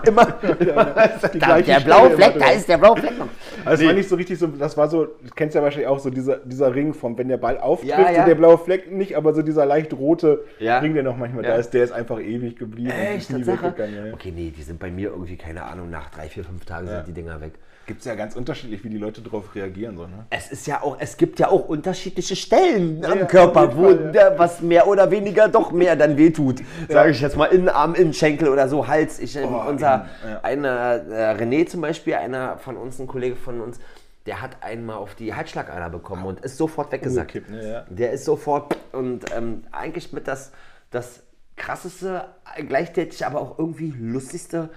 Immer, 0.05 0.27
immer 0.59 0.85
Die 1.33 1.39
da, 1.39 1.61
der 1.61 1.79
blaue 1.81 2.07
immer 2.07 2.15
Fleck, 2.15 2.39
da 2.39 2.49
ist 2.51 2.67
der 2.67 2.77
blaue 2.77 2.97
Fleck 2.97 3.17
noch. 3.17 3.27
Also 3.63 3.73
es 3.75 3.79
Nee. 3.81 3.87
war 3.87 3.93
nicht 3.93 4.09
so 4.09 4.15
richtig 4.15 4.39
so, 4.39 4.47
das 4.47 4.75
war 4.75 4.89
so, 4.89 5.05
du 5.05 5.29
kennst 5.35 5.55
ja 5.55 5.61
wahrscheinlich 5.61 5.87
auch 5.87 5.99
so 5.99 6.09
dieser, 6.09 6.37
dieser 6.37 6.73
Ring 6.73 6.93
vom, 6.93 7.17
wenn 7.17 7.27
der 7.29 7.37
Ball 7.37 7.57
auftrifft, 7.59 7.97
Ja, 7.99 8.11
ja. 8.11 8.21
so 8.21 8.27
der 8.27 8.35
blaue 8.35 8.57
Fleck 8.57 8.91
nicht, 8.91 9.15
aber 9.15 9.33
so 9.33 9.41
dieser 9.43 9.65
leicht 9.65 9.93
rote 9.93 10.43
Ja. 10.59 10.79
Ring, 10.79 10.93
der 10.95 11.03
noch 11.03 11.15
manchmal 11.15 11.43
da 11.43 11.55
ist, 11.55 11.69
der 11.73 11.83
ist 11.83 11.91
einfach 11.91 12.19
ewig 12.19 12.57
geblieben. 12.57 12.89
Echt, 12.89 13.29
nie 13.29 13.45
weggegangen. 13.45 14.13
Okay, 14.13 14.33
nee, 14.35 14.51
die 14.55 14.63
sind 14.63 14.79
bei 14.79 14.89
mir 14.91 15.09
irgendwie, 15.11 15.37
keine 15.37 15.63
Ahnung, 15.63 15.89
nach 15.89 16.09
drei, 16.09 16.27
vier, 16.27 16.43
fünf 16.43 16.65
Tagen 16.65 16.87
sind 16.87 17.07
die 17.07 17.13
Dinger 17.13 17.39
weg. 17.39 17.53
Gibt 17.85 17.99
es 17.99 18.05
ja 18.05 18.15
ganz 18.15 18.35
unterschiedlich, 18.35 18.83
wie 18.83 18.89
die 18.89 18.97
Leute 18.97 19.21
darauf 19.21 19.53
reagieren. 19.55 19.97
So, 19.97 20.03
ne? 20.03 20.25
Es 20.29 20.51
ist 20.51 20.67
ja 20.67 20.81
auch, 20.81 20.97
es 20.99 21.17
gibt 21.17 21.39
ja 21.39 21.49
auch 21.49 21.67
unterschiedliche 21.67 22.35
Stellen 22.35 23.03
am 23.03 23.19
ja, 23.19 23.25
Körper, 23.25 23.63
auf 23.63 23.69
jeden 23.69 23.83
wo 23.83 23.87
Fall, 23.87 24.05
ja. 24.05 24.11
der, 24.11 24.39
was 24.39 24.61
mehr 24.61 24.87
oder 24.87 25.11
weniger 25.11 25.49
doch 25.49 25.71
mehr 25.71 25.95
dann 25.95 26.17
wehtut. 26.17 26.61
Sage 26.87 27.11
ich 27.11 27.19
jetzt 27.19 27.35
mal, 27.35 27.45
Innenarm, 27.45 27.93
Innenschenkel 27.95 28.47
oder 28.47 28.69
so, 28.69 28.87
Hals. 28.87 29.19
Ich, 29.19 29.37
Oh, 29.37 29.63
unser, 29.67 30.07
ja. 30.25 30.39
einer, 30.43 31.01
äh, 31.09 31.33
René 31.35 31.65
zum 31.67 31.81
Beispiel, 31.81 32.13
einer 32.13 32.57
von 32.57 32.77
uns, 32.77 32.99
ein 32.99 33.07
Kollege 33.07 33.35
von 33.35 33.59
uns, 33.59 33.79
der 34.25 34.41
hat 34.41 34.57
einmal 34.61 34.97
auf 34.97 35.15
die 35.15 35.33
Halsschlagader 35.33 35.89
bekommen 35.89 36.25
und 36.25 36.39
ist 36.41 36.57
sofort 36.57 36.91
weggesackt. 36.91 37.35
Umgekippt, 37.35 37.49
ne, 37.49 37.73
ja. 37.73 37.85
Der 37.89 38.11
ist 38.13 38.25
sofort 38.25 38.77
und 38.93 39.25
ähm, 39.35 39.63
eigentlich 39.71 40.13
mit 40.13 40.27
das, 40.27 40.51
das 40.91 41.23
krasseste, 41.57 42.25
gleichzeitig 42.67 43.25
aber 43.25 43.41
auch 43.41 43.59
irgendwie 43.59 43.93
lustigste 43.97 44.69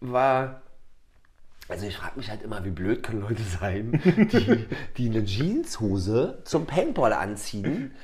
war. 0.00 0.61
Also 1.72 1.86
ich 1.86 1.96
frage 1.96 2.12
mich 2.16 2.28
halt 2.28 2.42
immer, 2.42 2.62
wie 2.66 2.70
blöd 2.70 3.02
können 3.02 3.22
Leute 3.22 3.42
sein, 3.42 3.98
die, 4.04 4.66
die 4.98 5.08
eine 5.08 5.24
Jeanshose 5.24 6.40
zum 6.44 6.66
Paintball 6.66 7.14
anziehen, 7.14 7.94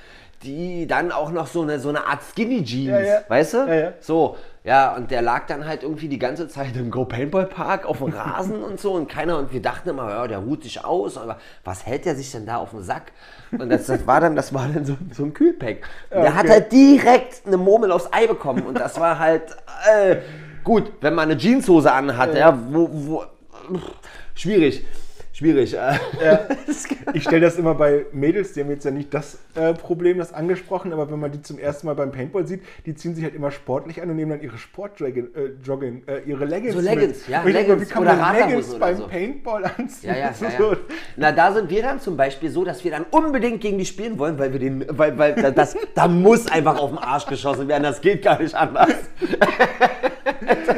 die 0.43 0.87
dann 0.87 1.13
auch 1.13 1.31
noch 1.31 1.47
so 1.47 1.61
eine, 1.61 1.79
so 1.79 1.91
eine 1.91 2.07
Art 2.07 2.23
Skinny 2.23 2.65
Jeans, 2.65 2.89
Ja, 2.89 3.01
ja. 3.01 3.21
weißt 3.29 3.53
du? 3.53 3.59
Ja. 3.59 3.93
So, 4.01 4.39
ja, 4.65 4.97
und 4.97 5.11
der 5.11 5.21
lag 5.21 5.45
dann 5.49 5.67
halt 5.67 5.83
irgendwie 5.83 6.09
die 6.09 6.19
ganze 6.19 6.49
Zeit 6.49 6.79
im 6.79 6.91
Go 6.91 7.05
Paintball 7.05 7.45
Park 7.45 7.85
auf 7.85 7.99
dem 7.99 8.09
Rasen 8.09 8.63
und 8.63 8.81
so 8.81 8.93
und 8.95 9.07
keiner, 9.07 9.37
und 9.37 9.53
wir 9.53 9.61
dachten 9.61 9.91
immer, 9.91 10.09
ja, 10.09 10.27
der 10.27 10.39
ruht 10.39 10.63
sich 10.63 10.83
aus, 10.83 11.19
aber 11.19 11.37
was 11.63 11.85
hält 11.85 12.07
der 12.07 12.17
sich 12.17 12.33
denn 12.33 12.47
da 12.47 12.57
auf 12.57 12.71
den 12.71 12.83
Sack? 12.83 13.13
Und 13.53 13.69
das, 13.69 13.85
das 13.85 14.07
war 14.07 14.23
dann, 14.23 14.35
das 14.35 14.55
war 14.55 14.67
dann 14.73 14.87
so, 14.87 14.97
so 15.13 15.25
ein 15.25 15.35
Kühlpack. 15.35 15.83
Und 16.09 16.23
der 16.23 16.35
hat 16.35 16.45
okay. 16.45 16.53
halt 16.53 16.73
direkt 16.73 17.47
eine 17.47 17.59
Murmel 17.59 17.93
aufs 17.93 18.09
Ei 18.15 18.27
bekommen 18.27 18.63
und 18.63 18.81
das 18.81 18.99
war 18.99 19.19
halt, 19.19 19.43
äh, 19.93 20.17
gut, 20.65 20.91
wenn 21.03 21.15
man 21.15 21.31
eine 21.31 21.39
Jeanshose 21.39 21.93
anhat, 21.93 22.35
ja, 22.35 22.59
wo, 22.71 22.89
wo, 22.91 23.25
schwierig, 24.35 24.85
schwierig. 25.33 25.75
Äh, 25.77 25.99
Ich 27.15 27.23
stelle 27.23 27.41
das 27.41 27.57
immer 27.57 27.75
bei 27.75 28.05
Mädels, 28.13 28.53
die 28.53 28.61
haben 28.61 28.69
jetzt 28.71 28.85
ja 28.85 28.91
nicht 28.91 29.15
das 29.15 29.39
äh, 29.55 29.73
Problem, 29.73 30.19
das 30.19 30.35
angesprochen, 30.35 30.93
aber 30.93 31.11
wenn 31.11 31.19
man 31.19 31.33
die 31.33 31.41
zum 31.41 31.59
ersten 31.59 31.87
Mal 31.87 31.95
beim 31.95 32.13
Paintball 32.13 32.47
sieht, 32.47 32.61
die 32.85 32.95
ziehen 32.95 33.15
sich 33.15 33.25
halt 33.25 33.35
immer 33.35 33.51
sportlich 33.51 34.03
an 34.03 34.11
und 34.11 34.17
nehmen 34.17 34.33
dann 34.33 34.43
ihre 34.43 34.59
Sportjogging, 34.59 35.29
äh, 35.35 35.51
Jogging, 35.65 36.03
äh, 36.07 36.19
ihre 36.27 36.45
Leggings 36.45 36.75
So 36.75 36.81
Leggings, 36.81 37.21
mit. 37.21 37.29
ja, 37.29 37.41
Und 37.41 37.49
ich 37.49 37.55
denke 37.55 37.71
Leggings 37.73 37.89
wie 37.91 37.95
kann 37.95 38.03
oder 38.03 38.15
man 38.17 38.37
Leggings 38.37 38.75
beim 38.79 38.97
so. 38.99 39.07
Paintball 39.07 39.65
anziehen? 39.65 40.11
Ja, 40.11 40.17
ja, 40.19 40.35
ja, 40.41 40.49
ja. 40.71 40.77
Na, 41.17 41.33
da 41.33 41.53
sind 41.53 41.71
wir 41.71 41.83
dann 41.83 41.99
zum 42.01 42.17
Beispiel 42.19 42.51
so, 42.51 42.63
dass 42.65 42.85
wir 42.85 42.91
dann 42.91 43.07
unbedingt 43.11 43.63
gegen 43.63 43.79
die 43.79 43.87
spielen 43.87 44.19
wollen, 44.19 44.39
weil 44.39 44.53
wir 44.53 44.61
den, 44.61 44.85
weil, 44.91 45.17
weil 45.17 45.35
da- 45.35 45.51
das, 45.51 45.75
da 45.95 46.07
muss 46.09 46.47
einfach 46.51 46.79
auf 46.79 46.91
den 46.91 46.99
Arsch 46.99 47.25
geschossen 47.27 47.67
werden, 47.69 47.85
das 47.85 48.01
geht 48.03 48.23
gar 48.23 48.41
nicht 48.41 48.55
anders. 48.55 48.91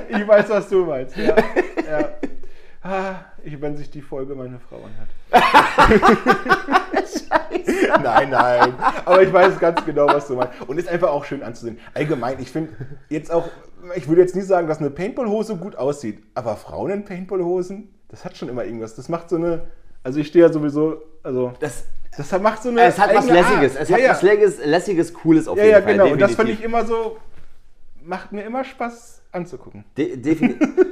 Ich 0.08 0.26
weiß, 0.28 0.48
was 0.48 0.68
du 0.68 0.84
meinst. 0.84 1.16
Ja, 1.16 1.34
ja. 1.36 2.10
Ah, 2.82 3.16
ich, 3.44 3.60
wenn 3.60 3.76
sich 3.76 3.90
die 3.90 4.00
Folge 4.00 4.34
meine 4.34 4.58
Frau 4.58 4.76
anhat. 4.78 5.08
Nein, 8.02 8.30
nein. 8.30 8.74
Aber 9.04 9.22
ich 9.22 9.32
weiß 9.32 9.58
ganz 9.58 9.84
genau, 9.84 10.06
was 10.06 10.28
du 10.28 10.34
meinst. 10.36 10.52
Und 10.66 10.78
ist 10.78 10.88
einfach 10.88 11.10
auch 11.10 11.24
schön 11.24 11.42
anzusehen. 11.42 11.78
Allgemein, 11.94 12.38
ich 12.40 12.50
finde 12.50 12.72
jetzt 13.08 13.30
auch, 13.32 13.48
ich 13.96 14.08
würde 14.08 14.20
jetzt 14.22 14.34
nie 14.36 14.42
sagen, 14.42 14.68
dass 14.68 14.78
eine 14.78 14.90
Paintballhose 14.90 15.56
gut 15.56 15.76
aussieht. 15.76 16.22
Aber 16.34 16.56
Frauen 16.56 16.90
in 16.90 17.04
Paintballhosen, 17.04 17.92
das 18.08 18.24
hat 18.24 18.36
schon 18.36 18.48
immer 18.48 18.64
irgendwas. 18.64 18.94
Das 18.94 19.08
macht 19.08 19.28
so 19.28 19.36
eine, 19.36 19.66
also 20.02 20.20
ich 20.20 20.28
stehe 20.28 20.46
ja 20.46 20.52
sowieso, 20.52 21.02
also 21.22 21.52
Das, 21.60 21.84
das 22.16 22.30
macht 22.40 22.62
so 22.62 22.70
eine. 22.70 22.82
es 22.82 22.98
hat 22.98 23.14
was 23.14 23.26
Lässiges, 23.28 23.72
Art. 23.76 23.82
es 23.82 23.88
ja, 23.88 23.96
hat 23.96 24.02
ja. 24.04 24.10
was 24.10 24.22
Lässiges, 24.22 24.64
Lässiges, 24.64 25.14
Cooles 25.14 25.48
auf 25.48 25.58
Ja, 25.58 25.64
jeden 25.64 25.76
ja, 25.76 25.82
Fall. 25.82 25.92
genau. 25.94 26.12
Und 26.12 26.20
das 26.20 26.34
fand 26.34 26.48
ich 26.48 26.56
definitiv. 26.60 26.64
immer 26.64 26.84
so, 26.86 27.18
macht 28.02 28.32
mir 28.32 28.42
immer 28.42 28.64
Spaß 28.64 29.22
anzugucken. 29.32 29.84
De 29.96 30.16
definitiv. 30.16 30.68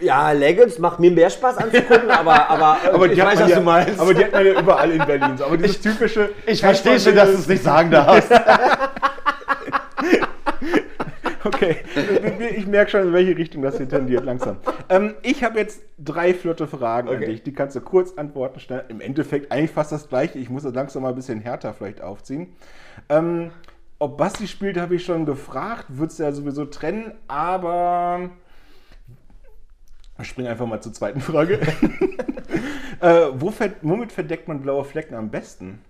Ja, 0.00 0.32
Leggings 0.32 0.78
macht 0.78 0.98
mir 1.00 1.10
mehr 1.10 1.28
Spaß 1.30 1.58
anzugucken, 1.58 2.10
aber, 2.10 2.48
aber, 2.48 2.78
Aber 2.92 3.06
ich 3.06 3.12
die, 3.14 3.22
hat 3.22 3.28
weiß, 3.28 3.38
man 3.40 3.44
was 3.44 3.50
ja, 3.50 3.58
du 3.58 3.62
meinst. 3.64 4.00
aber 4.00 4.14
die 4.14 4.24
hat 4.24 4.32
man 4.32 4.46
ja 4.46 4.60
überall 4.60 4.90
in 4.90 4.98
Berlin. 5.06 5.36
So. 5.36 5.44
Aber 5.44 5.56
dieses 5.56 5.80
typische. 5.80 6.30
ich 6.46 6.60
verstehe 6.60 6.98
schon, 6.98 7.14
dass 7.14 7.30
du 7.30 7.36
es 7.36 7.46
nicht 7.48 7.62
sagen 7.62 7.90
darfst. 7.90 8.30
Okay, 11.42 11.76
ich 12.56 12.66
merke 12.66 12.90
schon, 12.90 13.00
in 13.02 13.12
welche 13.14 13.34
Richtung 13.36 13.62
das 13.62 13.78
hier 13.78 13.88
tendiert, 13.88 14.24
langsam. 14.26 14.58
Ähm, 14.90 15.14
ich 15.22 15.42
habe 15.42 15.58
jetzt 15.58 15.80
drei 15.98 16.34
flotte 16.34 16.66
Fragen 16.66 17.08
an 17.08 17.16
Okay. 17.16 17.26
dich. 17.26 17.42
Die 17.42 17.52
kannst 17.54 17.74
du 17.76 17.80
kurz 17.80 18.12
antworten, 18.18 18.60
schnell. 18.60 18.84
Im 18.88 19.00
Endeffekt 19.00 19.50
eigentlich 19.50 19.70
fast 19.70 19.90
das 19.90 20.08
gleiche. 20.08 20.38
Ich 20.38 20.50
muss 20.50 20.64
das 20.64 20.74
langsam 20.74 21.02
mal 21.02 21.08
ein 21.10 21.14
bisschen 21.14 21.40
härter 21.40 21.72
vielleicht 21.72 22.02
aufziehen. 22.02 22.48
Ähm, 23.08 23.52
ob 23.98 24.18
Basti 24.18 24.46
spielt, 24.48 24.78
habe 24.78 24.96
ich 24.96 25.04
schon 25.04 25.24
gefragt. 25.24 25.86
Würdest 25.88 26.18
du 26.18 26.24
ja 26.24 26.32
sowieso 26.32 26.66
trennen, 26.66 27.12
aber. 27.26 28.28
Ich 30.20 30.28
springe 30.28 30.50
einfach 30.50 30.66
mal 30.66 30.80
zur 30.80 30.92
zweiten 30.92 31.20
Frage. 31.20 31.60
äh, 33.00 33.26
wo 33.34 33.50
verd 33.50 33.76
womit 33.82 34.12
verdeckt 34.12 34.48
man 34.48 34.60
blaue 34.60 34.84
Flecken 34.84 35.14
am 35.14 35.30
besten? 35.30 35.80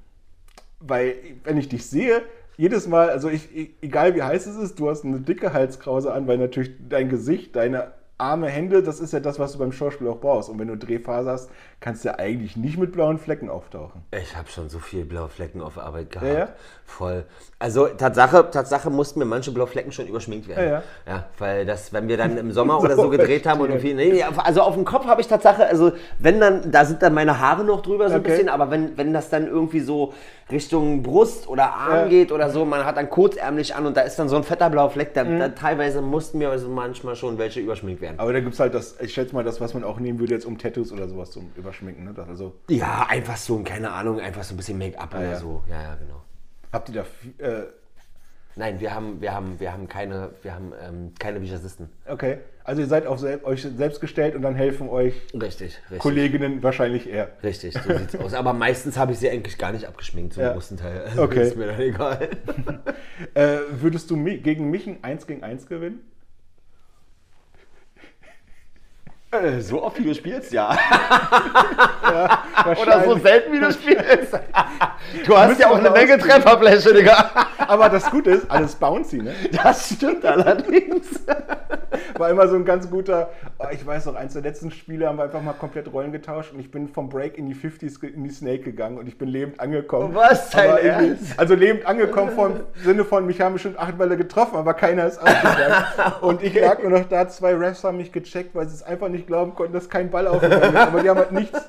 Weil, 0.80 1.14
wenn 1.44 1.58
ich 1.58 1.68
dich 1.68 1.86
sehe, 1.86 2.22
jedes 2.56 2.86
Mal, 2.86 3.10
also 3.10 3.28
ich, 3.28 3.54
ich, 3.54 3.70
egal 3.80 4.14
wie 4.14 4.22
heiß 4.22 4.46
es 4.46 4.56
ist, 4.56 4.78
du 4.78 4.90
hast 4.90 5.04
eine 5.04 5.20
dicke 5.20 5.52
Halskrause 5.52 6.12
an, 6.12 6.26
weil 6.26 6.38
natürlich 6.38 6.72
dein 6.88 7.08
Gesicht, 7.08 7.56
deine 7.56 7.92
Arme, 8.20 8.48
Hände, 8.48 8.82
das 8.82 9.00
ist 9.00 9.12
ja 9.12 9.20
das, 9.20 9.38
was 9.38 9.52
du 9.52 9.58
beim 9.58 9.72
Schauspiel 9.72 10.08
auch 10.08 10.20
brauchst. 10.20 10.50
Und 10.50 10.58
wenn 10.58 10.68
du 10.68 10.76
Drehphase 10.76 11.30
hast, 11.30 11.50
kannst 11.80 12.04
du 12.04 12.08
ja 12.10 12.18
eigentlich 12.18 12.56
nicht 12.56 12.76
mit 12.78 12.92
blauen 12.92 13.18
Flecken 13.18 13.48
auftauchen. 13.48 14.02
Ich 14.12 14.36
habe 14.36 14.48
schon 14.50 14.68
so 14.68 14.78
viele 14.78 15.04
blaue 15.04 15.28
Flecken 15.28 15.62
auf 15.62 15.78
Arbeit 15.78 16.10
gehabt. 16.10 16.30
Ja, 16.30 16.38
ja? 16.40 16.48
Voll. 16.84 17.24
Also 17.58 17.86
Tatsache, 17.86 18.50
Tatsache 18.50 18.90
mussten 18.90 19.18
mir 19.20 19.24
manche 19.24 19.50
blaue 19.52 19.66
Flecken 19.66 19.92
schon 19.92 20.06
überschminkt 20.06 20.48
werden. 20.48 20.68
Ja, 20.72 20.82
ja. 21.06 21.24
weil 21.38 21.64
das, 21.64 21.92
wenn 21.92 22.08
wir 22.08 22.16
dann 22.16 22.36
im 22.36 22.52
Sommer 22.52 22.80
oder 22.82 22.96
so 22.96 23.02
So, 23.02 23.10
gedreht 23.10 23.46
haben 23.46 23.60
und 23.60 23.70
irgendwie, 23.70 23.94
nee, 23.94 24.22
also 24.22 24.62
auf 24.62 24.74
dem 24.74 24.84
Kopf 24.84 25.06
habe 25.06 25.20
ich 25.20 25.28
Tatsache, 25.28 25.66
also 25.66 25.92
wenn 26.18 26.40
dann, 26.40 26.70
da 26.70 26.84
sind 26.84 27.00
dann 27.02 27.14
meine 27.14 27.38
Haare 27.38 27.64
noch 27.64 27.80
drüber 27.80 28.08
so 28.08 28.14
ein 28.14 28.20
Okay. 28.20 28.30
bisschen, 28.30 28.48
aber 28.48 28.70
wenn, 28.70 28.98
wenn 28.98 29.12
das 29.12 29.30
dann 29.30 29.46
irgendwie 29.46 29.80
so 29.80 30.12
Richtung 30.50 31.02
Brust 31.04 31.48
oder 31.48 31.72
Arm 31.74 32.08
geht 32.08 32.32
oder 32.32 32.50
so, 32.50 32.64
man 32.64 32.84
hat 32.84 32.96
dann 32.96 33.08
kurzärmlich 33.08 33.74
an 33.76 33.86
und 33.86 33.96
da 33.96 34.00
ist 34.00 34.16
dann 34.18 34.28
so 34.28 34.34
ein 34.36 34.42
fetter 34.42 34.68
blauer 34.68 34.90
Fleck, 34.90 35.10
Mhm. 35.14 35.38
da, 35.38 35.48
da 35.48 35.54
teilweise 35.54 36.02
mussten 36.02 36.38
mir 36.38 36.50
also 36.50 36.68
manchmal 36.68 37.14
schon 37.14 37.38
welche 37.38 37.60
überschminkt 37.60 38.00
werden. 38.02 38.18
Aber 38.18 38.32
da 38.32 38.40
gibt 38.40 38.54
es 38.54 38.60
halt 38.60 38.74
das, 38.74 38.96
ich 39.00 39.14
schätze 39.14 39.32
mal, 39.34 39.44
das, 39.44 39.60
was 39.60 39.74
man 39.74 39.84
auch 39.84 40.00
nehmen 40.00 40.18
würde, 40.18 40.34
jetzt 40.34 40.44
um 40.46 40.58
Tattoos 40.58 40.90
oder 40.92 41.08
sowas 41.08 41.30
zum 41.30 41.52
Überschminken. 41.70 42.04
Ne? 42.04 42.12
Das, 42.14 42.28
also, 42.28 42.54
Ja, 42.68 43.06
einfach 43.08 43.36
so, 43.36 43.62
keine 43.62 43.92
Ahnung, 43.92 44.20
einfach 44.20 44.42
so 44.42 44.54
ein 44.54 44.56
bisschen 44.56 44.78
Make-up 44.78 45.14
oder 45.14 45.30
ja. 45.30 45.36
so. 45.38 45.62
Ja, 45.68 45.82
ja, 45.82 45.94
genau. 45.94 46.22
habt 46.72 46.88
ihr 46.88 47.04
da 47.38 47.44
äh, 47.46 47.66
Nein, 48.56 48.80
wir 48.80 48.92
haben, 48.92 49.20
wir 49.20 49.32
haben, 49.32 49.60
wir 49.60 49.72
haben 49.72 49.88
keine, 49.88 50.32
wir 50.42 50.52
haben 50.54 50.72
ähm, 50.84 51.12
keine 51.18 51.40
Visagisten. 51.40 51.88
okay, 52.06 52.38
also 52.64 52.82
ihr 52.82 52.88
seid 52.88 53.06
auf 53.06 53.20
sel 53.20 53.40
euch 53.44 53.62
selbst 53.62 54.00
gestellt 54.00 54.34
und 54.34 54.42
dann 54.42 54.54
helfen 54.56 54.88
euch 54.88 55.14
Richtig, 55.32 55.78
richtig. 55.78 55.98
Kolleginnen 56.00 56.62
wahrscheinlich 56.62 57.08
eher. 57.08 57.30
Richtig, 57.44 57.74
so 57.74 57.96
sieht's 57.96 58.16
aus. 58.16 58.34
Aber 58.34 58.52
meistens 58.52 58.98
habe 58.98 59.12
ich 59.12 59.18
sie 59.18 59.30
eigentlich 59.30 59.56
gar 59.56 59.72
nicht 59.72 59.86
abgeschminkt, 59.86 60.34
zum 60.34 60.42
Ja. 60.42 60.52
großen 60.52 60.76
Teil. 60.76 61.04
Okay. 61.16 61.46
Ist 61.46 61.56
mir 61.56 61.66
dann 61.68 61.80
egal. 61.80 62.28
Äh, 63.34 63.58
würdest 63.70 64.10
du 64.10 64.16
mi 64.16 64.38
gegen 64.38 64.70
mich 64.70 64.86
ein 64.86 65.04
1 65.04 65.26
gegen 65.26 65.44
1 65.44 65.66
gewinnen? 65.66 66.00
Äh, 69.32 69.60
so 69.60 69.80
oft 69.84 69.96
wie 70.00 70.04
du 70.04 70.12
spielst, 70.14 70.52
ja. 70.52 70.70
Wahrscheinlich. 72.64 72.80
Oder 72.80 73.04
so 73.04 73.18
selten 73.18 73.52
wie 73.52 73.60
du 73.60 73.72
spielst. 73.72 74.38
Du 75.26 75.36
hast 75.36 75.58
ja 75.58 75.70
auch 75.70 75.78
eine 75.78 75.90
Menge. 75.90 76.18
Trefferfläche, 76.18 76.92
Digga. 76.94 77.30
Aber 77.58 77.88
das 77.88 78.08
Gute 78.10 78.30
ist, 78.32 78.50
alles 78.50 78.74
bouncy, 78.76 79.18
ne? 79.18 79.34
Das 79.50 79.90
stimmt 79.94 80.24
allerdings. 80.24 81.06
War 82.16 82.30
immer 82.30 82.48
so 82.48 82.56
ein 82.56 82.64
ganz 82.64 82.90
guter, 82.90 83.30
oh, 83.58 83.66
ich 83.70 83.86
weiß 83.86 84.06
noch, 84.06 84.14
eins 84.14 84.32
der 84.34 84.42
letzten 84.42 84.70
Spiele 84.70 85.06
haben 85.08 85.18
wir 85.18 85.24
einfach 85.24 85.42
mal 85.42 85.52
komplett 85.52 85.92
Rollen 85.92 86.12
getauscht 86.12 86.52
und 86.52 86.60
ich 86.60 86.70
bin 86.70 86.88
vom 86.88 87.08
Break 87.08 87.38
in 87.38 87.46
die 87.46 87.54
50s 87.54 88.00
ge- 88.00 88.10
in 88.10 88.24
die 88.24 88.30
Snake 88.30 88.60
gegangen 88.62 88.98
und 88.98 89.06
ich 89.06 89.18
bin 89.18 89.28
lebend 89.28 89.60
angekommen. 89.60 90.14
Was, 90.14 90.50
dein 90.50 90.76
Ernst? 90.78 91.38
Also 91.38 91.54
lebend 91.54 91.86
angekommen 91.86 92.30
vom 92.32 92.54
Sinne 92.82 93.04
von, 93.04 93.26
mich 93.26 93.40
haben 93.40 93.54
bestimmt 93.54 93.78
acht 93.78 93.96
Bälle 93.98 94.16
getroffen, 94.16 94.56
aber 94.56 94.74
keiner 94.74 95.06
ist 95.06 95.18
aufgegangen. 95.18 95.84
und 96.20 96.42
ich 96.42 96.54
lag 96.58 96.80
nur 96.82 96.90
noch 96.90 97.08
da, 97.08 97.28
zwei 97.28 97.54
Refs 97.54 97.84
haben 97.84 97.96
mich 97.96 98.12
gecheckt, 98.12 98.54
weil 98.54 98.68
sie 98.68 98.74
es 98.74 98.82
einfach 98.82 99.08
nicht 99.08 99.26
glauben 99.26 99.54
konnten, 99.54 99.72
dass 99.72 99.88
kein 99.88 100.10
Ball 100.10 100.26
aufgegangen 100.26 100.74
ist. 100.74 100.76
Aber 100.80 101.02
die 101.02 101.08
haben 101.10 101.18
halt 101.18 101.32
nichts, 101.32 101.60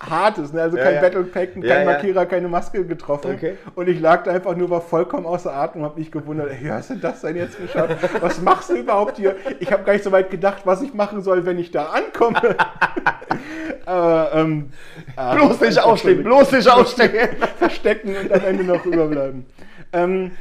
hartes, 0.00 0.52
ne? 0.52 0.62
also 0.62 0.76
kein 0.76 0.94
ja. 0.94 1.00
Battle 1.02 1.24
Pack, 1.24 1.52
kein 1.54 1.62
Ja, 1.62 1.78
ja. 1.80 1.84
Markierer, 1.84 2.26
keine 2.26 2.48
Maske 2.48 2.84
getroffen. 2.84 3.32
Okay. 3.34 3.56
Und 3.74 3.88
ich 3.88 4.00
lag 4.00 4.24
da 4.24 4.32
einfach 4.32 4.56
nur, 4.56 4.70
war 4.70 4.80
vollkommen 4.80 5.26
außer 5.26 5.52
Atem 5.54 5.82
und 5.82 5.88
habe 5.88 5.98
mich 6.00 6.10
gewundert, 6.10 6.50
ey, 6.50 6.70
was 6.70 6.80
ist 6.80 6.90
denn 6.90 7.00
das 7.00 7.20
denn 7.20 7.36
jetzt 7.36 7.56
Scheiß? 7.72 7.90
Was 8.20 8.40
machst 8.40 8.70
du 8.70 8.76
überhaupt 8.76 9.18
hier? 9.18 9.36
Ich 9.58 9.72
habe 9.72 9.84
gar 9.84 9.92
nicht 9.92 10.04
so 10.04 10.12
weit 10.12 10.30
gedacht, 10.30 10.62
was 10.64 10.82
ich 10.82 10.94
machen 10.94 11.22
soll, 11.22 11.44
wenn 11.46 11.58
ich 11.58 11.70
da 11.70 11.86
ankomme. 11.86 12.56
Aber, 13.86 14.30
ähm, 14.34 14.70
ah, 15.16 15.34
Bloß 15.34 15.60
nicht 15.60 15.82
aufstehen, 15.82 16.22
bloß 16.22 16.52
nicht 16.52 16.68
aufstehen. 16.68 17.28
verstecken 17.58 18.14
und 18.16 18.32
am 18.32 18.44
Ende 18.44 18.64
noch 18.64 18.84
überbleiben. 18.84 19.46
Ähm, 19.92 20.32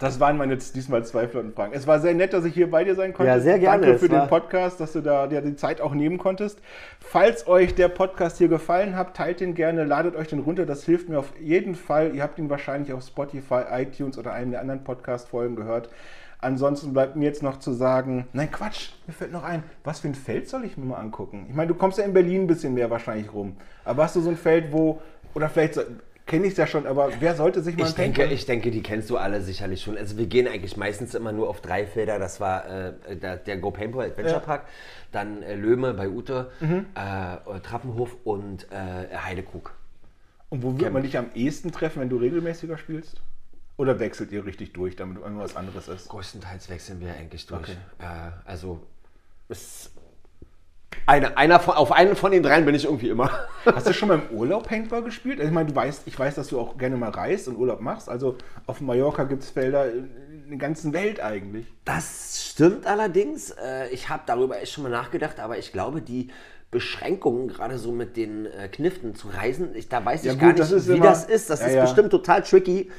das 0.00 0.18
waren 0.18 0.38
meine 0.38 0.56
diesmal 0.56 1.04
zwei 1.04 1.28
flotten 1.28 1.52
Fragen. 1.52 1.74
Es 1.74 1.86
war 1.86 2.00
sehr 2.00 2.14
nett, 2.14 2.32
dass 2.32 2.46
ich 2.46 2.54
hier 2.54 2.70
bei 2.70 2.84
dir 2.84 2.94
sein 2.94 3.12
konnte. 3.12 3.30
Ja, 3.30 3.38
sehr 3.38 3.58
gerne. 3.58 3.84
Danke 3.84 3.98
für 3.98 4.08
den 4.08 4.28
Podcast, 4.28 4.80
dass 4.80 4.92
du 4.92 5.02
da 5.02 5.26
dir 5.26 5.42
die 5.42 5.56
Zeit 5.56 5.82
auch 5.82 5.92
nehmen 5.92 6.16
konntest. 6.16 6.58
Falls 7.00 7.46
euch 7.46 7.74
der 7.74 7.88
Podcast 7.88 8.38
hier 8.38 8.48
gefallen 8.48 8.96
hat, 8.96 9.14
teilt 9.14 9.40
den 9.40 9.54
gerne, 9.54 9.84
ladet 9.84 10.16
euch 10.16 10.28
den 10.28 10.38
runter. 10.38 10.64
Das 10.64 10.84
hilft 10.84 11.10
mir 11.10 11.18
auf 11.18 11.34
jeden 11.38 11.74
Fall. 11.74 12.14
Ihr 12.14 12.22
habt 12.22 12.38
ihn 12.38 12.48
wahrscheinlich 12.48 12.94
auf 12.94 13.02
Spotify, 13.02 13.60
iTunes 13.72 14.16
oder 14.16 14.32
einem 14.32 14.52
der 14.52 14.62
anderen 14.62 14.84
Podcast-Folgen 14.84 15.54
gehört. 15.54 15.90
Ansonsten 16.42 16.92
bleibt 16.92 17.16
mir 17.16 17.26
jetzt 17.26 17.42
noch 17.42 17.58
zu 17.58 17.72
sagen, 17.72 18.26
nein 18.32 18.50
Quatsch, 18.50 18.90
mir 19.06 19.12
fällt 19.12 19.32
noch 19.32 19.44
ein, 19.44 19.62
was 19.84 20.00
für 20.00 20.08
ein 20.08 20.14
Feld 20.14 20.48
soll 20.48 20.64
ich 20.64 20.76
mir 20.76 20.86
mal 20.86 20.96
angucken? 20.96 21.46
Ich 21.48 21.54
meine, 21.54 21.68
du 21.68 21.74
kommst 21.74 21.98
ja 21.98 22.04
in 22.04 22.14
Berlin 22.14 22.42
ein 22.42 22.46
bisschen 22.46 22.72
mehr 22.74 22.88
wahrscheinlich 22.88 23.32
rum. 23.32 23.56
Aber 23.84 24.04
hast 24.04 24.16
du 24.16 24.20
so 24.20 24.30
ein 24.30 24.36
Feld, 24.36 24.72
wo, 24.72 25.02
oder 25.34 25.50
vielleicht 25.50 25.74
so, 25.74 25.82
kenne 26.30 26.46
ich 26.46 26.52
es 26.52 26.58
ja 26.58 26.66
schon, 26.66 26.86
aber 26.86 27.10
wer 27.18 27.34
sollte 27.34 27.60
sich 27.60 27.76
mal 27.76 27.86
Ich 27.86 27.94
denke, 27.94 28.24
ich 28.24 28.46
denke, 28.46 28.70
die 28.70 28.82
kennst 28.82 29.10
du 29.10 29.16
alle 29.16 29.42
sicherlich 29.42 29.82
schon. 29.82 29.98
Also 29.98 30.16
wir 30.16 30.26
gehen 30.26 30.46
eigentlich 30.46 30.76
meistens 30.76 31.14
immer 31.14 31.32
nur 31.32 31.48
auf 31.48 31.60
drei 31.60 31.86
Felder. 31.86 32.18
Das 32.18 32.40
war 32.40 32.66
äh, 32.66 33.16
der, 33.16 33.36
der 33.36 33.56
Go 33.58 33.70
Paintball 33.72 34.06
Adventure 34.06 34.36
Ja. 34.36 34.40
Mhm. 34.40 34.44
Park, 34.44 34.62
dann 35.12 35.42
äh, 35.42 35.56
Löhme 35.56 35.92
bei 35.92 36.08
Ute, 36.08 36.50
äh, 36.60 37.60
Trappenhof 37.60 38.16
und 38.24 38.68
äh, 38.70 39.16
Heidekrug. 39.16 39.74
Und 40.50 40.62
wo 40.62 40.78
wird 40.78 40.92
man 40.92 41.02
dich 41.02 41.18
am 41.18 41.26
ehesten 41.34 41.70
treffen, 41.72 42.00
wenn 42.00 42.08
du 42.08 42.16
regelmäßiger 42.16 42.78
spielst? 42.78 43.20
Oder 43.80 43.98
wechselt 43.98 44.30
ihr 44.30 44.44
richtig 44.44 44.74
durch, 44.74 44.94
damit 44.94 45.22
irgendwas 45.22 45.52
was 45.52 45.56
anderes 45.56 45.88
ist? 45.88 46.08
Größtenteils 46.10 46.68
wechseln 46.68 47.00
wir 47.00 47.14
eigentlich 47.14 47.46
durch. 47.46 47.62
Okay. 47.62 47.72
Äh, 47.98 48.30
also 48.44 48.80
es, 49.48 49.90
eine, 51.06 51.36
einer 51.38 51.58
von, 51.60 51.74
auf 51.74 51.90
einen 51.90 52.14
von 52.14 52.30
den 52.30 52.42
dreien 52.42 52.66
bin 52.66 52.74
ich 52.74 52.84
irgendwie 52.84 53.08
immer. 53.08 53.30
Hast 53.64 53.86
du 53.88 53.94
schon 53.94 54.08
mal 54.08 54.18
im 54.20 54.36
Urlaub 54.36 54.68
Paintball 54.68 55.02
gespielt? 55.02 55.38
Also 55.38 55.48
ich 55.48 55.54
meine, 55.54 55.70
du 55.70 55.74
weißt, 55.74 56.02
ich 56.06 56.18
weiß, 56.18 56.34
dass 56.34 56.48
du 56.48 56.60
auch 56.60 56.76
gerne 56.76 56.96
mal 56.98 57.08
reist 57.10 57.48
und 57.48 57.56
Urlaub 57.56 57.80
machst. 57.80 58.10
Also 58.10 58.36
auf 58.66 58.82
Mallorca 58.82 59.24
gibt 59.24 59.42
es 59.44 59.48
Felder 59.50 59.90
in 59.90 60.10
der 60.50 60.58
ganzen 60.58 60.92
Welt 60.92 61.20
eigentlich. 61.20 61.66
Das 61.86 62.44
stimmt 62.50 62.86
allerdings. 62.86 63.50
Äh, 63.50 63.88
Ich 63.92 64.10
habe 64.10 64.24
darüber 64.26 64.60
echt 64.60 64.72
schon 64.74 64.84
mal 64.84 64.90
nachgedacht, 64.90 65.40
aber 65.40 65.56
ich 65.56 65.72
glaube, 65.72 66.02
die 66.02 66.28
Beschränkungen, 66.70 67.48
gerade 67.48 67.78
so 67.78 67.92
mit 67.92 68.16
den 68.18 68.44
äh, 68.46 68.68
Kniften 68.68 69.14
zu 69.14 69.28
reisen, 69.28 69.74
ich, 69.74 69.88
da 69.88 70.04
weiß 70.04 70.22
Ja 70.24 70.32
ich 70.34 70.38
gut, 70.38 70.48
gar 70.56 70.58
nicht, 70.58 70.72
das 70.72 70.86
wie 70.88 70.92
immer- 70.92 71.04
das 71.06 71.24
ist. 71.24 71.48
Das 71.48 71.60
Ja, 71.60 71.66
ist 71.66 71.74
ja. 71.76 71.82
bestimmt 71.82 72.10
total 72.10 72.42
tricky. 72.42 72.90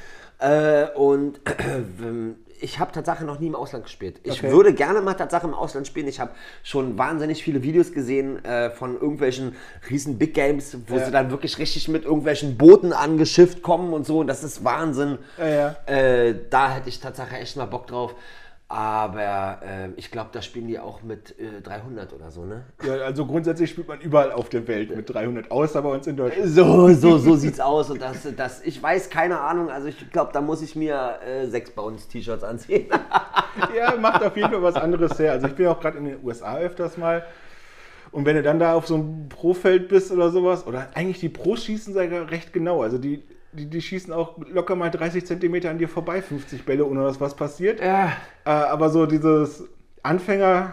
Äh, 0.42 0.86
Und 0.96 1.40
ich 2.60 2.78
habe 2.78 2.92
Tatsache 2.92 3.24
noch 3.24 3.38
nie 3.40 3.46
im 3.48 3.54
Ausland 3.54 3.84
gespielt. 3.84 4.20
Ich 4.22 4.38
Okay. 4.40 4.52
würde 4.52 4.72
gerne 4.72 5.00
mal 5.00 5.14
Tatsache 5.14 5.46
im 5.46 5.54
Ausland 5.54 5.86
spielen. 5.86 6.06
Ich 6.08 6.20
habe 6.20 6.30
schon 6.62 6.96
wahnsinnig 6.98 7.42
viele 7.42 7.62
Videos 7.62 7.92
gesehen 7.92 8.44
äh, 8.44 8.70
von 8.70 8.94
irgendwelchen 8.94 9.56
riesen 9.90 10.18
Big 10.18 10.34
Games, 10.34 10.76
wo 10.86 10.96
Ja. 10.96 11.04
sie 11.04 11.10
dann 11.10 11.30
wirklich 11.30 11.58
richtig 11.58 11.88
mit 11.88 12.04
irgendwelchen 12.04 12.56
Booten 12.56 12.92
angeschifft 12.92 13.62
kommen 13.62 13.92
und 13.92 14.06
so. 14.06 14.20
Und 14.20 14.26
das 14.28 14.44
ist 14.44 14.64
Wahnsinn. 14.64 15.18
Ja, 15.38 15.46
ja. 15.46 15.76
Äh, 15.86 16.34
da 16.50 16.70
hätte 16.72 16.88
ich 16.88 17.00
Tatsache 17.00 17.36
echt 17.36 17.56
mal 17.56 17.66
Bock 17.66 17.86
drauf. 17.86 18.14
Aber 18.72 19.58
äh, 19.62 19.88
ich 19.96 20.10
glaube, 20.10 20.30
da 20.32 20.40
spielen 20.40 20.66
die 20.66 20.78
auch 20.78 21.02
mit 21.02 21.38
äh, 21.38 21.60
300 21.60 22.14
oder 22.14 22.30
so, 22.30 22.46
ne? 22.46 22.64
Ja, 22.82 22.94
also 23.04 23.26
grundsätzlich 23.26 23.68
spielt 23.68 23.86
man 23.86 24.00
überall 24.00 24.32
auf 24.32 24.48
der 24.48 24.66
Welt 24.66 24.96
mit 24.96 25.12
300, 25.12 25.50
außer 25.50 25.82
bei 25.82 25.90
uns 25.90 26.06
in 26.06 26.16
Deutschland. 26.16 26.48
So, 26.48 26.88
so, 26.94 27.18
so 27.18 27.36
sieht's 27.36 27.60
aus. 27.60 27.90
Und 27.90 28.00
das, 28.00 28.26
das, 28.34 28.62
ich 28.62 28.82
weiß 28.82 29.10
keine 29.10 29.40
Ahnung. 29.40 29.68
Also 29.68 29.88
ich 29.88 30.10
glaube, 30.10 30.30
da 30.32 30.40
muss 30.40 30.62
ich 30.62 30.74
mir 30.74 31.18
äh, 31.22 31.46
sechs 31.48 31.70
Bounce-T-Shirts 31.72 32.44
anziehen. 32.44 32.86
Ja, 33.76 33.94
macht 33.96 34.22
auf 34.22 34.34
jeden 34.34 34.50
Fall 34.50 34.62
was 34.62 34.76
anderes 34.76 35.18
her. 35.18 35.32
Also 35.32 35.46
ich 35.46 35.54
bin 35.54 35.66
auch 35.66 35.78
gerade 35.78 35.98
in 35.98 36.06
den 36.06 36.24
USA 36.24 36.56
öfters 36.56 36.96
mal. 36.96 37.26
Und 38.10 38.24
wenn 38.24 38.36
du 38.36 38.42
dann 38.42 38.58
da 38.58 38.72
auf 38.72 38.86
so 38.86 38.94
einem 38.94 39.28
Pro-Feld 39.28 39.88
bist 39.88 40.10
oder 40.10 40.30
sowas, 40.30 40.66
oder 40.66 40.88
eigentlich 40.94 41.20
die 41.20 41.28
Pros 41.28 41.62
schießen 41.64 41.92
sogar 41.92 42.30
recht 42.30 42.54
genau. 42.54 42.82
Also 42.82 42.96
die, 42.96 43.22
die, 43.52 43.66
die 43.66 43.80
schießen 43.82 44.12
auch 44.12 44.38
locker 44.48 44.74
mal 44.76 44.90
30 44.90 45.26
Zentimeter 45.26 45.70
an 45.70 45.78
dir 45.78 45.88
vorbei, 45.88 46.22
50 46.22 46.64
Bälle, 46.64 46.84
ohne 46.86 47.02
dass 47.04 47.20
was 47.20 47.34
passiert. 47.34 47.80
ja. 47.80 48.12
Äh, 48.44 48.50
aber 48.50 48.88
so 48.90 49.06
dieses 49.06 49.64
Anfänger- 50.02 50.72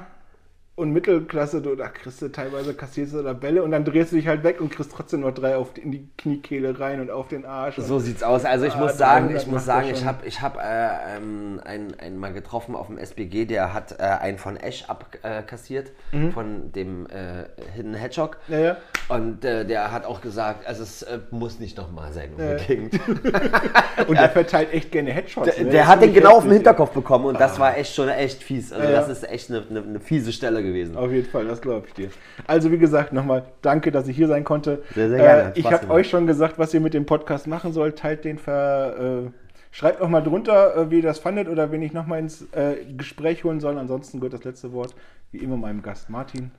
und 0.75 0.93
Mittelklasse, 0.93 1.61
du, 1.61 1.75
da 1.75 1.89
kriegst 1.89 2.21
du 2.21 2.29
teilweise 2.29 2.73
kassierst 2.73 3.13
du 3.13 3.21
da 3.21 3.33
Bälle 3.33 3.63
und 3.63 3.71
dann 3.71 3.83
drehst 3.83 4.13
du 4.13 4.15
dich 4.15 4.27
halt 4.27 4.45
weg 4.45 4.61
und 4.61 4.71
kriegst 4.71 4.93
trotzdem 4.93 5.19
noch 5.19 5.33
drei 5.33 5.57
auf 5.57 5.73
die, 5.73 5.81
in 5.81 5.91
die 5.91 6.07
Kniekehle 6.17 6.79
rein 6.79 7.01
und 7.01 7.11
auf 7.11 7.27
den 7.27 7.45
Arsch. 7.45 7.75
So 7.75 7.99
sieht's 7.99 8.23
aus. 8.23 8.45
Also 8.45 8.65
ich 8.65 8.75
Ah, 8.75 8.79
muss 8.79 8.97
sagen, 8.97 9.25
300 9.25 9.41
ich 9.43 9.51
muss 9.51 9.65
sagen, 9.65 9.89
ich 9.91 10.05
habe 10.05 10.25
ich 10.25 10.41
hab, 10.41 10.55
äh, 10.57 11.17
ähm, 11.17 11.59
einen, 11.65 11.99
einen 11.99 12.17
mal 12.17 12.31
getroffen 12.31 12.75
auf 12.77 12.87
dem 12.87 12.97
SBG, 12.97 13.43
der 13.43 13.73
hat 13.73 13.99
äh, 13.99 14.03
einen 14.03 14.37
von 14.37 14.55
Ash 14.55 14.85
abkassiert, 14.87 15.91
von 16.33 16.71
dem 16.71 17.07
äh, 17.07 17.43
Hidden 17.75 17.95
Hedgehog. 17.95 18.37
Mhm. 18.47 18.53
Ja, 18.53 18.59
ja. 18.61 18.77
Und 19.09 19.43
äh, 19.43 19.65
der 19.65 19.91
hat 19.91 20.05
auch 20.05 20.21
gesagt, 20.21 20.67
also 20.67 20.83
es 20.83 21.01
äh, 21.01 21.17
muss 21.31 21.59
nicht 21.59 21.75
nochmal 21.77 22.13
sein 22.13 22.29
unbedingt. 22.31 22.93
Und 24.07 24.17
der 24.17 24.29
verteilt 24.29 24.71
echt 24.71 24.91
gerne 24.91 25.11
Headshots. 25.11 25.55
Der, 25.55 25.65
ne? 25.65 25.71
der 25.71 25.87
hat 25.87 26.03
den 26.03 26.13
genau 26.13 26.33
auf 26.33 26.43
heftig, 26.43 26.53
Hinterkopf 26.57 26.91
bekommen 26.91 27.25
und 27.25 27.39
das 27.39 27.59
war 27.59 27.75
echt 27.75 27.93
schon 27.93 28.07
echt 28.07 28.43
fies. 28.43 28.71
Also 28.71 28.87
Ja, 28.87 28.91
das 28.91 29.09
ist 29.09 29.29
echt 29.29 29.49
eine, 29.49 29.63
eine, 29.69 29.81
eine 29.81 29.99
fiese 29.99 30.31
Stelle 30.31 30.61
gewesen. 30.61 30.95
Auf 30.95 31.11
jeden 31.11 31.27
Fall, 31.27 31.45
das 31.45 31.59
glaube 31.59 31.87
ich 31.87 31.93
dir. 31.93 32.09
Also 32.45 32.71
wie 32.71 32.77
gesagt, 32.77 33.11
nochmal 33.11 33.43
danke, 33.61 33.91
dass 33.91 34.07
ich 34.07 34.15
hier 34.15 34.27
sein 34.27 34.43
konnte. 34.43 34.83
Sehr, 34.93 35.09
sehr 35.09 35.17
gerne, 35.17 35.43
Äh, 35.55 35.59
ich 35.59 35.71
habe 35.71 35.89
euch 35.89 36.07
schon 36.07 36.27
gesagt, 36.27 36.59
was 36.59 36.73
ihr 36.73 36.79
mit 36.79 36.93
dem 36.93 37.07
Podcast 37.07 37.47
machen 37.47 37.73
sollt. 37.73 37.97
Teilt 37.97 38.25
den, 38.25 38.37
ver, 38.37 39.25
äh, 39.25 39.31
schreibt 39.71 40.01
auch 40.01 40.09
mal 40.09 40.21
drunter, 40.21 40.75
äh, 40.75 40.91
wie 40.91 40.97
ihr 40.97 41.03
das 41.03 41.17
fandet 41.17 41.49
oder 41.49 41.71
wen 41.71 41.81
ich 41.81 41.93
nochmal 41.93 42.19
ins 42.19 42.43
äh, 42.53 42.75
Gespräch 42.95 43.43
holen 43.43 43.59
soll. 43.59 43.77
Ansonsten 43.79 44.19
gehört 44.19 44.33
das 44.33 44.43
letzte 44.43 44.71
Wort 44.71 44.93
wie 45.31 45.39
immer 45.39 45.57
meinem 45.57 45.81
Gast 45.81 46.09
Martin. 46.09 46.51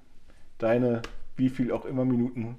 Deine, 0.58 1.02
wie 1.36 1.48
viel 1.48 1.72
auch 1.72 1.84
immer 1.84 2.04
Minuten 2.04 2.56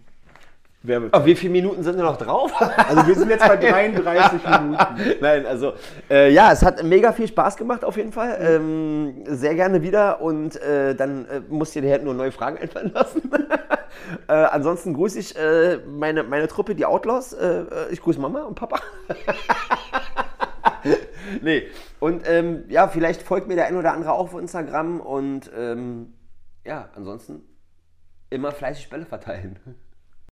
Werbezeit. 0.83 1.13
Aber 1.13 1.25
wie 1.25 1.35
viele 1.35 1.51
Minuten 1.51 1.83
sind 1.83 1.97
denn 1.97 2.05
noch 2.05 2.17
drauf? 2.17 2.51
Also 2.59 3.07
wir 3.07 3.15
sind 3.15 3.29
jetzt 3.29 3.47
bei 3.47 3.55
33 3.55 4.39
Minuten. 4.61 4.77
Nein, 5.21 5.45
also 5.45 5.73
äh, 6.09 6.31
ja, 6.31 6.51
es 6.51 6.63
hat 6.63 6.83
mega 6.83 7.11
viel 7.11 7.27
Spaß 7.27 7.55
gemacht 7.57 7.85
auf 7.85 7.97
jeden 7.97 8.11
Fall. 8.11 8.37
Ähm, 8.41 9.23
sehr 9.27 9.53
gerne 9.53 9.83
wieder 9.83 10.21
und 10.21 10.59
äh, 10.61 10.95
dann 10.95 11.25
äh, 11.25 11.41
musst 11.49 11.75
du 11.75 11.81
dir 11.81 11.91
halt 11.91 12.03
nur 12.03 12.15
neue 12.15 12.31
Fragen 12.31 12.57
einfallen 12.57 12.91
lassen. 12.93 13.29
äh, 14.27 14.33
ansonsten 14.33 14.93
grüße 14.95 15.19
ich 15.19 15.35
äh, 15.37 15.77
meine, 15.87 16.23
meine 16.23 16.47
Truppe, 16.47 16.73
die 16.73 16.85
Outlaws. 16.85 17.33
Äh, 17.33 17.65
ich 17.91 18.01
grüße 18.01 18.19
Mama 18.19 18.41
und 18.43 18.55
Papa. 18.55 18.79
nee, 21.41 21.67
und 21.99 22.23
ähm, 22.27 22.63
ja, 22.69 22.87
vielleicht 22.87 23.21
folgt 23.21 23.47
mir 23.47 23.55
der 23.55 23.67
ein 23.67 23.75
oder 23.75 23.93
andere 23.93 24.13
auch 24.13 24.33
auf 24.33 24.39
Instagram 24.39 24.99
und 24.99 25.51
ähm, 25.55 26.13
ja, 26.65 26.89
ansonsten 26.95 27.50
immer 28.31 28.51
fleißig 28.51 28.89
Bälle 28.89 29.05
verteilen. 29.05 29.59